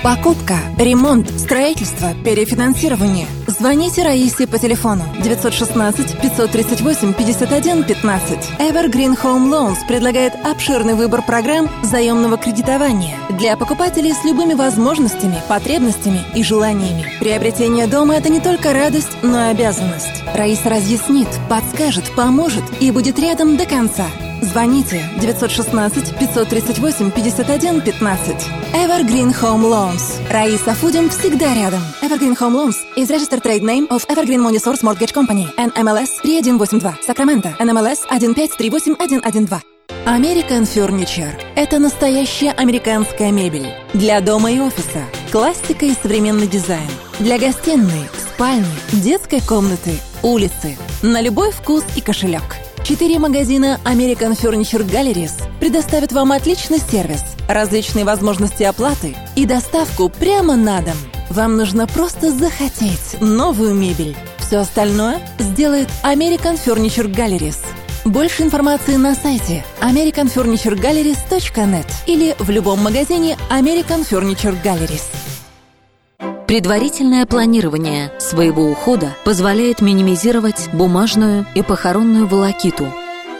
Покупка, 0.04 0.58
ремонт, 0.76 1.30
строительство, 1.30 2.12
перефинансирование. 2.26 3.26
Звоните 3.46 4.02
Раисе 4.02 4.46
по 4.46 4.58
телефону 4.58 5.02
916 5.22 6.20
538 6.20 7.14
51 7.14 7.84
15. 7.84 8.38
Evergreen 8.58 9.16
Home 9.22 9.48
Loans 9.50 9.78
предлагает 9.88 10.34
обширный 10.44 10.92
выбор 10.92 11.22
программ 11.22 11.70
заемного 11.82 12.36
кредитования 12.36 13.16
для 13.30 13.56
покупателей 13.56 14.12
с 14.12 14.22
любыми 14.24 14.52
возможностями, 14.52 15.40
потребностями 15.48 16.20
и 16.34 16.44
желаниями. 16.44 17.06
Приобретение 17.18 17.86
дома– 17.86 18.14
это 18.16 18.28
не 18.28 18.40
только 18.40 18.74
радость, 18.74 19.16
но 19.22 19.46
и 19.46 19.50
обязанность. 19.52 20.22
Раиса 20.34 20.68
разъяснит, 20.68 21.28
подскажет, 21.48 22.14
поможет 22.14 22.64
и 22.78 22.90
будет 22.90 23.18
рядом 23.18 23.56
до 23.56 23.64
конца. 23.64 24.04
Звоните 24.44 25.10
916 25.20 26.14
538 26.18 27.10
51 27.10 27.80
15. 27.80 28.36
Evergreen 28.74 29.32
Home 29.40 29.62
Loans. 29.62 30.30
Раиса 30.30 30.74
Фудин 30.74 31.08
всегда 31.08 31.54
рядом. 31.54 31.80
Evergreen 32.02 32.36
Home 32.38 32.54
Loans 32.54 32.76
is 32.96 33.08
registered 33.08 33.42
trade 33.42 33.62
name 33.62 33.88
of 33.88 34.06
Evergreen 34.08 34.40
Money 34.40 34.58
Source 34.58 34.82
Mortgage 34.82 35.14
Company. 35.14 35.46
NMLS 35.56 36.20
3182. 36.22 36.98
Сакраменто. 37.06 37.56
NMLS 37.58 38.00
1538112. 38.10 39.62
American 40.06 40.64
Furniture– 40.64 41.32
это 41.56 41.78
настоящая 41.78 42.50
американская 42.50 43.32
мебель. 43.32 43.68
Для 43.94 44.20
дома 44.20 44.50
и 44.52 44.60
офиса. 44.60 45.04
Классика 45.32 45.86
и 45.86 45.94
современный 45.94 46.46
дизайн. 46.46 46.90
Для 47.18 47.38
гостиной, 47.38 48.08
спальни, 48.18 48.66
детской 48.92 49.40
комнаты, 49.40 49.92
улицы. 50.22 50.76
На 51.02 51.22
любой 51.22 51.50
вкус 51.52 51.84
и 51.96 52.02
кошелек. 52.02 52.42
Четыре 52.84 53.18
магазина 53.18 53.80
American 53.86 54.38
Furniture 54.38 54.86
Galleries 54.86 55.32
предоставят 55.58 56.12
вам 56.12 56.32
отличный 56.32 56.78
сервис, 56.78 57.22
различные 57.48 58.04
возможности 58.04 58.62
оплаты 58.62 59.16
и 59.36 59.46
доставку 59.46 60.10
прямо 60.10 60.54
на 60.54 60.82
дом. 60.82 60.98
Вам 61.30 61.56
нужно 61.56 61.86
просто 61.86 62.30
захотеть 62.30 63.18
новую 63.22 63.74
мебель. 63.74 64.14
Все 64.36 64.58
остальное 64.58 65.26
сделает 65.38 65.88
American 66.02 66.60
Furniture 66.62 67.10
Galleries. 67.10 67.56
Больше 68.04 68.42
информации 68.42 68.96
на 68.96 69.14
сайте 69.14 69.64
americanfurnituregalleries.net 69.80 71.86
или 72.06 72.36
в 72.38 72.50
любом 72.50 72.82
магазине 72.82 73.38
American 73.48 74.06
Furniture 74.06 74.62
Galleries. 74.62 75.23
Предварительное 76.54 77.26
планирование 77.26 78.12
своего 78.20 78.70
ухода 78.70 79.16
позволяет 79.24 79.80
минимизировать 79.80 80.68
бумажную 80.72 81.46
и 81.56 81.62
похоронную 81.62 82.28
волокиту. 82.28 82.86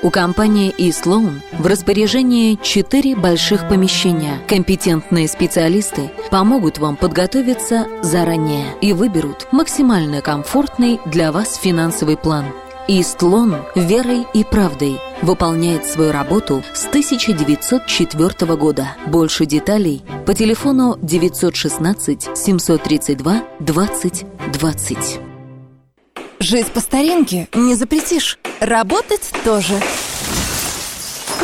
У 0.02 0.10
компании 0.10 0.74
eSloan 0.76 1.40
в 1.56 1.64
распоряжении 1.64 2.58
четыре 2.60 3.14
больших 3.14 3.68
помещения. 3.68 4.40
Компетентные 4.48 5.28
специалисты 5.28 6.10
помогут 6.32 6.78
вам 6.78 6.96
подготовиться 6.96 7.86
заранее 8.02 8.66
и 8.80 8.92
выберут 8.92 9.46
максимально 9.52 10.20
комфортный 10.20 10.98
для 11.06 11.30
вас 11.30 11.54
финансовый 11.54 12.16
план. 12.16 12.46
Истлон 12.86 13.56
верой 13.74 14.26
и 14.34 14.44
правдой 14.44 15.00
выполняет 15.22 15.86
свою 15.86 16.12
работу 16.12 16.62
с 16.74 16.84
1904 16.84 18.56
года. 18.56 18.88
Больше 19.06 19.46
деталей 19.46 20.04
по 20.26 20.34
телефону 20.34 20.98
916 21.00 22.36
732 22.36 23.42
20 23.58 24.26
20. 24.52 25.20
Жизнь 26.40 26.70
по 26.74 26.80
старинке 26.80 27.48
не 27.54 27.74
запретишь. 27.74 28.38
Работать 28.60 29.32
тоже. 29.44 29.80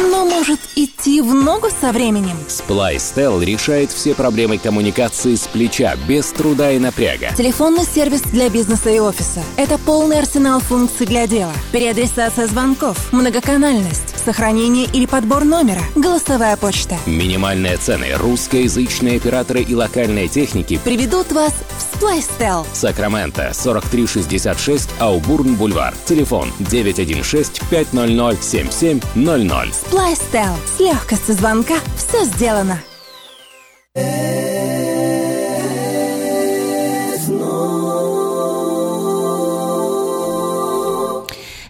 Но 0.01 0.25
может 0.25 0.59
идти 0.77 1.21
в 1.21 1.35
ногу 1.35 1.69
со 1.79 1.93
временем. 1.93 2.37
Splystel 2.49 3.45
решает 3.45 3.93
все 3.93 4.15
проблемы 4.15 4.57
коммуникации 4.57 5.35
с 5.35 5.47
плеча, 5.47 5.95
без 6.09 6.33
труда 6.33 6.73
и 6.73 6.79
напряга. 6.79 7.35
Телефонный 7.37 7.85
сервис 7.85 8.23
для 8.23 8.49
бизнеса 8.49 8.89
и 8.89 8.99
офиса. 8.99 9.43
Это 9.57 9.77
полный 9.77 10.19
арсенал 10.19 10.61
функций 10.61 11.07
для 11.07 11.27
дела. 11.27 11.53
Переадресация 11.71 12.47
звонков, 12.47 13.13
многоканальность, 13.13 14.15
сохранение 14.21 14.87
или 14.93 15.07
подбор 15.07 15.45
номера, 15.45 15.83
голосовая 15.97 16.57
почта. 16.57 16.97
Минимальные 17.07 17.77
цены, 17.77 18.15
русскоязычные 18.17 19.17
операторы 19.17 19.63
и 19.63 19.75
локальные 19.75 20.29
техники. 20.29 20.81
Приведут 20.85 21.33
вас 21.33 21.53
в 21.53 22.03
Splystel. 22.03 22.67
Сакраменто, 22.73 23.53
4366 23.55 24.89
Аубурн 24.99 25.55
Бульвар. 25.55 25.95
Телефон 26.05 26.51
916 26.61 27.61
500 27.69 28.43
7700. 28.43 29.69
Splystel. 29.69 30.55
С 30.77 30.81
легкостью 30.81 31.35
звонка 31.35 31.77
все 31.97 32.25
сделано. 32.25 32.81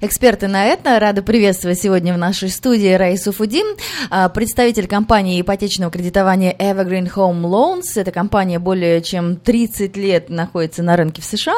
Эксперты 0.03 0.49
на 0.49 0.65
это 0.65 0.99
рады 0.99 1.21
приветствовать 1.21 1.79
сегодня 1.79 2.15
в 2.15 2.17
нашей 2.17 2.49
студии 2.49 2.91
Раису 2.95 3.33
Фудим, 3.33 3.67
а, 4.09 4.31
представитель 4.31 4.87
компании 4.87 5.39
ипотечного 5.39 5.91
кредитования 5.93 6.55
Evergreen 6.59 7.13
Home 7.15 7.43
Loans. 7.43 8.01
Эта 8.01 8.11
компания 8.11 8.59
более 8.59 9.03
чем 9.03 9.37
30 9.37 9.99
лет 9.99 10.31
находится 10.31 10.83
на 10.83 10.97
рынке 10.97 11.21
в 11.21 11.27
США. 11.27 11.53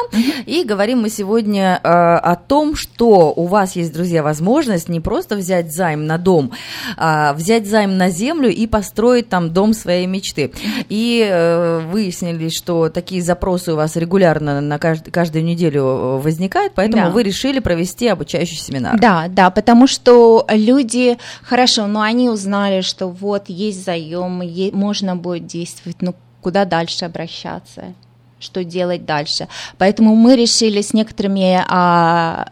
И 0.45 0.65
говорим 0.65 1.03
мы 1.03 1.09
сегодня 1.09 1.79
а, 1.83 2.17
о 2.19 2.35
том, 2.35 2.75
что 2.75 3.31
у 3.33 3.45
вас 3.45 3.77
есть, 3.77 3.93
друзья, 3.93 4.21
возможность 4.21 4.89
не 4.89 4.99
просто 4.99 5.37
взять 5.37 5.73
займ 5.73 6.05
на 6.05 6.17
дом, 6.17 6.51
а 6.97 7.31
взять 7.31 7.65
займ 7.65 7.97
на 7.97 8.09
землю 8.09 8.49
и 8.49 8.67
построить 8.67 9.29
там 9.29 9.53
дом 9.53 9.73
своей 9.73 10.05
мечты. 10.05 10.51
И 10.89 11.25
э, 11.25 11.79
выяснили, 11.89 12.49
что 12.49 12.89
такие 12.89 13.21
запросы 13.21 13.71
у 13.71 13.77
вас 13.77 13.95
регулярно 13.95 14.59
на 14.59 14.75
кажд- 14.75 15.09
каждую 15.11 15.45
неделю 15.45 15.83
э, 15.83 16.17
возникают, 16.17 16.73
поэтому 16.75 17.03
Да. 17.03 17.09
вы 17.09 17.23
решили 17.23 17.59
провести 17.59 18.09
обучение 18.09 18.32
обучающий 18.33 18.57
семинар. 18.57 18.99
Да, 18.99 19.27
да, 19.29 19.49
потому 19.49 19.87
что 19.87 20.45
люди, 20.49 21.17
хорошо, 21.43 21.87
но 21.87 22.01
они 22.01 22.29
узнали, 22.29 22.81
что 22.81 23.07
вот 23.07 23.49
есть 23.49 23.83
заем, 23.85 24.43
можно 24.73 25.15
будет 25.15 25.45
действовать, 25.45 25.97
ну 26.01 26.15
куда 26.41 26.65
дальше 26.65 27.05
обращаться? 27.05 27.93
что 28.39 28.65
делать 28.65 29.05
дальше. 29.05 29.47
Поэтому 29.77 30.17
мы 30.17 30.35
решили 30.35 30.81
с 30.81 30.93
некоторыми 30.93 31.63
а, 31.65 32.45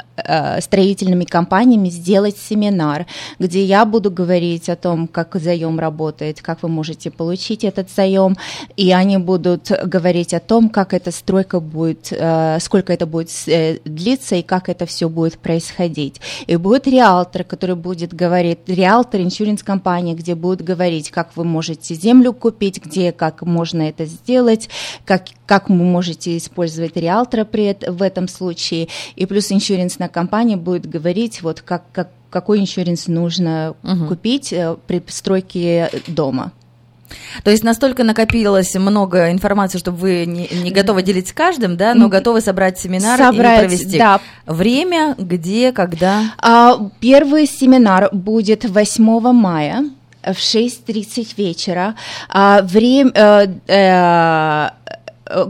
строительными 0.62 1.26
компаниями 1.26 1.90
сделать 1.90 2.38
семинар, 2.38 3.06
где 3.40 3.64
я 3.64 3.86
буду 3.86 4.12
говорить 4.12 4.70
о 4.70 4.76
том, 4.76 5.08
как 5.08 5.36
заем 5.36 5.80
работает, 5.80 6.42
как 6.42 6.64
вы 6.64 6.70
можете 6.70 7.12
получить 7.12 7.64
этот 7.64 7.90
заем, 7.90 8.38
и 8.78 8.92
они 8.92 9.18
будут 9.18 9.72
говорить 9.84 10.34
о 10.34 10.40
том, 10.40 10.70
как 10.70 10.94
эта 10.94 11.12
стройка 11.12 11.60
будет, 11.60 12.14
а, 12.18 12.60
сколько 12.60 12.94
это 12.94 13.06
будет 13.06 13.30
э, 13.48 13.80
длиться 13.86 14.36
и 14.36 14.42
как 14.42 14.70
это 14.70 14.86
все 14.86 15.10
будет 15.10 15.38
происходить. 15.38 16.22
И 16.48 16.56
будет 16.56 16.88
риэлтор, 16.88 17.44
который 17.44 17.76
будет 17.76 18.14
говорить, 18.14 18.60
риэлтор, 18.68 19.22
иншуринс 19.22 19.64
компания, 19.64 20.14
где 20.14 20.36
будет 20.36 20.62
говорить, 20.62 21.12
как 21.12 21.36
вы 21.36 21.44
можете 21.44 21.96
землю 21.96 22.34
купить, 22.34 22.84
где, 22.84 23.12
как 23.12 23.42
можно 23.42 23.82
это 23.84 24.06
сделать, 24.06 24.70
как, 25.06 25.26
как 25.46 25.70
вы 25.70 25.76
можете 25.76 26.38
использовать 26.38 26.96
риэлтора 26.96 27.46
при, 27.46 27.78
в 27.88 28.02
этом 28.02 28.28
случае, 28.28 28.88
и 29.16 29.26
плюс 29.26 29.52
иншуренсная 29.52 30.10
компания 30.12 30.58
будет 30.58 30.88
говорить, 30.88 31.42
вот 31.42 31.62
как, 31.62 31.84
как, 31.92 32.10
какой 32.30 32.60
иншуренс 32.60 33.08
нужно 33.08 33.76
угу. 33.84 34.06
купить 34.08 34.54
э, 34.54 34.76
при 34.88 35.04
стройке 35.08 35.90
дома. 36.08 36.52
То 37.44 37.52
есть 37.52 37.64
настолько 37.64 38.04
накопилось 38.04 38.74
много 38.76 39.32
информации, 39.32 39.78
чтобы 39.78 39.98
вы 39.98 40.26
не, 40.26 40.48
не 40.64 40.72
готовы 40.72 41.04
делить 41.04 41.28
с 41.28 41.34
каждым, 41.34 41.76
да, 41.76 41.94
но 41.94 42.08
готовы 42.08 42.42
собрать 42.42 42.80
семинар 42.80 43.20
собрать, 43.20 43.58
и 43.58 43.68
провести. 43.68 43.98
Да. 43.98 44.22
Время, 44.46 45.16
где, 45.18 45.72
когда? 45.72 46.34
А, 46.38 46.78
первый 47.00 47.48
семинар 47.48 48.10
будет 48.14 48.64
8 48.64 49.04
мая 49.34 49.90
в 50.24 50.38
6.30 50.38 51.34
вечера. 51.36 51.96
А, 52.30 52.62
время... 52.62 53.12
Э, 53.14 53.48
э, 53.68 54.70
Э, 54.92 54.98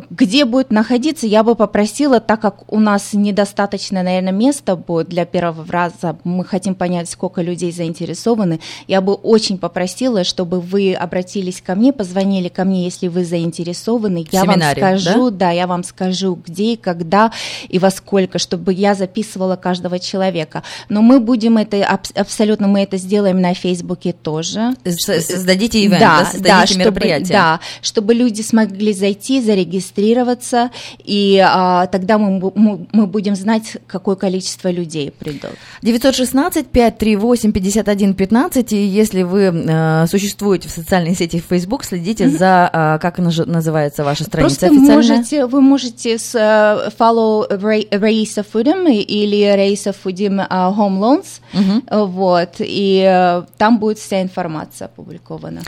где 0.10 0.46
будет 0.46 0.72
находиться, 0.72 1.28
я 1.28 1.44
бы 1.44 1.56
попросила, 1.56 2.20
так 2.20 2.42
как 2.42 2.72
у 2.72 2.80
нас 2.80 3.14
недостаточно, 3.14 4.04
наверное, 4.04 4.32
места 4.32 4.76
будет 4.76 5.10
для 5.10 5.26
первого 5.26 5.66
раза, 5.72 6.18
мы 6.24 6.46
хотим 6.46 6.76
понять, 6.76 7.10
сколько 7.10 7.42
людей 7.42 7.72
заинтересованы, 7.72 8.60
я 8.88 9.02
бы 9.02 9.14
очень 9.14 9.58
попросила, 9.58 10.24
чтобы 10.24 10.60
вы 10.60 10.94
обратились 10.94 11.62
ко 11.62 11.76
мне, 11.76 11.94
позвонили 11.94 12.50
ко 12.50 12.64
мне, 12.64 12.84
если 12.84 13.08
вы 13.08 13.26
заинтересованы, 13.26 14.26
я 14.32 14.44
вам 14.44 14.62
скажу, 14.62 15.32
да? 15.32 15.38
да, 15.38 15.52
я 15.52 15.68
вам 15.68 15.84
скажу, 15.84 16.40
где 16.46 16.74
и 16.74 16.76
когда 16.76 17.32
и 17.68 17.80
во 17.80 17.90
сколько, 17.90 18.40
чтобы 18.40 18.74
я 18.74 18.96
записывала 18.96 19.56
каждого 19.56 20.00
человека. 20.00 20.64
Но 20.90 21.02
мы 21.02 21.20
будем 21.20 21.58
это 21.58 21.86
абсолютно, 22.16 22.68
мы 22.68 22.82
это 22.82 22.98
сделаем 22.98 23.42
на 23.42 23.54
Фейсбуке 23.54 24.14
тоже. 24.14 24.76
Создадите 24.86 25.86
ивент, 25.86 26.00
да, 26.00 26.20
да, 26.20 26.26
создадите 26.26 26.50
да, 26.50 26.68
чтобы, 26.68 26.80
мероприятие. 26.80 27.38
Да, 27.38 27.60
чтобы 27.82 28.14
люди 28.14 28.42
смогли 28.42 28.94
зайти, 28.94 29.42
зарегистрироваться 29.42 29.71
регистрироваться, 29.72 30.70
и 31.04 31.44
а, 31.44 31.88
тогда 31.88 32.18
мы, 32.18 32.52
мы, 32.56 32.88
мы 32.92 33.08
будем 33.08 33.36
знать, 33.36 33.78
какое 33.88 34.16
количество 34.16 34.70
людей 34.70 35.12
придут. 35.12 35.52
916-538-5115, 35.84 38.76
и 38.76 38.86
если 38.86 39.24
вы 39.24 39.42
э, 39.44 40.06
существуете 40.08 40.68
в 40.68 40.72
социальной 40.72 41.16
сети 41.16 41.40
Facebook, 41.40 41.86
следите 41.86 42.26
mm-hmm. 42.26 42.38
за, 42.38 42.70
э, 42.72 43.00
как 43.02 43.18
называется 43.20 44.04
ваша 44.04 44.26
страница 44.26 44.60
Просто 44.60 44.68
официальная? 44.68 45.18
Можете, 45.18 45.46
вы 45.46 45.62
можете 45.62 46.18
с 46.18 46.36
uh, 46.36 46.92
follow 46.98 47.48
Раиса 47.92 48.44
Фудим 48.44 48.88
или 48.88 49.56
Раиса 49.56 49.94
Фудим 49.94 50.42
uh, 50.42 50.78
Home 50.78 51.00
Loans, 51.00 51.40
mm-hmm. 51.54 52.06
вот, 52.06 52.56
и 52.60 53.06
uh, 53.08 53.46
там 53.58 53.80
будет 53.80 54.00
вся 54.00 54.22
информация 54.22 54.88
опубликована. 54.88 55.62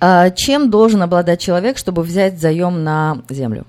Uh, 0.00 0.34
чем 0.36 0.68
должен 0.70 1.02
обладать 1.02 1.40
человек, 1.40 1.78
чтобы 1.78 2.02
взять 2.02 2.38
заем 2.40 2.84
на 2.84 3.22
землю? 3.30 3.45
Землю? 3.46 3.66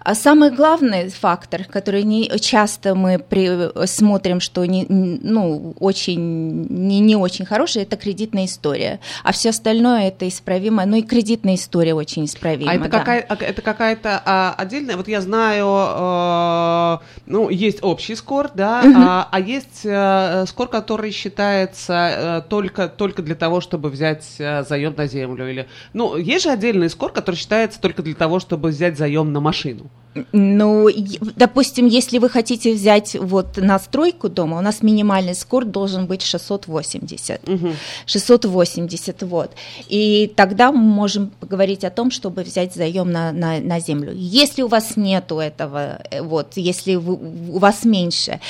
А 0.00 0.14
самый 0.14 0.50
главный 0.50 1.08
фактор, 1.10 1.64
который 1.64 2.02
не, 2.02 2.30
часто 2.40 2.94
мы 2.94 3.18
при, 3.18 3.86
смотрим, 3.86 4.40
что 4.40 4.64
не, 4.64 4.86
ну, 4.88 5.74
очень, 5.78 6.66
не, 6.68 7.00
не 7.00 7.16
очень 7.16 7.44
хороший, 7.44 7.82
это 7.82 7.96
кредитная 7.96 8.46
история. 8.46 9.00
А 9.24 9.32
все 9.32 9.50
остальное 9.50 10.08
это 10.08 10.28
исправимо. 10.28 10.84
Ну 10.86 10.96
и 10.96 11.02
кредитная 11.02 11.54
история 11.54 11.94
очень 11.94 12.24
исправима. 12.24 12.70
А 12.70 12.74
это, 12.74 12.88
да. 12.88 12.98
какая, 12.98 13.20
а, 13.28 13.34
это 13.34 13.62
какая-то 13.62 14.22
а, 14.24 14.54
отдельная? 14.56 14.96
Вот 14.96 15.08
я 15.08 15.20
знаю, 15.20 15.66
а, 15.68 17.00
ну, 17.26 17.50
есть 17.50 17.82
общий 17.82 18.14
скор, 18.14 18.50
да, 18.54 18.82
угу. 18.84 18.94
а, 18.96 19.28
а 19.30 19.40
есть 19.40 19.82
а, 19.84 20.44
скор, 20.46 20.68
который 20.68 21.10
считается 21.10 21.94
а, 21.94 22.40
только, 22.42 22.88
только 22.88 23.22
для 23.22 23.34
того, 23.34 23.60
чтобы 23.60 23.90
взять 23.90 24.24
а, 24.40 24.62
заем 24.62 24.94
на 24.96 25.06
землю. 25.06 25.48
Или, 25.48 25.68
ну, 25.92 26.16
есть 26.16 26.44
же 26.44 26.50
отдельный 26.50 26.88
скор, 26.88 27.12
который 27.12 27.36
считается 27.36 27.80
только 27.80 28.02
для 28.02 28.14
того, 28.14 28.40
чтобы 28.40 28.70
взять 28.70 28.96
заем 28.96 29.09
заем 29.10 29.32
на 29.32 29.40
машину? 29.40 29.90
Ну, 30.32 30.88
допустим, 31.36 31.86
если 31.86 32.18
вы 32.18 32.28
хотите 32.28 32.74
взять 32.74 33.14
вот 33.14 33.58
настройку 33.58 34.28
дома, 34.28 34.58
у 34.58 34.60
нас 34.60 34.82
минимальный 34.82 35.36
скор 35.36 35.64
должен 35.64 36.06
быть 36.06 36.22
680. 36.22 37.48
Угу. 37.48 37.68
680, 38.06 39.22
вот. 39.22 39.52
И 39.88 40.32
тогда 40.34 40.72
мы 40.72 40.78
можем 40.78 41.30
поговорить 41.38 41.84
о 41.84 41.90
том, 41.90 42.10
чтобы 42.10 42.42
взять 42.42 42.74
заем 42.74 43.12
на, 43.12 43.30
на, 43.30 43.60
на 43.60 43.78
землю. 43.78 44.12
Если 44.12 44.62
у 44.62 44.68
вас 44.68 44.96
нету 44.96 45.38
этого, 45.38 46.00
э, 46.10 46.22
вот, 46.22 46.56
если 46.56 46.96
вы, 46.96 47.14
у 47.14 47.58
вас 47.58 47.84
меньше, 47.84 48.40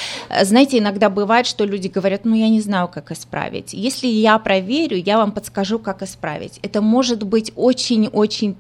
знаете, 0.43 0.79
иногда 0.79 1.11
бывает, 1.11 1.47
что 1.47 1.67
люди 1.67 1.89
говорят, 1.89 2.25
ну, 2.25 2.35
я 2.35 2.49
не 2.49 2.63
знаю, 2.63 2.89
как 2.89 3.13
исправить. 3.13 3.75
Если 3.75 4.07
я 4.07 4.39
проверю, 4.39 4.97
я 4.97 5.19
вам 5.19 5.33
подскажу, 5.33 5.79
как 5.79 6.03
исправить. 6.03 6.59
Это 6.63 6.81
может 6.81 7.23
быть 7.23 7.53
очень-очень 7.55 8.57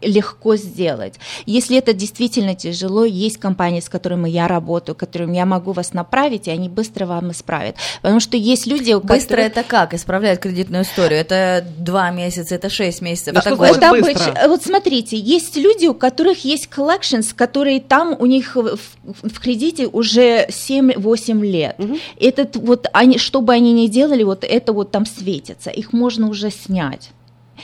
легко 0.00 0.56
сделать. 0.56 1.14
Если 1.46 1.76
это 1.76 1.92
действительно 1.92 2.54
тяжело, 2.54 3.04
есть 3.04 3.38
компании, 3.38 3.80
с 3.80 3.88
которыми 3.88 4.28
я 4.28 4.48
работаю, 4.48 4.94
которым 4.94 5.32
я 5.32 5.46
могу 5.46 5.72
вас 5.72 5.92
направить, 5.92 6.48
и 6.48 6.50
они 6.50 6.68
быстро 6.68 7.06
вам 7.06 7.30
исправят. 7.30 7.76
Потому 8.00 8.20
что 8.20 8.36
есть 8.36 8.66
люди, 8.66 8.92
у 8.92 9.00
Быстро 9.00 9.36
которых... 9.36 9.46
это 9.46 9.62
как? 9.62 9.94
Исправляют 9.94 10.40
кредитную 10.40 10.84
историю? 10.84 11.20
Это 11.20 11.64
два 11.78 12.10
месяца, 12.10 12.54
это 12.54 12.68
шесть 12.68 13.02
месяцев, 13.02 13.36
это 13.36 13.56
год? 13.56 13.76
Это 13.76 13.90
быстро? 13.90 14.48
Вот 14.48 14.62
смотрите, 14.62 15.16
есть 15.16 15.56
люди, 15.56 15.86
у 15.86 15.94
которых 15.94 16.44
есть 16.44 16.68
collections, 16.74 17.34
которые 17.34 17.80
там 17.80 18.16
у 18.18 18.26
них 18.26 18.56
в, 18.56 18.78
в 19.04 19.40
кредите 19.40 19.86
уже 19.86 20.46
7-8 20.46 21.40
лет. 21.40 21.76
Угу. 21.78 21.98
Этот 22.20 22.56
вот, 22.56 22.86
они, 22.92 23.18
что 23.18 23.40
бы 23.40 23.52
они 23.52 23.72
ни 23.72 23.86
делали, 23.86 24.22
вот 24.22 24.44
это 24.44 24.72
вот 24.72 24.90
там 24.90 25.06
светится, 25.06 25.70
их 25.70 25.92
можно 25.92 26.28
уже 26.28 26.50
снять. 26.50 27.10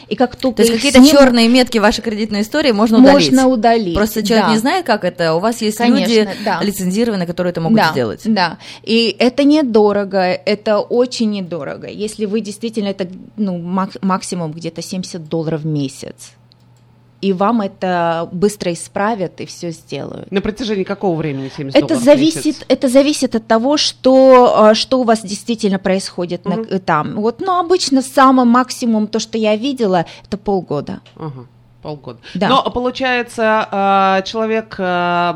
И 0.09 0.17
как 0.17 0.37
только 0.37 0.59
То 0.59 0.63
есть 0.63 0.75
какие-то 0.75 1.01
сним... 1.01 1.11
черные 1.11 1.49
метки 1.49 1.79
вашей 1.79 2.03
кредитной 2.03 2.43
истории 2.43 2.73
можно 2.73 2.99
удалить? 2.99 3.31
Можно 3.33 3.49
удалить. 3.49 3.95
Просто 3.95 4.25
человек 4.25 4.47
да. 4.47 4.53
не 4.53 4.59
знает, 4.59 4.87
как 4.87 5.05
это. 5.05 5.35
У 5.35 5.41
вас 5.41 5.61
есть 5.61 5.79
Конечно, 5.79 6.07
люди 6.07 6.29
да. 6.45 6.63
лицензированные, 6.63 7.27
которые 7.27 7.51
это 7.51 7.61
могут 7.61 7.79
да, 7.79 7.91
сделать. 7.91 8.23
Да. 8.25 8.59
И 8.83 9.15
это 9.19 9.45
недорого, 9.45 10.21
это 10.21 10.79
очень 10.79 11.31
недорого. 11.31 11.89
Если 11.89 12.27
вы 12.27 12.41
действительно 12.41 12.89
это 12.89 13.09
ну, 13.37 13.59
максимум 14.03 14.53
где-то 14.53 14.83
70 14.83 15.29
долларов 15.29 15.63
в 15.63 15.67
месяц 15.67 16.33
и 17.21 17.33
вам 17.33 17.61
это 17.61 18.29
быстро 18.33 18.73
исправят 18.73 19.41
и 19.41 19.47
все 19.47 19.71
сделают. 19.71 20.31
На 20.31 20.41
протяжении 20.41 20.85
какого 20.85 21.17
времени 21.17 21.51
70 21.55 21.83
это 21.83 21.97
зависит, 21.97 22.65
Это 22.69 22.89
зависит 22.89 23.35
от 23.35 23.47
того, 23.47 23.77
что, 23.77 24.55
а, 24.57 24.75
что 24.75 25.01
у 25.01 25.05
вас 25.05 25.23
действительно 25.23 25.79
происходит 25.79 26.47
угу. 26.47 26.65
на, 26.71 26.79
там. 26.79 27.17
Вот, 27.17 27.41
ну, 27.41 27.59
обычно 27.59 28.03
самый 28.03 28.47
максимум, 28.47 29.09
то, 29.09 29.19
что 29.19 29.39
я 29.39 29.57
видела, 29.57 30.07
это 30.25 30.39
полгода. 30.39 31.01
Ага 31.17 31.47
полгода. 31.89 32.19
Да. 32.35 32.49
Но 32.49 32.71
получается, 32.71 33.67
а, 33.71 34.21
человек 34.23 34.77
а, 34.79 35.33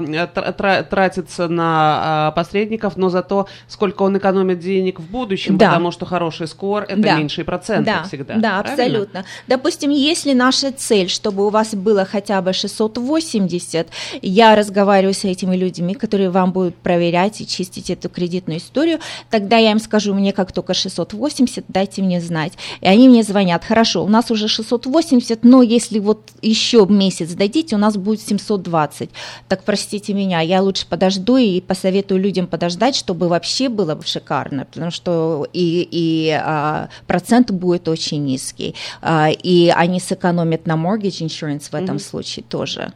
тратится 0.90 1.48
на 1.48 2.26
а, 2.28 2.30
посредников, 2.32 2.98
но 2.98 3.08
зато 3.08 3.48
сколько 3.68 4.02
он 4.02 4.18
экономит 4.18 4.58
денег 4.58 5.00
в 5.00 5.10
будущем, 5.10 5.56
да. 5.56 5.68
потому 5.68 5.90
что 5.92 6.04
хороший 6.04 6.46
скор 6.46 6.82
это 6.82 7.00
да. 7.00 7.16
меньшие 7.16 7.46
проценты 7.46 7.86
да. 7.86 8.02
всегда. 8.02 8.34
Да, 8.34 8.60
правильно? 8.60 8.60
абсолютно. 8.60 9.24
Допустим, 9.46 9.90
если 9.90 10.34
наша 10.34 10.72
цель, 10.72 11.08
чтобы 11.08 11.46
у 11.46 11.48
вас 11.48 11.74
было 11.74 12.04
хотя 12.04 12.42
бы 12.42 12.52
680, 12.52 13.88
я 14.20 14.54
разговариваю 14.54 15.14
с 15.14 15.24
этими 15.24 15.56
людьми, 15.56 15.94
которые 15.94 16.28
вам 16.28 16.52
будут 16.52 16.76
проверять 16.76 17.40
и 17.40 17.46
чистить 17.46 17.88
эту 17.88 18.10
кредитную 18.10 18.58
историю, 18.58 18.98
тогда 19.30 19.56
я 19.56 19.70
им 19.70 19.78
скажу, 19.78 20.12
мне 20.12 20.34
как 20.34 20.52
только 20.52 20.74
680, 20.74 21.64
дайте 21.68 22.02
мне 22.02 22.20
знать. 22.20 22.52
И 22.82 22.86
они 22.86 23.08
мне 23.08 23.22
звонят, 23.22 23.64
хорошо, 23.64 24.04
у 24.04 24.08
нас 24.08 24.30
уже 24.30 24.48
680, 24.48 25.44
но 25.44 25.62
если 25.62 25.98
вот 25.98 26.28
еще 26.42 26.86
месяц 26.88 27.32
дадите, 27.34 27.76
у 27.76 27.78
нас 27.78 27.96
будет 27.96 28.20
720. 28.20 29.10
Так 29.48 29.64
простите 29.64 30.12
меня, 30.12 30.40
я 30.40 30.62
лучше 30.62 30.86
подожду 30.86 31.36
и 31.36 31.60
посоветую 31.60 32.20
людям 32.20 32.46
подождать, 32.46 32.96
чтобы 32.96 33.28
вообще 33.28 33.68
было 33.68 33.94
бы 33.94 34.04
шикарно, 34.04 34.64
потому 34.64 34.90
что 34.90 35.46
и, 35.52 35.88
и 35.90 36.30
а, 36.30 36.88
процент 37.06 37.50
будет 37.50 37.88
очень 37.88 38.24
низкий, 38.24 38.74
а, 39.00 39.30
и 39.30 39.72
они 39.74 40.00
сэкономят 40.00 40.66
на 40.66 40.74
mortgage 40.74 41.24
insurance 41.24 41.70
в 41.70 41.74
этом 41.74 41.96
mm-hmm. 41.96 41.98
случае 41.98 42.44
тоже. 42.48 42.92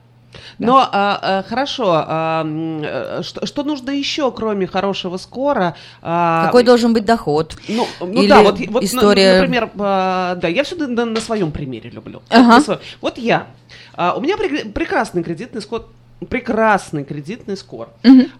Но 0.58 0.78
а, 0.78 1.18
а, 1.22 1.42
хорошо, 1.42 2.04
а, 2.06 2.44
э, 2.46 3.22
что, 3.22 3.46
что 3.46 3.62
нужно 3.64 3.90
еще, 3.90 4.30
кроме 4.32 4.66
хорошего 4.66 5.16
скора? 5.16 5.76
А, 6.02 6.46
Какой 6.46 6.64
должен 6.64 6.92
быть 6.92 7.04
доход? 7.04 7.56
Ну, 7.68 7.86
ну 8.00 8.22
Или 8.22 8.28
да, 8.28 8.42
вот, 8.42 8.58
вот, 8.68 8.82
на- 8.82 8.86
история- 8.86 9.38
например, 9.40 9.70
а, 9.78 10.34
да, 10.36 10.48
я 10.48 10.64
все 10.64 10.76
на, 10.76 11.04
на 11.04 11.20
своем 11.20 11.50
примере 11.52 11.90
люблю. 11.90 12.22
Ага. 12.30 12.78
Вот, 13.00 13.18
я. 13.18 13.46
А, 13.94 14.14
у 14.14 14.20
меня 14.20 14.36
прек- 14.36 14.72
прекрасный 14.72 15.22
кредитный 15.22 15.60
скор. 15.62 15.86
Прекрасный 16.30 17.04
кредитный 17.04 17.58
скор. 17.58 17.90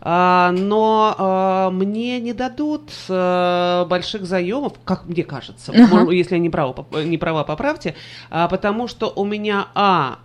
А, 0.01 0.51
но 0.53 1.15
а, 1.19 1.71
мне 1.71 2.19
не 2.21 2.33
дадут 2.33 2.91
а, 3.11 3.85
больших 3.85 4.25
заемов, 4.25 4.73
как 4.83 5.05
мне 5.05 5.25
кажется. 5.25 5.73
Может, 5.73 6.11
если 6.11 6.37
я 6.37 6.41
не 6.41 6.49
права, 6.49 6.87
не 7.05 7.19
права, 7.19 7.45
поправьте, 7.45 7.95
а, 8.31 8.49
потому 8.49 8.89
что 8.89 9.12
у 9.15 9.27
меня, 9.27 9.69
а, 9.75 10.21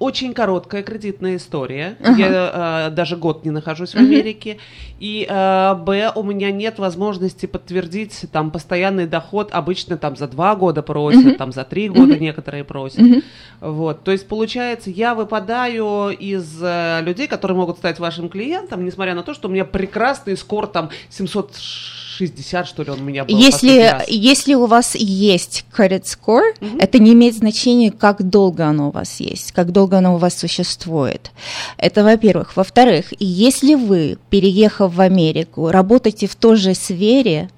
очень 0.00 0.34
короткая 0.34 0.82
кредитная 0.82 1.36
история, 1.36 1.96
я 2.00 2.28
а, 2.28 2.90
даже 2.90 3.16
год 3.16 3.44
не 3.44 3.52
нахожусь 3.52 3.92
в 3.92 3.98
Америке, 3.98 4.58
и, 4.98 5.28
а, 5.30 5.76
б, 5.76 6.10
у 6.12 6.24
меня 6.24 6.50
нет 6.50 6.80
возможности 6.80 7.46
подтвердить 7.46 8.24
там 8.32 8.50
постоянный 8.50 9.06
доход, 9.06 9.50
обычно 9.52 9.96
там 9.96 10.16
за 10.16 10.26
два 10.26 10.56
года 10.56 10.82
просят, 10.82 11.38
там 11.38 11.52
за 11.52 11.62
три 11.62 11.88
года 11.88 12.18
некоторые 12.18 12.64
просят, 12.64 13.22
вот, 13.60 14.02
то 14.02 14.10
есть 14.10 14.26
получается, 14.26 14.90
я 14.90 15.14
выпадаю 15.14 16.08
из 16.08 16.60
э, 17.00 17.02
людей, 17.02 17.26
которые 17.26 17.56
могут 17.56 17.78
стать 17.78 17.98
вашим 17.98 18.28
клиентом, 18.28 18.84
несмотря 18.84 19.14
на 19.14 19.22
то, 19.22 19.34
что 19.34 19.48
у 19.48 19.50
меня 19.50 19.64
прекрасный 19.64 20.36
скор 20.36 20.66
там 20.66 20.90
760, 21.10 22.66
что 22.66 22.82
ли, 22.82 22.90
он 22.90 23.00
у 23.00 23.04
меня 23.04 23.24
был 23.24 23.36
Если, 23.36 23.94
если 24.08 24.54
у 24.54 24.66
вас 24.66 24.94
есть 24.94 25.64
credit 25.76 26.04
score, 26.04 26.54
это 26.78 26.98
не 26.98 27.12
имеет 27.12 27.34
значения, 27.34 27.90
как 27.90 28.22
долго 28.22 28.66
оно 28.66 28.88
у 28.88 28.90
вас 28.90 29.20
есть, 29.20 29.52
как 29.52 29.72
долго 29.72 29.98
оно 29.98 30.14
у 30.14 30.18
вас 30.18 30.38
существует. 30.38 31.30
Это 31.78 32.04
во-первых. 32.04 32.56
Во-вторых, 32.56 33.06
если 33.18 33.74
вы, 33.74 34.18
переехав 34.30 34.94
в 34.94 35.00
Америку, 35.00 35.70
работаете 35.70 36.26
в 36.26 36.36
той 36.36 36.56
же 36.56 36.74
сфере, 36.74 37.50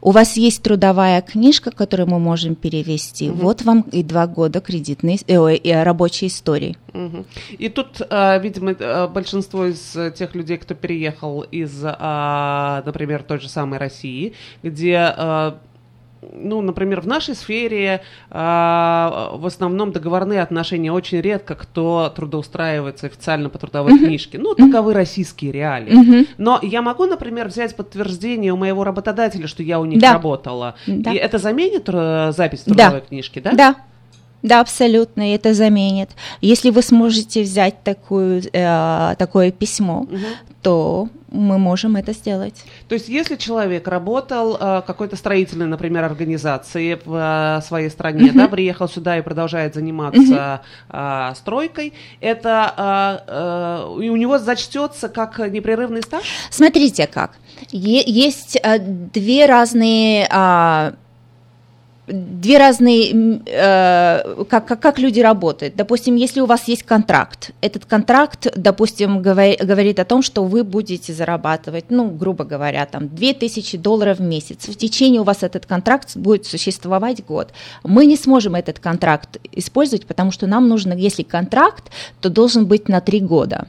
У 0.00 0.10
вас 0.10 0.36
есть 0.36 0.62
трудовая 0.62 1.20
книжка, 1.22 1.70
которую 1.70 2.08
мы 2.08 2.18
можем 2.18 2.54
перевести, 2.54 3.30
вот 3.30 3.62
вам 3.62 3.82
и 3.92 4.02
два 4.02 4.26
года 4.26 4.60
кредитной, 4.60 5.20
э, 5.26 5.34
э, 5.34 5.82
рабочей 5.82 6.26
истории. 6.26 6.76
Мгм. 6.92 7.24
И 7.58 7.68
тут, 7.68 8.00
а, 8.08 8.38
видимо, 8.38 8.72
э, 8.72 9.08
большинство 9.08 9.66
из 9.66 9.96
э, 9.96 10.12
тех 10.12 10.34
людей, 10.34 10.58
кто 10.58 10.74
переехал 10.74 11.42
из, 11.42 11.82
а, 11.84 12.82
например, 12.86 13.22
той 13.22 13.40
же 13.40 13.48
самой 13.48 13.78
России, 13.78 14.34
где, 14.62 14.96
а, 14.96 15.58
ну, 16.32 16.60
например, 16.60 17.00
в 17.00 17.06
нашей 17.06 17.34
сфере 17.34 18.02
а, 18.30 19.30
в 19.34 19.46
основном 19.46 19.92
договорные 19.92 20.42
отношения 20.42 20.92
очень 20.92 21.20
редко 21.20 21.54
кто 21.54 22.12
трудоустраивается 22.14 23.06
официально 23.06 23.48
по 23.48 23.58
трудовой 23.58 23.98
книжке. 23.98 24.38
Ну, 24.38 24.54
таковы 24.54 24.94
российские 24.94 25.52
реалии. 25.52 26.26
Но 26.38 26.58
я 26.62 26.82
могу, 26.82 27.06
например, 27.06 27.48
взять 27.48 27.74
подтверждение 27.76 28.52
у 28.52 28.56
моего 28.56 28.84
работодателя, 28.84 29.46
что 29.46 29.62
я 29.62 29.80
у 29.80 29.84
них 29.84 30.00
Да. 30.00 30.14
работала. 30.14 30.74
Да. 30.86 31.12
И 31.12 31.16
это 31.16 31.38
заменит 31.38 31.88
э, 31.88 32.32
запись 32.36 32.62
в 32.62 32.66
Да. 32.74 32.74
трудовой 32.90 33.00
книжке, 33.08 33.40
да? 33.40 33.52
Да. 33.52 33.74
Да, 34.44 34.60
абсолютно, 34.60 35.34
это 35.34 35.54
заменит. 35.54 36.10
Если 36.42 36.68
вы 36.68 36.82
сможете 36.82 37.42
взять 37.42 37.82
такую, 37.82 38.42
э, 38.52 39.14
такое 39.18 39.50
письмо, 39.50 40.06
то 40.60 41.08
мы 41.30 41.58
можем 41.58 41.96
это 41.96 42.12
сделать. 42.12 42.54
То 42.88 42.94
есть, 42.94 43.08
если 43.08 43.36
человек 43.36 43.88
работал 43.88 44.56
э, 44.60 44.82
какой-то 44.86 45.16
строительной, 45.16 45.66
например, 45.66 46.04
организации 46.04 46.98
в 47.04 47.14
э, 47.58 47.66
своей 47.66 47.88
стране, 47.88 48.32
да, 48.34 48.46
приехал 48.48 48.86
сюда 48.86 49.16
и 49.18 49.22
продолжает 49.22 49.74
заниматься 49.74 50.60
э, 50.90 51.32
стройкой, 51.36 51.94
это 52.20 53.22
э, 53.26 53.32
э, 53.32 54.10
у 54.10 54.16
него 54.16 54.38
зачтется 54.38 55.08
как 55.08 55.38
непрерывный 55.38 56.02
стаж? 56.02 56.22
Смотрите 56.50 57.06
как. 57.06 57.32
Е- 57.70 58.04
есть 58.06 58.58
э, 58.62 58.78
две 58.78 59.46
разные... 59.46 60.28
а, 60.30 60.92
Две 62.06 62.58
разные, 62.58 63.40
э, 63.46 64.44
как, 64.50 64.66
как, 64.66 64.80
как 64.80 64.98
люди 64.98 65.20
работают. 65.20 65.74
Допустим, 65.74 66.16
если 66.16 66.40
у 66.40 66.46
вас 66.46 66.68
есть 66.68 66.82
контракт, 66.82 67.52
этот 67.62 67.86
контракт, 67.86 68.46
допустим, 68.56 69.22
говори- 69.22 69.56
говорит 69.56 69.98
о 69.98 70.04
том, 70.04 70.20
что 70.20 70.44
вы 70.44 70.64
будете 70.64 71.14
зарабатывать, 71.14 71.86
ну, 71.88 72.10
грубо 72.10 72.44
говоря, 72.44 72.84
там, 72.84 73.08
2000 73.08 73.78
долларов 73.78 74.18
в 74.18 74.22
месяц. 74.22 74.68
В 74.68 74.76
течение 74.76 75.22
у 75.22 75.24
вас 75.24 75.42
этот 75.42 75.64
контракт 75.64 76.14
будет 76.14 76.44
существовать 76.44 77.24
год. 77.24 77.52
Мы 77.84 78.04
не 78.04 78.16
сможем 78.16 78.54
этот 78.54 78.78
контракт 78.80 79.38
использовать, 79.52 80.06
потому 80.06 80.30
что 80.30 80.46
нам 80.46 80.68
нужно, 80.68 80.92
если 80.92 81.22
контракт, 81.22 81.84
то 82.20 82.28
должен 82.28 82.66
быть 82.66 82.88
на 82.88 83.00
три 83.00 83.20
года. 83.20 83.66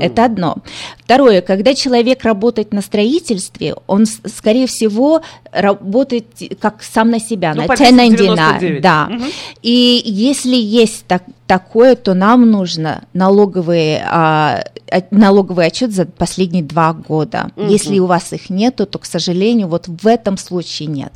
Это 0.00 0.24
одно. 0.24 0.56
Второе, 0.98 1.40
когда 1.42 1.74
человек 1.74 2.24
работает 2.24 2.72
на 2.72 2.80
строительстве, 2.82 3.74
он, 3.86 4.06
скорее 4.06 4.66
всего, 4.66 5.22
работает 5.52 6.26
как 6.60 6.82
сам 6.82 7.10
на 7.10 7.20
себя, 7.20 7.52
Ну, 7.54 7.62
на 7.62 7.66
по 7.68 7.74
1099, 7.74 8.38
1099. 8.38 8.80
да. 8.82 9.06
Мгм. 9.10 9.24
И 9.62 10.02
если 10.04 10.56
есть 10.56 11.04
так- 11.06 11.24
такое, 11.46 11.94
то 11.94 12.14
нам 12.14 12.50
нужно 12.50 13.04
налоговые, 13.12 14.02
а, 14.08 14.64
от- 14.90 15.12
налоговый 15.12 15.66
отчет 15.66 15.92
за 15.92 16.06
последние 16.06 16.62
два 16.64 16.92
года. 16.92 17.50
Если 17.56 17.98
у 17.98 18.06
вас 18.06 18.32
их 18.32 18.50
нету, 18.50 18.86
то, 18.86 18.98
к 18.98 19.04
сожалению, 19.04 19.68
вот 19.68 19.88
в 19.88 20.06
этом 20.06 20.36
случае 20.38 20.88
нет. 20.88 21.12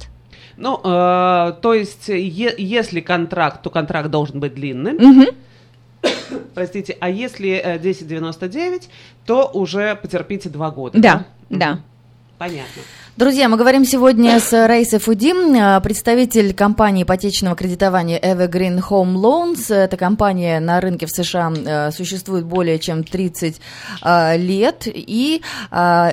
Ну, 0.57 0.79
э, 0.85 1.53
то 1.63 1.73
есть, 1.75 2.09
е- 2.09 2.55
если 2.59 3.01
контракт, 3.01 3.63
то 3.63 3.71
контракт 3.71 4.11
должен 4.11 4.41
быть 4.41 4.55
длинным. 4.55 4.97
Мгм. 4.97 5.27
Простите, 6.55 6.97
а 7.01 7.09
если 7.09 7.51
э, 7.51 7.75
1099, 7.77 8.89
то 9.27 9.51
уже 9.53 9.97
потерпите 9.97 10.49
два 10.49 10.71
года. 10.71 10.99
Да, 10.99 11.27
да. 11.49 11.81
Понятно. 12.39 12.83
Друзья, 13.21 13.49
мы 13.51 13.59
говорим 13.59 13.85
сегодня 13.85 14.41
с 14.41 14.51
Раисой 14.67 14.99
Фудим, 14.99 15.55
э, 15.55 15.79
представитель 15.83 16.55
компании 16.55 17.03
ипотечного 17.03 17.55
кредитования 17.55 18.19
Evergreen 18.19 18.81
Home 18.89 19.17
Loans. 19.17 19.71
Эта 19.71 19.99
компания 19.99 20.59
на 20.59 20.81
рынке 20.81 21.05
в 21.05 21.11
США 21.11 21.53
э, 21.53 21.91
существует 21.91 22.47
более 22.47 22.79
чем 22.79 23.05
30 23.05 23.61
э, 24.03 24.39
лет 24.39 24.87
и 24.87 25.43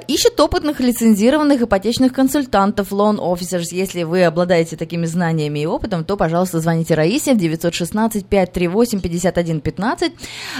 ищет 0.07 0.37
опытных 0.37 0.81
лицензированных 0.81 1.61
ипотечных 1.61 2.11
консультантов, 2.11 2.91
loan 2.91 3.19
officers. 3.19 3.67
Если 3.71 4.03
вы 4.03 4.25
обладаете 4.25 4.75
такими 4.75 5.05
знаниями 5.05 5.59
и 5.59 5.65
опытом, 5.65 6.03
то, 6.03 6.17
пожалуйста, 6.17 6.59
звоните 6.59 6.93
Раисе 6.93 7.35
в 7.35 7.37
916-538-5115. 7.37 10.11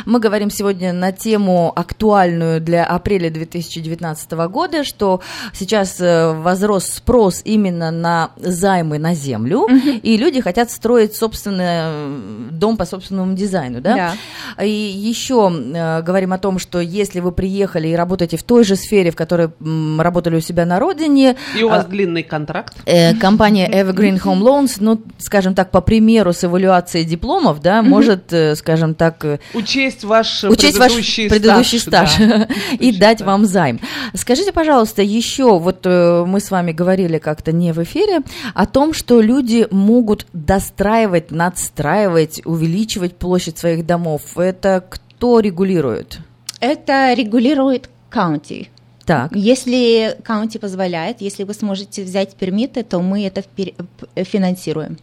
Мы 0.06 0.22
говорим 0.22 0.50
сегодня 0.50 0.94
на 0.94 1.12
тему 1.12 1.74
актуальную 1.76 2.62
для 2.62 2.86
апреля 2.86 3.30
2019 3.30 4.32
года, 4.32 4.86
что 4.86 5.20
сейчас 5.54 6.00
возрос 6.42 6.86
спрос 6.86 7.42
именно 7.44 7.92
на 7.92 8.32
займы 8.38 9.00
на 9.00 9.14
землю, 9.14 9.68
и 10.02 10.18
люди 10.18 10.42
хотят 10.42 10.72
строить 10.72 11.16
собственный 11.16 11.66
э, 11.68 12.50
дом 12.52 12.78
по 12.78 12.86
собственному 12.86 13.34
дизайну, 13.34 13.82
да? 13.82 14.14
И 14.62 14.70
еще 14.70 15.52
э, 15.52 16.02
говорим 16.02 16.34
о 16.34 16.38
том, 16.38 16.60
что 16.60 16.80
если 16.80 17.20
вы 17.20 17.32
приехали 17.32 17.90
и 17.90 17.96
работаете 17.96 18.38
в 18.38 18.44
той 18.44 18.64
же 18.64 18.76
сфере, 18.76 19.12
в 19.12 19.16
которой 19.16 19.50
м, 19.60 20.02
работали 20.02 20.36
у 20.36 20.42
себя 20.42 20.66
на 20.66 20.80
родине, 20.80 21.36
И 21.58 21.64
у 21.64 21.70
вас 21.70 21.86
а, 21.86 21.88
длинный 21.88 22.24
контракт. 22.24 22.76
Э, 22.86 23.14
компания 23.16 23.70
Evergreen 23.70 24.22
Home 24.24 24.42
Loans, 24.42 24.78
ну, 24.80 25.02
скажем 25.18 25.56
так, 25.56 25.72
по 25.72 25.82
примеру 25.82 26.34
с 26.34 26.44
эвалюацией 26.44 27.06
дипломов, 27.06 27.62
да, 27.62 27.82
может, 27.82 28.34
э, 28.34 28.56
скажем 28.56 28.96
так, 28.96 29.24
э, 29.26 29.40
Учесть 29.54 30.04
ваш 30.04 30.44
учесть 30.44 30.78
ваш 30.78 30.92
предыдущий 30.92 31.30
предыдущий 31.30 31.80
стаж, 31.80 32.18
да. 32.18 32.48
и 32.80 32.92
дать 32.92 33.22
вам 33.22 33.46
займ. 33.46 33.80
Скажите, 34.14 34.52
пожалуйста, 34.52 35.02
еще, 35.02 35.60
вот 35.60 35.86
э, 35.86 36.17
мы 36.26 36.40
с 36.40 36.52
вами 36.52 36.72
говорили 36.72 37.18
как-то 37.18 37.52
не 37.52 37.74
в 37.74 37.84
эфире, 37.84 38.22
о 38.54 38.66
том, 38.66 38.94
что 38.94 39.22
люди 39.22 39.68
могут 39.72 40.26
достраивать, 40.34 41.32
надстраивать, 41.32 42.42
увеличивать 42.46 43.16
площадь 43.16 43.58
своих 43.58 43.86
домов. 43.86 44.38
Это 44.38 44.84
кто 44.88 45.40
регулирует? 45.40 46.20
Это 46.60 47.14
регулирует 47.14 47.90
county. 48.12 48.68
Так. 49.06 49.34
Если 49.34 50.18
county 50.24 50.60
позволяет, 50.60 51.22
если 51.22 51.44
вы 51.44 51.54
сможете 51.54 52.04
взять 52.04 52.36
пермиты, 52.36 52.84
то 52.84 53.00
мы 53.02 53.26
это 53.26 53.44
финансируем. 54.16 54.98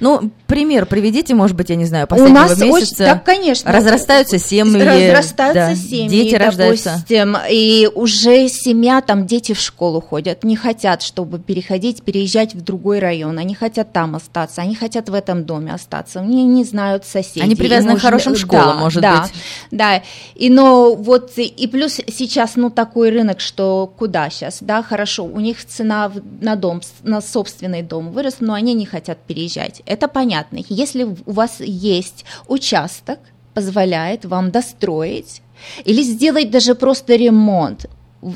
Ну, 0.00 0.30
пример 0.46 0.86
приведите, 0.86 1.34
может 1.34 1.56
быть, 1.56 1.70
я 1.70 1.76
не 1.76 1.84
знаю, 1.84 2.04
У 2.04 2.08
последнего 2.08 2.40
нас 2.40 2.58
месяца. 2.58 2.74
очень, 2.74 2.96
да, 2.98 3.18
конечно. 3.18 3.72
Разрастаются 3.72 4.38
семьи. 4.38 4.82
Разрастаются 4.82 5.68
да, 5.68 5.74
семьи, 5.74 6.08
Дети 6.08 6.34
рождаются. 6.34 6.90
допустим, 6.90 7.36
и 7.50 7.88
уже 7.94 8.48
семья, 8.48 9.00
там 9.00 9.26
дети 9.26 9.52
в 9.52 9.60
школу 9.60 10.00
ходят, 10.00 10.44
не 10.44 10.56
хотят, 10.56 11.02
чтобы 11.02 11.38
переходить, 11.38 12.02
переезжать 12.02 12.54
в 12.54 12.60
другой 12.62 12.98
район, 12.98 13.38
они 13.38 13.54
хотят 13.54 13.92
там 13.92 14.16
остаться, 14.16 14.62
они 14.62 14.74
хотят 14.74 15.08
в 15.08 15.14
этом 15.14 15.44
доме 15.44 15.72
остаться, 15.72 16.20
они 16.20 16.44
не 16.44 16.64
знают 16.64 17.04
соседей. 17.04 17.42
Они 17.42 17.54
привязаны 17.54 17.96
к 17.96 18.00
хорошим 18.02 18.36
школам, 18.36 18.76
да, 18.76 18.82
может 18.82 19.02
да, 19.02 19.22
быть. 19.22 19.32
Да, 19.70 20.02
и 20.34 20.50
но 20.50 20.94
вот, 20.94 21.32
и 21.36 21.66
плюс 21.66 21.94
сейчас, 21.94 22.56
ну, 22.56 22.70
такой 22.70 23.10
рынок, 23.10 23.40
что 23.40 23.92
куда 23.98 24.30
сейчас, 24.30 24.58
да, 24.60 24.82
хорошо, 24.82 25.24
у 25.24 25.40
них 25.40 25.64
цена 25.64 26.10
на 26.40 26.56
дом, 26.56 26.80
на 27.02 27.20
собственный 27.20 27.82
дом 27.82 28.10
выросла, 28.12 28.46
но 28.46 28.54
они 28.54 28.74
не 28.74 28.86
хотят 28.86 29.18
переезжать, 29.18 29.81
это 29.86 30.08
понятно. 30.08 30.60
Если 30.68 31.04
у 31.04 31.32
вас 31.32 31.60
есть 31.60 32.24
участок, 32.48 33.18
позволяет 33.54 34.24
вам 34.24 34.50
достроить 34.50 35.42
или 35.84 36.02
сделать 36.02 36.50
даже 36.50 36.74
просто 36.74 37.14
ремонт. 37.16 37.86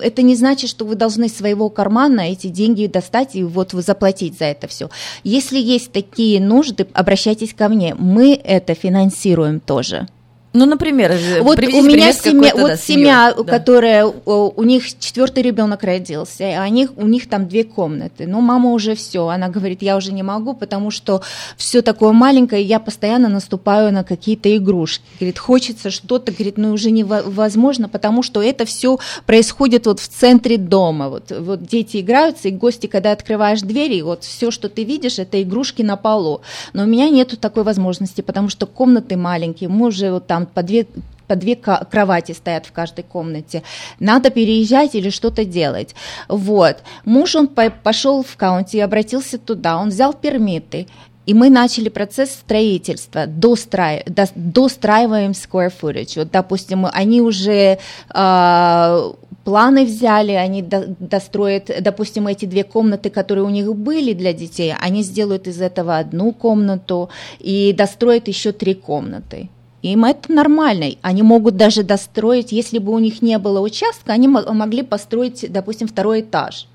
Это 0.01 0.23
не 0.23 0.35
значит, 0.35 0.69
что 0.69 0.85
вы 0.85 0.97
должны 0.97 1.29
своего 1.29 1.71
кармана 1.71 2.33
эти 2.33 2.49
деньги 2.49 2.87
достать 2.87 3.37
и 3.37 3.45
вот 3.45 3.73
вы 3.73 3.83
заплатить 3.83 4.37
за 4.37 4.47
это 4.47 4.67
все. 4.67 4.91
Если 5.23 5.59
есть 5.59 5.93
такие 5.93 6.41
нужды, 6.41 6.89
обращайтесь 6.93 7.55
ко 7.55 7.69
мне. 7.69 7.95
Мы 7.95 8.35
это 8.35 8.75
финансируем 8.75 9.61
тоже. 9.61 10.09
Ну, 10.57 10.65
например, 10.65 11.13
э, 11.13 11.43
вот 11.43 11.59
у 11.59 11.83
меня 11.83 12.13
семья, 12.13 12.53
вот 12.55 12.69
да, 12.69 12.77
семья, 12.77 13.35
да. 13.37 13.45
которая 13.45 14.07
у 14.07 14.63
них 14.63 14.99
четвертый 14.99 15.43
ребенок 15.43 15.85
родился, 15.85 16.45
а 16.45 16.63
они, 16.63 16.89
у 16.97 17.07
них 17.07 17.29
там 17.29 17.47
две 17.47 17.63
комнаты. 17.65 18.27
Но 18.27 18.41
мама 18.41 18.71
уже 18.71 18.95
все, 18.95 19.29
она 19.29 19.49
говорит, 19.49 19.83
я 19.83 19.97
уже 19.97 20.13
не 20.13 20.23
могу, 20.23 20.55
потому 20.55 20.91
что 20.91 21.21
все 21.59 21.83
такое 21.83 22.13
маленькое, 22.13 22.63
я 22.63 22.81
постоянно 22.81 23.29
наступаю 23.29 23.93
на 23.93 24.03
какие-то 24.03 24.55
игрушки. 24.57 25.05
Говорит, 25.21 25.39
хочется 25.39 25.91
что-то, 25.91 26.33
говорит, 26.33 26.57
ну 26.57 26.73
уже 26.73 26.91
невозможно, 26.91 27.91
потому 27.91 28.23
что 28.23 28.43
это 28.43 28.65
все 28.65 28.99
происходит 29.27 29.87
вот 29.87 30.01
в 30.01 30.09
центре 30.09 30.57
дома. 30.57 31.11
Вот, 31.11 31.33
вот 31.39 31.67
дети 31.67 32.01
играются, 32.01 32.49
и 32.49 32.53
гости, 32.53 32.87
когда 32.87 33.13
открываешь 33.13 33.61
двери, 33.61 34.01
вот 34.01 34.25
все, 34.25 34.51
что 34.51 34.71
ты 34.71 34.85
видишь, 34.85 35.19
это 35.19 35.43
игрушки 35.43 35.83
на 35.83 35.97
полу. 35.97 36.41
Но 36.73 36.85
у 36.85 36.87
меня 36.87 37.11
нету 37.11 37.37
такой 37.37 37.63
возможности, 37.63 38.23
потому 38.23 38.49
что 38.49 38.65
комнаты 38.65 39.19
маленькие, 39.19 39.69
мы 39.69 39.89
уже 39.89 40.11
вот 40.11 40.27
там 40.27 40.46
по 40.55 40.63
две 40.63 40.87
по 41.27 41.35
две 41.35 41.57
кровати 41.57 42.33
стоят 42.33 42.67
в 42.67 42.73
каждой 42.73 43.03
комнате. 43.03 43.63
Надо 43.99 44.31
переезжать 44.31 44.95
или 44.95 45.11
что-то 45.11 45.45
делать. 45.45 45.95
Вот. 46.29 46.79
Муж, 47.05 47.35
он 47.35 47.49
пошел 47.49 48.23
в 48.23 48.37
каунти, 48.37 48.79
обратился 48.79 49.37
туда, 49.39 49.79
он 49.79 49.89
взял 49.89 50.13
пермиты, 50.13 50.87
и 51.27 51.35
мы 51.35 51.51
начали 51.51 51.89
процесс 51.89 52.31
строительства, 52.31 53.27
достраив, 53.27 54.05
до, 54.07 54.29
достраиваем 54.37 55.33
square 55.33 55.73
footage. 55.81 56.21
Вот, 56.21 56.31
допустим, 56.31 56.87
они 56.93 57.21
уже 57.21 57.79
э, 58.15 59.13
планы 59.45 59.85
взяли, 59.85 60.33
они 60.33 60.63
до, 60.63 60.87
достроят, 61.01 61.71
допустим, 61.81 62.29
эти 62.29 62.45
две 62.45 62.63
комнаты, 62.63 63.11
которые 63.11 63.45
у 63.45 63.51
них 63.51 63.75
были 63.75 64.13
для 64.13 64.33
детей, 64.33 64.73
они 64.81 65.03
сделают 65.03 65.49
из 65.49 65.61
этого 65.61 65.99
одну 65.99 66.33
комнату 66.33 67.11
и 67.41 67.73
достроят 67.73 68.29
еще 68.29 68.53
три 68.53 68.75
комнаты. 68.75 69.49
Им 69.83 70.05
это 70.05 70.33
нормально. 70.33 70.87
Они 71.03 71.23
могут 71.23 71.57
даже 71.57 71.83
достроить, 71.83 72.53
если 72.53 72.79
бы 72.79 72.93
у 72.93 72.99
них 72.99 73.23
не 73.23 73.39
было 73.39 73.61
участка, 73.61 74.13
они 74.13 74.29
могли 74.29 74.83
построить, 74.83 75.51
допустим, 75.53 75.87
второй 75.87 76.23
этаж. 76.23 76.67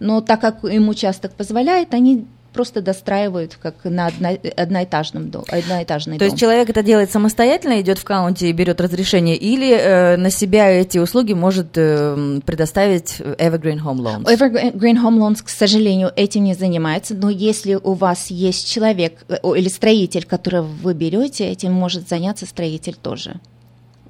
Но 0.00 0.20
так 0.20 0.40
как 0.40 0.64
им 0.64 0.88
участок 0.88 1.32
позволяет, 1.32 1.94
они 1.94 2.26
просто 2.52 2.80
достраивают 2.80 3.58
как 3.60 3.84
на 3.84 4.06
одно, 4.06 4.30
одноэтажном 4.56 5.30
дом, 5.30 5.44
одноэтажный 5.48 6.18
То 6.18 6.20
дом. 6.20 6.28
есть 6.28 6.40
человек 6.40 6.70
это 6.70 6.82
делает 6.82 7.10
самостоятельно, 7.10 7.80
идет 7.80 7.98
в 7.98 8.04
каунти 8.04 8.46
и 8.46 8.52
берет 8.52 8.80
разрешение, 8.80 9.36
или 9.36 9.72
э, 9.72 10.16
на 10.16 10.30
себя 10.30 10.70
эти 10.70 10.98
услуги 10.98 11.32
может 11.32 11.76
э, 11.76 12.40
предоставить 12.44 13.20
Evergreen 13.20 13.80
Home 13.82 13.98
Loans? 13.98 14.24
Evergreen 14.24 14.96
Home 15.02 15.18
Loans, 15.18 15.42
к 15.44 15.48
сожалению, 15.48 16.12
этим 16.16 16.44
не 16.44 16.54
занимается, 16.54 17.14
но 17.14 17.30
если 17.30 17.74
у 17.74 17.92
вас 17.92 18.30
есть 18.30 18.70
человек 18.70 19.24
э, 19.28 19.36
или 19.56 19.68
строитель, 19.68 20.24
которого 20.24 20.62
вы 20.62 20.94
берете, 20.94 21.48
этим 21.48 21.72
может 21.72 22.08
заняться 22.08 22.46
строитель 22.46 22.96
тоже. 23.00 23.36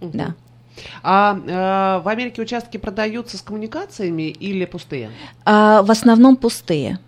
Угу. 0.01 0.11
Да. 0.14 0.34
А 1.03 1.34
э, 1.34 2.03
в 2.03 2.09
Америке 2.09 2.43
участки 2.43 2.76
продаются 2.76 3.36
с 3.36 3.43
коммуникациями 3.43 4.30
или 4.30 4.64
пустые? 4.64 5.11
А, 5.45 5.82
в 5.82 5.91
основном 5.91 6.36
пустые 6.36 6.99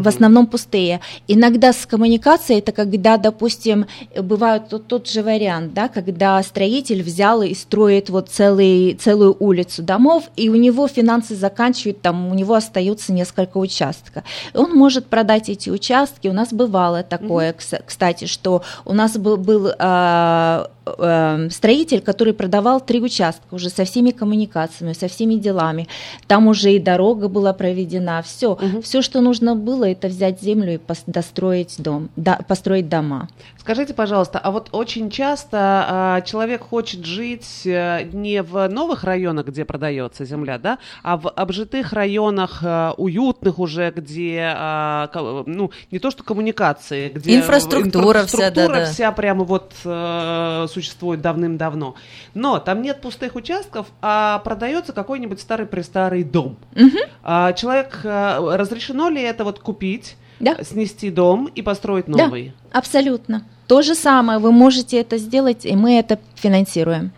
в 0.00 0.08
основном 0.08 0.46
пустые. 0.46 1.00
Иногда 1.28 1.72
с 1.72 1.86
коммуникацией 1.86 2.60
это 2.60 2.72
когда, 2.72 3.16
допустим, 3.16 3.86
бывает 4.16 4.68
тот, 4.68 4.86
тот 4.86 5.08
же 5.08 5.22
вариант, 5.22 5.74
да, 5.74 5.88
когда 5.88 6.42
строитель 6.42 7.02
взял 7.02 7.42
и 7.42 7.54
строит 7.54 8.10
вот 8.10 8.28
целый, 8.28 8.94
целую 8.94 9.36
улицу 9.38 9.82
домов, 9.82 10.24
и 10.36 10.48
у 10.48 10.54
него 10.54 10.88
финансы 10.88 11.34
заканчивают, 11.34 12.00
там 12.00 12.28
у 12.28 12.34
него 12.34 12.54
остается 12.54 13.12
несколько 13.12 13.58
участков. 13.58 14.24
Он 14.54 14.72
может 14.72 15.06
продать 15.06 15.48
эти 15.48 15.70
участки. 15.70 16.28
У 16.28 16.32
нас 16.32 16.52
бывало 16.52 17.02
такое, 17.02 17.52
mm-hmm. 17.52 17.82
кстати, 17.86 18.26
что 18.26 18.62
у 18.84 18.92
нас 18.92 19.16
был, 19.16 19.36
был 19.36 19.68
э, 19.78 20.66
э, 20.86 21.48
строитель, 21.50 22.00
который 22.00 22.32
продавал 22.32 22.80
три 22.80 23.00
участка 23.00 23.54
уже 23.54 23.70
со 23.70 23.84
всеми 23.84 24.10
коммуникациями, 24.10 24.92
со 24.92 25.08
всеми 25.08 25.34
делами. 25.34 25.88
Там 26.26 26.48
уже 26.48 26.72
и 26.72 26.78
дорога 26.78 27.28
была 27.28 27.52
проведена, 27.52 28.22
все, 28.22 28.52
угу. 28.52 28.82
все, 28.82 29.02
что 29.02 29.20
нужно 29.20 29.54
было, 29.54 29.81
это 29.86 30.08
взять 30.08 30.40
землю 30.40 30.74
и 30.74 30.80
достроить 31.06 31.76
дом, 31.78 32.10
да, 32.16 32.36
построить 32.46 32.88
дома. 32.88 33.28
Скажите, 33.62 33.94
пожалуйста, 33.94 34.40
а 34.40 34.50
вот 34.50 34.70
очень 34.72 35.08
часто 35.08 36.18
э, 36.18 36.26
человек 36.28 36.62
хочет 36.62 37.04
жить 37.04 37.62
э, 37.64 38.02
не 38.12 38.42
в 38.42 38.66
новых 38.66 39.04
районах, 39.04 39.46
где 39.46 39.64
продается 39.64 40.24
земля, 40.24 40.58
да, 40.58 40.78
а 41.04 41.16
в 41.16 41.30
обжитых 41.30 41.92
районах 41.92 42.58
э, 42.64 42.90
уютных 42.96 43.60
уже, 43.60 43.92
где, 43.92 44.52
э, 44.52 45.42
ну, 45.46 45.70
не 45.92 46.00
то 46.00 46.10
что 46.10 46.24
коммуникации, 46.24 47.08
где 47.10 47.36
инфраструктура, 47.36 48.18
инфраструктура 48.18 48.26
вся, 48.26 48.50
да, 48.50 48.66
да. 48.66 48.84
вся 48.86 49.12
прямо 49.12 49.44
вот 49.44 49.72
э, 49.84 50.66
существует 50.68 51.20
давным-давно. 51.20 51.94
Но 52.34 52.58
там 52.58 52.82
нет 52.82 53.00
пустых 53.00 53.36
участков, 53.36 53.86
а 54.00 54.40
продается 54.40 54.92
какой-нибудь 54.92 55.40
старый-престарый 55.40 56.24
дом. 56.24 56.56
Угу. 56.74 56.98
А, 57.22 57.52
человек, 57.52 58.00
э, 58.02 58.56
разрешено 58.56 59.08
ли 59.08 59.22
это 59.22 59.44
вот 59.44 59.60
купить? 59.60 60.16
Да. 60.42 60.62
снести 60.62 61.10
дом 61.10 61.48
и 61.54 61.62
построить 61.62 62.08
новый. 62.08 62.52
Да, 62.70 62.78
абсолютно. 62.78 63.44
То 63.66 63.80
же 63.80 63.94
самое, 63.94 64.38
вы 64.38 64.52
можете 64.52 65.00
это 65.00 65.16
сделать, 65.16 65.64
и 65.64 65.74
мы 65.74 65.98
это 65.98 66.18
финансируем. 66.34 67.12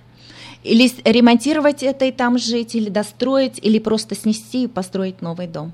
Или 0.62 0.90
ремонтировать 1.04 1.82
это 1.82 2.06
и 2.06 2.12
там 2.12 2.38
жить, 2.38 2.74
или 2.74 2.88
достроить, 2.88 3.58
или 3.60 3.78
просто 3.78 4.14
снести 4.14 4.64
и 4.64 4.66
построить 4.66 5.20
новый 5.20 5.46
дом. 5.46 5.72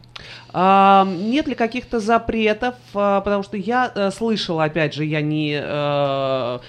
А, 0.52 1.06
нет 1.06 1.46
ли 1.46 1.54
каких-то 1.54 2.00
запретов? 2.00 2.74
А, 2.94 3.20
потому 3.20 3.44
что 3.44 3.56
я 3.56 3.84
а, 3.94 4.10
слышала, 4.10 4.64
опять 4.64 4.94
же, 4.94 5.04
я 5.04 5.20
не 5.20 5.60
а, 5.62 6.60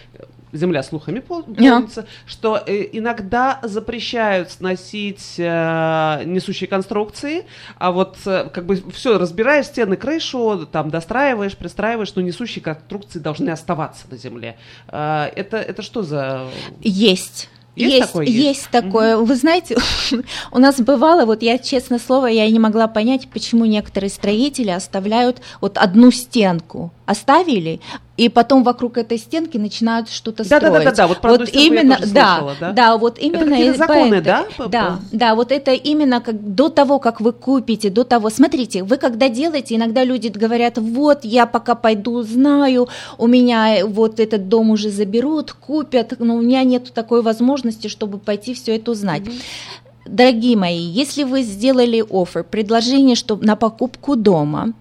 земля 0.51 0.83
слухами 0.83 1.19
полнится, 1.19 2.01
yeah. 2.01 2.07
что 2.25 2.61
э, 2.65 2.87
иногда 2.91 3.59
запрещают 3.63 4.51
сносить 4.51 5.35
э, 5.37 6.23
несущие 6.25 6.67
конструкции, 6.67 7.45
а 7.77 7.91
вот 7.91 8.17
э, 8.25 8.49
как 8.53 8.65
бы 8.65 8.81
все, 8.91 9.17
разбираешь 9.17 9.67
стены, 9.67 9.95
крышу, 9.95 10.67
там 10.71 10.89
достраиваешь, 10.89 11.55
пристраиваешь, 11.55 12.13
но 12.15 12.21
несущие 12.21 12.63
конструкции 12.63 13.19
должны 13.19 13.49
оставаться 13.49 14.05
на 14.09 14.17
земле. 14.17 14.57
Э, 14.87 15.29
это, 15.35 15.57
это 15.57 15.81
что 15.81 16.03
за... 16.03 16.47
Есть. 16.81 17.49
Есть, 17.75 17.93
есть 17.93 18.07
такое? 18.07 18.25
Есть, 18.25 18.37
есть 18.37 18.69
такое. 18.69 19.17
Угу. 19.17 19.25
Вы 19.25 19.35
знаете, 19.35 19.77
у 20.51 20.59
нас 20.59 20.79
бывало, 20.81 21.25
вот 21.25 21.41
я, 21.41 21.57
честно 21.57 21.99
слово, 21.99 22.27
я 22.27 22.49
не 22.49 22.59
могла 22.59 22.87
понять, 22.87 23.29
почему 23.29 23.65
некоторые 23.65 24.09
строители 24.09 24.69
оставляют 24.69 25.41
вот 25.61 25.77
одну 25.77 26.11
стенку. 26.11 26.91
Оставили, 27.05 27.79
и 28.21 28.29
потом 28.29 28.63
вокруг 28.63 28.99
этой 28.99 29.17
стенки 29.17 29.57
начинают 29.57 30.07
что-то 30.07 30.47
да, 30.47 30.57
строить. 30.57 30.83
Да, 30.83 30.91
да, 30.91 30.95
да, 30.95 31.07
вот, 31.07 31.17
вот 31.23 31.49
именно, 31.53 31.97
да, 31.97 32.37
слышала, 32.37 32.55
да, 32.59 32.71
да, 32.71 32.97
вот 32.97 33.17
именно. 33.17 33.55
Это 33.55 33.77
законы, 33.79 34.21
да? 34.21 34.45
Да, 34.69 34.99
да, 35.11 35.33
вот 35.33 35.51
это 35.51 35.71
именно 35.71 36.21
как 36.21 36.53
до 36.53 36.69
того, 36.69 36.99
как 36.99 37.19
вы 37.19 37.31
купите, 37.33 37.89
до 37.89 38.03
того. 38.03 38.29
Смотрите, 38.29 38.83
вы 38.83 38.97
когда 38.97 39.27
делаете, 39.27 39.75
иногда 39.75 40.03
люди 40.03 40.27
говорят, 40.27 40.77
вот 40.77 41.25
я 41.25 41.47
пока 41.47 41.73
пойду, 41.73 42.21
знаю, 42.21 42.89
у 43.17 43.25
меня 43.25 43.87
вот 43.87 44.19
этот 44.19 44.47
дом 44.47 44.69
уже 44.69 44.91
заберут, 44.91 45.53
купят, 45.53 46.13
но 46.19 46.35
у 46.35 46.41
меня 46.41 46.63
нет 46.63 46.93
такой 46.93 47.23
возможности, 47.23 47.87
чтобы 47.87 48.19
пойти 48.19 48.53
все 48.53 48.75
это 48.75 48.91
узнать. 48.91 49.23
Mm-hmm. 49.23 49.90
Дорогие 50.05 50.57
мои, 50.57 50.79
если 50.79 51.23
вы 51.23 51.43
сделали 51.43 52.03
офер, 52.09 52.43
предложение, 52.43 53.15
чтобы 53.15 53.45
на 53.45 53.55
покупку 53.55 54.15
дома, 54.15 54.73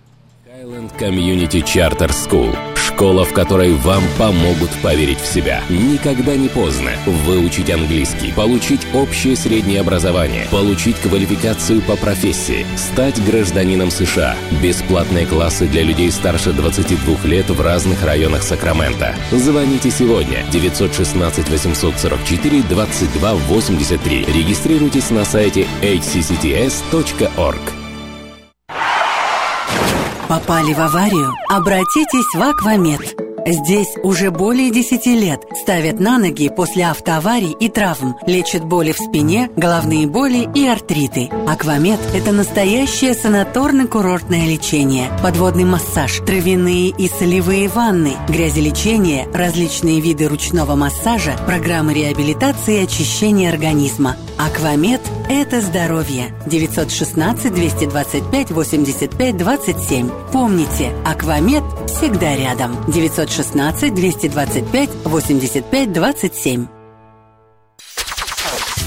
Island 0.62 0.92
Community 1.00 1.64
Charter 1.64 2.10
School. 2.10 2.56
Школа, 2.76 3.26
в 3.26 3.34
которой 3.34 3.74
вам 3.74 4.04
помогут 4.18 4.70
поверить 4.82 5.20
в 5.20 5.26
себя. 5.26 5.62
Никогда 5.70 6.36
не 6.36 6.48
поздно 6.48 6.92
выучить 7.06 7.70
английский, 7.70 8.32
получить 8.34 8.88
общее 8.94 9.36
среднее 9.36 9.82
образование, 9.82 10.48
получить 10.50 10.96
квалификацию 10.98 11.82
по 11.82 11.98
профессии, 11.98 12.66
стать 12.78 13.22
гражданином 13.26 13.92
США. 13.92 14.38
Бесплатные 14.62 15.26
классы 15.26 15.68
для 15.68 15.84
людей 15.84 16.12
старше 16.12 16.54
22 16.54 17.26
лет 17.26 17.50
в 17.50 17.62
разных 17.62 18.04
районах 18.04 18.44
Сакрамента. 18.44 19.16
Звоните 19.32 19.92
сегодня 19.92 20.46
916 20.52 21.50
844 21.50 22.64
22 22.64 23.34
83. 23.34 24.26
Регистрируйтесь 24.26 25.10
на 25.10 25.26
сайте 25.26 25.68
hccts.org. 25.82 27.85
Попали 30.28 30.74
в 30.74 30.80
аварию? 30.80 31.34
Обратитесь 31.50 32.34
в 32.34 32.42
Аквамед. 32.42 33.16
Здесь 33.48 33.94
уже 34.02 34.32
более 34.32 34.72
10 34.72 35.06
лет 35.06 35.42
ставят 35.62 36.00
на 36.00 36.18
ноги 36.18 36.50
после 36.50 36.88
автоаварий 36.88 37.56
и 37.60 37.70
травм, 37.70 38.16
лечат 38.26 38.66
боли 38.66 38.92
в 38.92 38.98
спине, 38.98 39.52
головные 39.56 40.08
боли 40.08 40.50
и 40.56 40.66
артриты. 40.66 41.30
Аквамед– 41.48 42.00
это 42.16 42.32
настоящее 42.32 43.14
санаторно-курортное 43.14 44.48
лечение, 44.48 45.12
подводный 45.22 45.64
массаж, 45.64 46.22
травяные 46.26 46.90
и 46.90 47.08
солевые 47.08 47.68
ванны, 47.68 48.14
грязелечение, 48.28 49.28
различные 49.32 50.00
виды 50.00 50.28
ручного 50.28 50.74
массажа, 50.74 51.36
программы 51.46 51.94
реабилитации 51.94 52.80
и 52.80 52.84
очищения 52.86 53.52
организма. 53.52 54.16
Аквамед– 54.40 55.02
это 55.30 55.62
здоровье. 55.62 56.34
916 56.48 57.54
225 57.54 58.52
85 58.52 59.38
27. 59.38 60.10
Помните, 60.32 60.94
Аквамед 61.06 61.64
всегда 61.88 62.36
рядом. 62.36 62.78
916 62.92 63.94
225 63.94 64.90
85 65.06 65.94
27. 65.94 66.68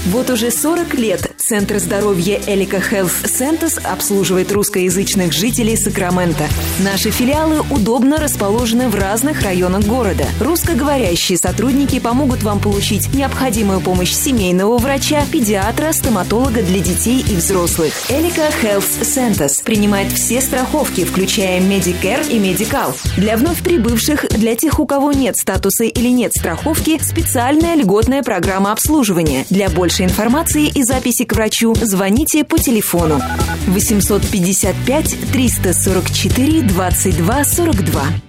Вот 0.05 0.29
уже 0.29 0.49
40 0.49 0.93
лет 0.95 1.35
Центр 1.49 1.79
здоровья 1.79 2.39
Элика 2.45 2.77
Health 2.77 3.23
Centers 3.23 3.83
обслуживает 3.83 4.51
русскоязычных 4.51 5.33
жителей 5.33 5.75
Сакрамента. 5.75 6.47
Наши 6.77 7.09
филиалы 7.09 7.61
удобно 7.71 8.17
расположены 8.17 8.87
в 8.87 8.93
разных 8.93 9.41
районах 9.41 9.83
города. 9.85 10.27
Русскоговорящие 10.39 11.39
сотрудники 11.39 11.99
помогут 11.99 12.43
вам 12.43 12.59
получить 12.59 13.11
необходимую 13.15 13.81
помощь 13.81 14.13
семейного 14.13 14.77
врача, 14.77 15.23
педиатра, 15.31 15.91
стоматолога 15.91 16.61
для 16.61 16.81
детей 16.81 17.25
и 17.27 17.35
взрослых. 17.35 17.93
Элика 18.09 18.51
Health 18.61 19.01
Centers 19.01 19.63
принимает 19.63 20.11
все 20.11 20.41
страховки, 20.41 21.03
включая 21.03 21.61
Medicare 21.61 22.29
и 22.29 22.37
Medical. 22.37 22.95
Для 23.17 23.37
вновь 23.37 23.63
прибывших, 23.63 24.27
для 24.37 24.55
тех, 24.55 24.79
у 24.79 24.85
кого 24.85 25.13
нет 25.13 25.35
статуса 25.35 25.85
или 25.85 26.09
нет 26.09 26.31
страховки, 26.31 27.01
специальная 27.01 27.73
льготная 27.73 28.21
программа 28.21 28.71
обслуживания. 28.71 29.47
Для 29.49 29.71
большей 29.71 30.05
информации 30.05 30.67
и 30.67 30.83
записи 30.83 31.25
к 31.25 31.38
врачу 31.39 31.73
звоните 31.75 32.43
по 32.43 32.57
телефону 32.57 33.21
855 33.67 35.31
344 35.31 36.61
22 36.61 37.43
42. 37.43 38.28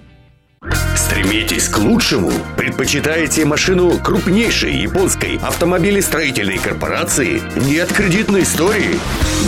Стремитесь 1.11 1.67
к 1.67 1.77
лучшему? 1.77 2.31
Предпочитаете 2.55 3.43
машину 3.43 3.99
крупнейшей 3.99 4.73
японской 4.77 5.37
автомобилестроительной 5.41 6.57
корпорации? 6.57 7.41
Нет 7.55 7.91
кредитной 7.91 8.43
истории? 8.43 8.97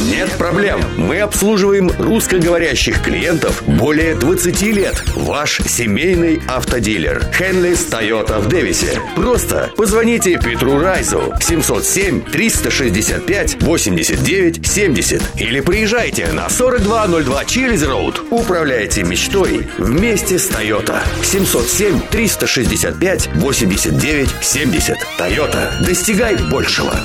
Нет 0.10 0.30
проблем. 0.38 0.82
Мы 0.98 1.22
обслуживаем 1.22 1.90
русскоговорящих 1.98 3.02
клиентов 3.02 3.64
более 3.66 4.16
20 4.16 4.62
лет. 4.74 5.04
Ваш 5.16 5.62
семейный 5.66 6.42
автодилер. 6.48 7.24
Хенлис 7.32 7.86
Тойота 7.86 8.40
в 8.40 8.50
Дэвисе. 8.50 9.00
Просто 9.16 9.72
позвоните 9.78 10.38
Петру 10.44 10.80
Райзу 10.80 11.34
707 11.40 12.24
365 12.24 13.62
89 13.62 14.68
70 14.68 15.22
или 15.38 15.60
приезжайте 15.62 16.28
на 16.34 16.50
4202 16.50 17.46
Чилиз 17.46 17.84
Роуд. 17.84 18.22
Управляйте 18.32 19.04
мечтой 19.04 19.68
вместе 19.78 20.38
с 20.40 20.48
Тойота. 20.48 21.03
707 21.22 22.02
365 22.10 23.30
89 23.42 24.30
70. 24.42 24.98
Тойота. 25.18 25.78
Достигай 25.82 26.36
большего. 26.50 27.00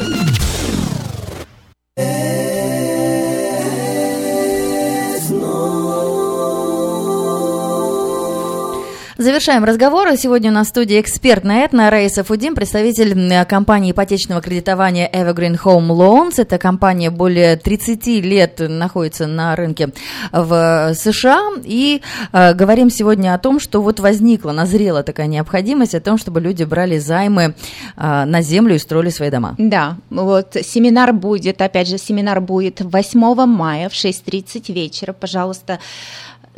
Завершаем 9.28 9.62
разговор. 9.64 10.08
Сегодня 10.16 10.50
у 10.50 10.54
нас 10.54 10.68
в 10.68 10.70
студии 10.70 10.98
эксперт 10.98 11.44
на 11.44 11.58
этно 11.58 11.90
Раиса 11.90 12.24
Фудим, 12.24 12.54
представитель 12.54 13.12
м, 13.12 13.44
компании 13.44 13.90
ипотечного 13.90 14.40
кредитования 14.40 15.06
Evergreen 15.06 15.60
Home 15.62 15.88
Loans. 15.88 16.36
Эта 16.38 16.56
компания 16.56 17.10
более 17.10 17.58
30 17.58 18.06
лет 18.22 18.58
находится 18.60 19.26
на 19.26 19.54
рынке 19.54 19.90
в 20.32 20.94
США. 20.94 21.42
И 21.62 22.00
э, 22.32 22.54
говорим 22.54 22.88
сегодня 22.88 23.34
о 23.34 23.38
том, 23.38 23.60
что 23.60 23.82
вот 23.82 24.00
возникла, 24.00 24.52
назрела 24.52 25.02
такая 25.02 25.26
необходимость 25.26 25.94
о 25.94 26.00
том, 26.00 26.16
чтобы 26.16 26.40
люди 26.40 26.64
брали 26.64 26.96
займы 26.96 27.54
э, 27.98 28.24
на 28.24 28.40
землю 28.40 28.76
и 28.76 28.78
строили 28.78 29.10
свои 29.10 29.28
дома. 29.28 29.54
Да, 29.58 29.98
вот 30.08 30.56
семинар 30.62 31.12
будет, 31.12 31.60
опять 31.60 31.88
же, 31.88 31.98
семинар 31.98 32.40
будет 32.40 32.80
8 32.80 33.44
мая 33.44 33.90
в 33.90 33.92
6.30 33.92 34.72
вечера. 34.72 35.12
Пожалуйста, 35.12 35.80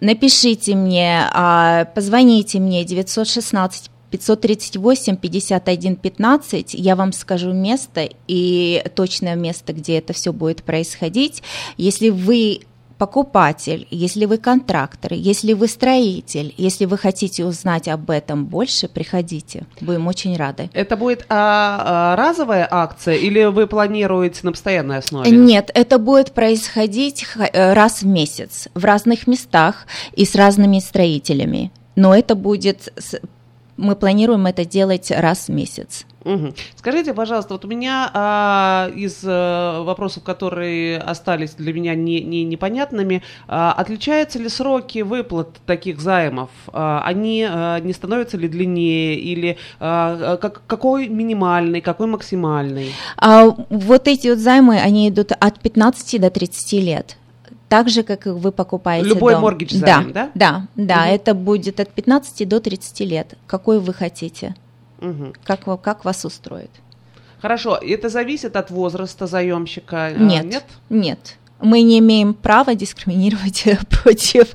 напишите 0.00 0.74
мне, 0.74 1.28
а, 1.32 1.86
позвоните 1.86 2.58
мне 2.58 2.84
916 2.84 3.90
538 4.10 5.16
51 5.16 5.96
15, 5.96 6.74
я 6.74 6.96
вам 6.96 7.12
скажу 7.12 7.52
место 7.52 8.08
и 8.26 8.82
точное 8.94 9.36
место, 9.36 9.72
где 9.72 9.98
это 9.98 10.12
все 10.12 10.32
будет 10.32 10.64
происходить. 10.64 11.42
Если 11.76 12.08
вы 12.08 12.62
покупатель, 13.00 13.88
если 13.90 14.26
вы 14.26 14.36
контрактор, 14.36 15.14
если 15.14 15.54
вы 15.54 15.68
строитель, 15.68 16.52
если 16.58 16.84
вы 16.84 16.98
хотите 16.98 17.46
узнать 17.46 17.88
об 17.88 18.10
этом 18.10 18.44
больше, 18.44 18.88
приходите. 18.88 19.64
Будем 19.80 20.06
очень 20.06 20.36
рады. 20.36 20.68
Это 20.74 20.98
будет 20.98 21.24
а, 21.30 22.12
а, 22.12 22.16
разовая 22.16 22.68
акция 22.70 23.14
или 23.14 23.44
вы 23.44 23.66
планируете 23.66 24.40
на 24.42 24.52
постоянной 24.52 24.98
основе? 24.98 25.30
Нет, 25.30 25.70
это 25.72 25.98
будет 25.98 26.32
происходить 26.32 27.24
э, 27.38 27.72
раз 27.72 28.02
в 28.02 28.06
месяц 28.06 28.68
в 28.74 28.84
разных 28.84 29.26
местах 29.26 29.86
и 30.12 30.26
с 30.26 30.34
разными 30.34 30.78
строителями. 30.78 31.72
Но 31.96 32.14
это 32.14 32.34
будет, 32.34 32.92
мы 33.80 33.96
планируем 33.96 34.46
это 34.46 34.64
делать 34.64 35.10
раз 35.10 35.46
в 35.46 35.52
месяц. 35.52 36.06
Мгм. 36.24 36.54
Скажите, 36.76 37.14
пожалуйста, 37.14 37.54
вот 37.54 37.64
у 37.64 37.68
меня 37.68 38.10
а, 38.12 38.90
из 38.94 39.20
э, 39.24 39.82
вопросов, 39.82 40.22
которые 40.22 40.98
остались 40.98 41.52
для 41.52 41.72
меня 41.72 41.94
не, 41.94 42.22
не- 42.22 42.44
непонятными, 42.44 43.22
а, 43.48 43.72
отличаются 43.72 44.38
ли 44.38 44.50
сроки 44.50 44.98
выплат 45.00 45.48
таких 45.64 45.98
займов? 46.00 46.50
А, 46.72 47.02
они 47.06 47.46
а, 47.48 47.80
не 47.80 47.94
становятся 47.94 48.36
ли 48.36 48.48
длиннее 48.48 49.14
или 49.14 49.56
а, 49.78 50.36
как- 50.36 50.62
какой 50.66 51.08
минимальный, 51.08 51.80
какой 51.80 52.06
максимальный? 52.06 52.92
А 53.16 53.46
вот 53.70 54.06
эти 54.06 54.28
вот 54.28 54.38
займы, 54.38 54.78
они 54.78 55.08
идут 55.08 55.32
от 55.32 55.58
15 55.60 56.20
до 56.20 56.28
30 56.28 56.72
лет. 56.82 57.16
Так 57.70 57.88
же, 57.88 58.02
как 58.02 58.26
и 58.26 58.30
вы 58.30 58.50
покупаете 58.50 59.08
Любой 59.08 59.34
дом. 59.34 59.42
да, 59.80 59.86
займ, 59.86 60.12
да? 60.12 60.30
Да, 60.34 60.66
да, 60.74 61.02
Мгм. 61.04 61.14
это 61.14 61.34
будет 61.34 61.78
от 61.78 61.88
15 61.90 62.44
до 62.44 62.58
30 62.60 63.04
лет. 63.04 63.34
Какой 63.46 63.78
вы 63.78 63.94
хотите? 63.94 64.56
Мгм. 64.98 65.34
Как, 65.44 65.60
как 65.80 66.04
вас 66.04 66.24
устроит? 66.24 66.70
Хорошо, 67.40 67.76
это 67.80 68.08
зависит 68.08 68.56
от 68.56 68.70
возраста 68.72 69.28
заемщика? 69.28 70.06
а, 70.06 70.10
Нет, 70.18 70.64
Нет? 70.90 71.36
Мы 71.60 71.82
не 71.82 71.98
имеем 71.98 72.34
права 72.34 72.74
дискриминировать 72.74 73.64
против, 74.02 74.48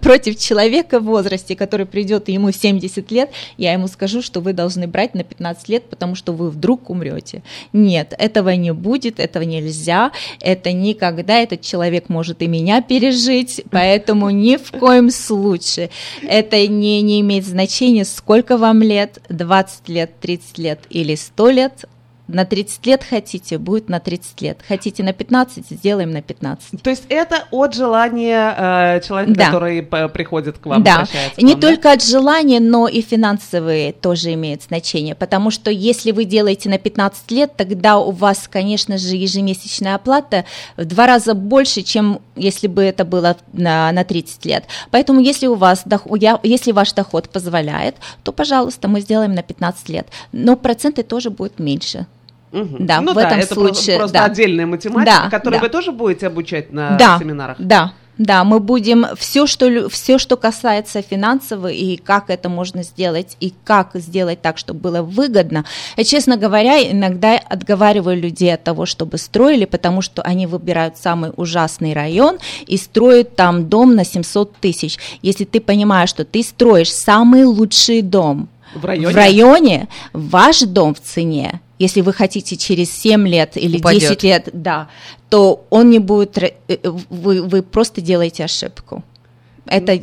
против 0.00 0.38
человека 0.38 1.00
в 1.00 1.04
возрасте, 1.04 1.56
который 1.56 1.86
придет 1.86 2.28
и 2.28 2.32
ему 2.32 2.52
70 2.52 3.10
лет, 3.10 3.30
я 3.56 3.72
ему 3.72 3.88
скажу, 3.88 4.22
что 4.22 4.40
вы 4.40 4.52
должны 4.52 4.86
брать 4.86 5.14
на 5.14 5.22
15 5.22 5.68
лет, 5.68 5.90
потому 5.90 6.14
что 6.14 6.32
вы 6.32 6.50
вдруг 6.50 6.90
умрете. 6.90 7.42
Нет, 7.72 8.14
этого 8.18 8.50
не 8.50 8.72
будет, 8.72 9.20
этого 9.20 9.42
нельзя, 9.42 10.12
это 10.40 10.72
никогда 10.72 11.38
этот 11.38 11.60
человек 11.60 12.08
может 12.08 12.42
и 12.42 12.46
меня 12.46 12.82
пережить, 12.82 13.62
поэтому 13.70 14.30
ни 14.30 14.56
в 14.56 14.70
коем 14.72 15.10
случае. 15.10 15.90
Это 16.22 16.66
не, 16.66 17.02
не 17.02 17.20
имеет 17.20 17.46
значения, 17.46 18.04
сколько 18.04 18.56
вам 18.56 18.82
лет, 18.82 19.20
20 19.28 19.88
лет, 19.88 20.20
30 20.20 20.58
лет 20.58 20.80
или 20.90 21.14
100 21.14 21.50
лет, 21.50 21.84
на 22.34 22.44
30 22.44 22.86
лет 22.86 23.04
хотите, 23.08 23.58
будет 23.58 23.88
на 23.88 24.00
30 24.00 24.40
лет. 24.42 24.58
Хотите 24.66 25.02
на 25.02 25.12
15, 25.12 25.66
сделаем 25.70 26.10
на 26.10 26.22
15. 26.22 26.82
То 26.82 26.90
есть 26.90 27.04
это 27.08 27.44
от 27.50 27.74
желания 27.74 28.54
э, 28.56 29.00
человека, 29.00 29.34
Да. 29.34 29.46
который 29.46 29.82
приходит 29.82 30.58
к 30.58 30.66
вам, 30.66 30.82
да, 30.82 30.94
обращается 30.96 31.36
к 31.40 31.42
не 31.42 31.52
вам, 31.52 31.60
да? 31.60 31.68
только 31.68 31.92
от 31.92 32.02
желания, 32.02 32.60
но 32.60 32.88
и 32.88 33.00
финансовые 33.02 33.92
тоже 33.92 34.32
имеют 34.34 34.62
значение, 34.62 35.14
потому 35.14 35.50
что 35.50 35.70
если 35.70 36.12
вы 36.12 36.24
делаете 36.24 36.68
на 36.68 36.78
15 36.78 37.30
лет, 37.30 37.56
тогда 37.56 37.98
у 37.98 38.10
вас, 38.10 38.48
конечно 38.48 38.98
же, 38.98 39.16
ежемесячная 39.16 39.94
оплата 39.94 40.44
в 40.76 40.84
два 40.84 41.06
раза 41.06 41.34
больше, 41.34 41.82
чем 41.82 42.20
если 42.36 42.66
бы 42.66 42.82
это 42.82 43.04
было 43.04 43.36
на, 43.52 43.92
на 43.92 44.04
30 44.04 44.44
лет. 44.46 44.64
Поэтому 44.90 45.20
если 45.20 45.46
у 45.46 45.54
вас 45.54 45.82
доход, 45.84 46.20
если 46.42 46.72
ваш 46.72 46.92
доход 46.92 47.28
позволяет, 47.28 47.96
то, 48.22 48.32
пожалуйста, 48.32 48.88
мы 48.88 49.00
сделаем 49.00 49.34
на 49.34 49.42
15 49.42 49.88
лет, 49.88 50.06
но 50.32 50.56
проценты 50.56 51.02
тоже 51.02 51.30
будут 51.30 51.58
меньше. 51.58 52.06
Мгм. 52.52 52.86
Да, 52.86 53.00
ну 53.00 53.12
в 53.12 53.14
да, 53.14 53.26
этом 53.28 53.38
это 53.38 53.54
случае, 53.54 53.96
просто 53.98 54.18
да. 54.18 54.24
отдельная 54.24 54.66
математика, 54.66 55.22
Да, 55.24 55.30
которую 55.30 55.60
да. 55.60 55.66
вы 55.66 55.70
тоже 55.70 55.92
будете 55.92 56.26
обучать 56.26 56.72
на 56.72 56.96
да, 56.96 57.18
семинарах. 57.18 57.56
Да, 57.58 57.92
да, 58.20 58.44
мы 58.44 58.60
будем 58.60 59.06
все, 59.16 59.46
что 59.46 59.88
все, 59.88 60.18
что 60.18 60.36
касается 60.36 61.00
финансового 61.00 61.68
и 61.68 61.96
как 61.96 62.28
это 62.28 62.50
можно 62.50 62.82
сделать 62.82 63.34
и 63.40 63.54
как 63.64 63.92
сделать 63.94 64.42
так, 64.42 64.58
чтобы 64.58 64.80
было 64.80 65.00
выгодно. 65.00 65.64
Я, 65.96 66.04
честно 66.04 66.36
говоря, 66.36 66.82
иногда 66.90 67.38
отговариваю 67.38 68.20
людей 68.20 68.52
от 68.52 68.62
того, 68.62 68.84
чтобы 68.84 69.16
строили, 69.16 69.64
потому 69.64 70.02
что 70.02 70.20
они 70.20 70.46
выбирают 70.46 70.98
самый 70.98 71.32
ужасный 71.34 71.94
район 71.94 72.38
и 72.66 72.76
строят 72.76 73.36
там 73.36 73.70
дом 73.70 73.94
на 73.94 74.04
700 74.04 74.54
тысяч. 74.56 74.98
Если 75.22 75.44
ты 75.44 75.58
понимаешь, 75.58 76.10
что 76.10 76.26
ты 76.26 76.42
строишь 76.42 76.92
самый 76.92 77.44
лучший 77.44 78.02
дом 78.02 78.50
В 78.74 78.84
районе? 78.84 79.14
в 79.14 79.16
районе, 79.16 79.88
ваш 80.12 80.60
дом 80.60 80.94
в 80.94 81.00
цене, 81.00 81.62
если 81.80 82.02
вы 82.02 82.12
хотите 82.12 82.56
через 82.56 82.92
7 82.92 83.26
лет 83.26 83.56
или 83.56 83.78
Упадет. 83.78 84.02
10 84.02 84.22
лет, 84.22 84.48
да, 84.52 84.88
то 85.30 85.64
он 85.70 85.90
не 85.90 85.98
будет, 85.98 86.36
э, 86.38 86.52
э, 86.68 86.76
вы, 87.08 87.42
вы 87.42 87.62
просто 87.62 88.02
делаете 88.02 88.44
ошибку. 88.44 89.02
Это 89.64 89.98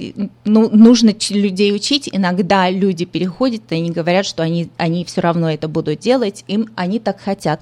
ну, 0.46 0.70
нужно 0.72 1.14
людей 1.30 1.76
учить. 1.76 2.10
Иногда 2.12 2.70
люди 2.70 3.06
переходят, 3.06 3.62
и 3.70 3.76
они 3.76 3.92
говорят, 3.92 4.26
что 4.26 4.42
они, 4.42 4.70
они 4.78 5.06
все 5.06 5.22
равно 5.22 5.52
это 5.52 5.68
будут 5.68 6.00
делать, 6.00 6.44
им 6.48 6.70
они 6.76 7.00
так 7.00 7.20
хотят. 7.20 7.62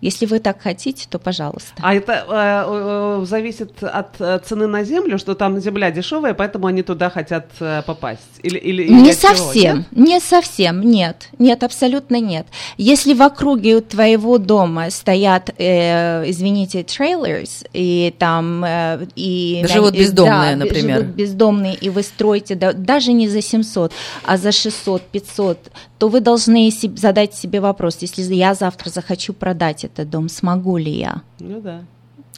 Если 0.00 0.24
вы 0.26 0.38
так 0.38 0.62
хотите, 0.62 1.06
то 1.10 1.18
пожалуйста. 1.18 1.72
А 1.82 1.94
это 1.94 2.12
э, 2.12 3.20
э, 3.22 3.24
зависит 3.26 3.82
от 3.82 4.20
э, 4.20 4.38
цены 4.44 4.66
на 4.66 4.82
землю, 4.84 5.18
что 5.18 5.34
там 5.34 5.60
земля 5.60 5.90
дешевая, 5.90 6.32
поэтому 6.34 6.66
они 6.66 6.82
туда 6.82 7.10
хотят 7.10 7.46
э, 7.60 7.82
попасть? 7.86 8.20
Или, 8.42 8.58
или, 8.58 8.82
или 8.84 8.92
Не 8.92 9.12
чего? 9.12 9.34
совсем, 9.34 9.76
Нет? 9.92 10.08
не 10.08 10.20
совсем, 10.20 10.80
нет, 10.80 11.28
нет, 11.38 11.62
абсолютно 11.62 12.18
нет. 12.20 12.46
Если 12.78 13.12
в 13.14 13.20
округе 13.22 13.80
твоего 13.82 14.38
дома 14.38 14.90
стоят, 14.90 15.50
э, 15.58 16.28
извините, 16.30 16.82
трейлерс, 16.82 17.64
и 17.74 18.14
там... 18.18 18.64
э, 18.64 19.06
и, 19.16 19.64
Живут 19.68 19.94
и- 19.94 19.98
бездомные, 19.98 20.56
да, 20.56 20.64
например. 20.64 20.98
живут 21.00 21.14
бездомные, 21.14 21.74
и 21.74 21.90
вы 21.90 22.02
строите 22.02 22.54
да- 22.54 22.72
даже 22.72 23.12
не 23.12 23.28
за 23.28 23.42
700, 23.42 23.92
а 24.24 24.36
за 24.38 24.50
600, 24.52 25.02
500, 25.02 25.58
то 26.00 26.08
вы 26.08 26.20
должны 26.20 26.72
задать 26.96 27.34
себе 27.34 27.60
вопрос, 27.60 27.98
если 28.00 28.22
я 28.34 28.54
завтра 28.54 28.88
захочу 28.88 29.34
продать 29.34 29.84
этот 29.84 30.08
дом, 30.08 30.30
смогу 30.30 30.78
ли 30.78 30.90
я? 30.90 31.20
Ну 31.38 31.60
да. 31.60 31.82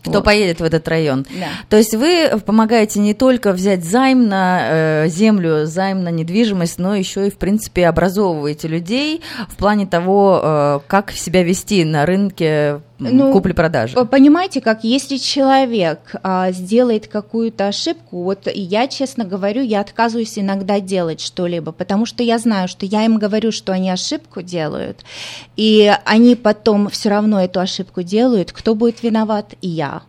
Кто 0.00 0.14
Вот. 0.14 0.24
поедет 0.24 0.58
в 0.58 0.64
этот 0.64 0.88
район? 0.88 1.24
Да. 1.30 1.46
То 1.68 1.76
есть 1.76 1.94
вы 1.94 2.32
помогаете 2.44 2.98
не 2.98 3.14
только 3.14 3.52
взять 3.52 3.84
займ 3.84 4.26
на 4.26 5.04
э, 5.04 5.08
землю, 5.08 5.64
займ 5.64 6.02
на 6.02 6.08
недвижимость, 6.08 6.80
но 6.80 6.96
еще 6.96 7.28
и, 7.28 7.30
в 7.30 7.36
принципе, 7.36 7.86
образовываете 7.86 8.66
людей 8.66 9.22
в 9.48 9.54
плане 9.54 9.86
того, 9.86 10.40
э, 10.42 10.80
как 10.88 11.12
себя 11.12 11.44
вести 11.44 11.84
на 11.84 12.04
рынке 12.04 12.80
Ну, 13.10 13.32
купли-продажи. 13.32 13.96
Понимаете, 14.04 14.60
как 14.60 14.84
если 14.84 15.16
человек 15.16 16.14
а, 16.22 16.52
сделает 16.52 17.08
какую-то 17.08 17.68
ошибку, 17.68 18.22
вот 18.22 18.48
я 18.52 18.88
честно 18.88 19.24
говорю, 19.24 19.62
я 19.62 19.80
отказываюсь 19.80 20.38
иногда 20.38 20.80
делать 20.80 21.20
что-либо, 21.20 21.72
потому 21.72 22.06
что 22.06 22.22
я 22.22 22.38
знаю, 22.38 22.68
что 22.68 22.86
я 22.86 23.04
им 23.04 23.18
говорю, 23.18 23.52
что 23.52 23.72
они 23.72 23.90
ошибку 23.90 24.42
делают, 24.42 25.04
и 25.56 25.92
они 26.04 26.36
потом 26.36 26.88
все 26.88 27.08
равно 27.08 27.42
эту 27.42 27.60
ошибку 27.60 28.02
делают. 28.02 28.52
Кто 28.52 28.74
будет 28.74 29.02
виноват? 29.02 29.54
И 29.60 29.68
я. 29.68 30.02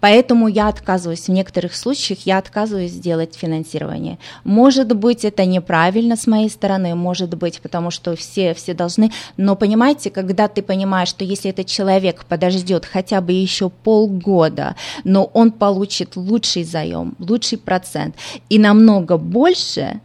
Поэтому 0.00 0.48
я 0.48 0.68
отказываюсь, 0.68 1.28
в 1.28 1.32
некоторых 1.32 1.74
случаях 1.74 2.20
я 2.24 2.38
отказываюсь 2.38 2.92
делать 2.92 3.34
финансирование. 3.34 4.18
Может 4.44 4.94
быть, 4.96 5.24
это 5.24 5.44
неправильно 5.44 6.16
с 6.16 6.26
моей 6.26 6.50
стороны, 6.50 6.94
может 6.94 7.36
быть, 7.36 7.60
потому 7.60 7.90
что 7.90 8.14
все, 8.14 8.54
все 8.54 8.74
должны, 8.74 9.10
но 9.36 9.56
понимаете, 9.56 10.10
когда 10.10 10.48
ты 10.48 10.62
понимаешь, 10.62 11.08
что 11.08 11.24
если 11.24 11.50
этот 11.50 11.66
человек 11.66 12.24
подождет 12.26 12.84
хотя 12.84 13.20
бы 13.20 13.32
еще 13.32 13.70
полгода, 13.70 14.76
но 15.04 15.24
он 15.24 15.50
получит 15.50 16.16
лучший 16.16 16.64
заем, 16.64 17.16
лучший 17.18 17.58
процент 17.58 18.14
и 18.48 18.58
намного 18.58 19.16
больше, 19.16 20.00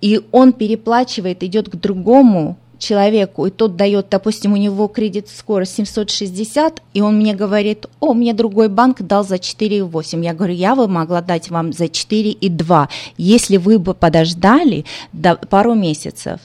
и 0.00 0.20
он 0.32 0.52
переплачивает, 0.52 1.42
идет 1.42 1.68
к 1.68 1.76
другому 1.76 2.56
человеку, 2.78 3.46
и 3.46 3.50
тот 3.50 3.76
дает, 3.76 4.08
допустим, 4.10 4.52
у 4.52 4.56
него 4.56 4.88
кредит 4.88 5.28
скоро 5.28 5.64
760, 5.64 6.82
и 6.94 7.00
он 7.00 7.16
мне 7.16 7.34
говорит, 7.34 7.86
о, 8.00 8.14
мне 8.14 8.32
другой 8.32 8.68
банк 8.68 9.02
дал 9.02 9.24
за 9.24 9.36
4,8. 9.36 10.24
Я 10.24 10.34
говорю, 10.34 10.54
я 10.54 10.74
бы 10.74 10.88
могла 10.88 11.20
дать 11.20 11.50
вам 11.50 11.72
за 11.72 11.84
4,2, 11.84 12.88
если 13.16 13.56
вы 13.56 13.78
бы 13.78 13.94
подождали 13.94 14.84
до 15.12 15.36
пару 15.36 15.74
месяцев. 15.74 16.40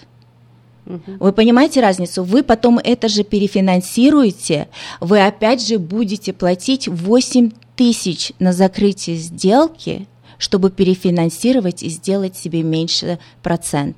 Вы 0.86 1.32
понимаете 1.32 1.80
разницу? 1.80 2.24
Вы 2.24 2.44
потом 2.44 2.78
это 2.78 3.08
же 3.08 3.24
перефинансируете, 3.24 4.68
вы 5.00 5.26
опять 5.26 5.66
же 5.66 5.80
будете 5.80 6.34
платить 6.34 6.88
8 6.88 7.52
тысяч 7.76 8.34
на 8.40 8.52
закрытие 8.52 9.16
сделки, 9.16 10.08
чтобы 10.38 10.72
перефинансировать 10.72 11.84
и 11.84 11.90
сделать 11.90 12.36
себе 12.36 12.64
меньше 12.64 13.18
процент. 13.42 13.98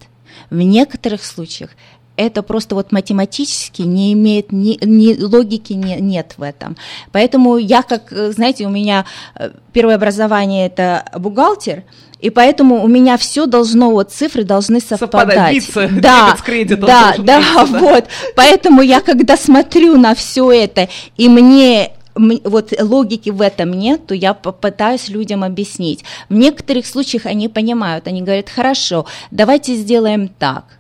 В 0.50 0.58
некоторых 0.58 1.24
случаях 1.24 1.72
это 2.18 2.44
просто 2.44 2.76
вот 2.76 2.92
математически 2.92 3.82
не 3.82 4.14
имеет 4.14 4.52
ни, 4.52 4.78
ни 4.84 5.22
логики 5.22 5.74
не, 5.74 5.96
нет 5.98 6.34
в 6.38 6.44
этом. 6.44 6.78
Поэтому 7.12 7.58
я 7.58 7.84
как, 7.84 8.12
э, 8.12 8.32
знаете, 8.32 8.66
у 8.66 8.70
меня 8.70 9.06
э, 9.36 9.52
первое 9.74 9.96
образование 9.96 10.68
это 10.68 11.06
бухгалтер, 11.18 11.84
и 12.20 12.30
поэтому 12.30 12.84
у 12.84 12.88
меня 12.88 13.18
все 13.18 13.46
должно, 13.46 13.92
вот 13.92 14.12
цифры 14.12 14.44
должны 14.44 14.80
совпадать. 14.80 15.64
Совпадать, 15.64 16.02
да, 16.02 16.36
кредитом 16.46 16.88
да, 16.88 17.16
да, 17.18 17.42
да. 17.42 17.66
вот. 17.66 18.06
Поэтому 18.36 18.82
я 18.82 19.02
когда 19.02 19.38
смотрю 19.38 19.98
на 19.98 20.16
все 20.16 20.52
это, 20.52 20.90
и 21.18 21.30
мне 21.30 21.92
вот 22.16 22.74
логики 22.80 23.30
в 23.30 23.42
этом 23.42 23.72
нет, 23.74 24.08
то 24.08 24.16
я 24.16 24.34
попытаюсь 24.34 25.10
людям 25.10 25.44
объяснить. 25.44 26.04
В 26.30 26.34
некоторых 26.34 26.86
случаях 26.86 27.26
они 27.26 27.50
понимают, 27.50 28.08
они 28.08 28.22
говорят, 28.22 28.50
хорошо, 28.50 29.06
давайте 29.32 29.76
сделаем 29.76 30.30
так. 30.30 30.80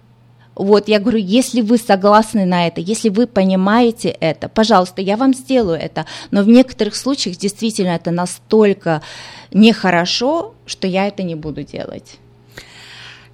Вот, 0.55 0.87
я 0.87 0.99
говорю, 0.99 1.19
если 1.19 1.61
вы 1.61 1.77
согласны 1.77 2.45
на 2.45 2.67
это, 2.67 2.79
если 2.79 3.09
вы 3.09 3.27
понимаете 3.27 4.09
это, 4.09 4.47
пожалуйста, 4.47 5.01
я 5.01 5.17
вам 5.17 5.33
сделаю 5.33 5.79
это. 5.79 6.05
Но 6.31 6.43
в 6.43 6.47
некоторых 6.47 6.95
случаях 6.95 7.37
действительно 7.37 7.89
это 7.89 8.11
настолько 8.11 9.01
нехорошо, 9.51 10.53
что 10.65 10.87
я 10.87 11.07
это 11.07 11.23
не 11.23 11.35
буду 11.35 11.63
делать. 11.63 12.19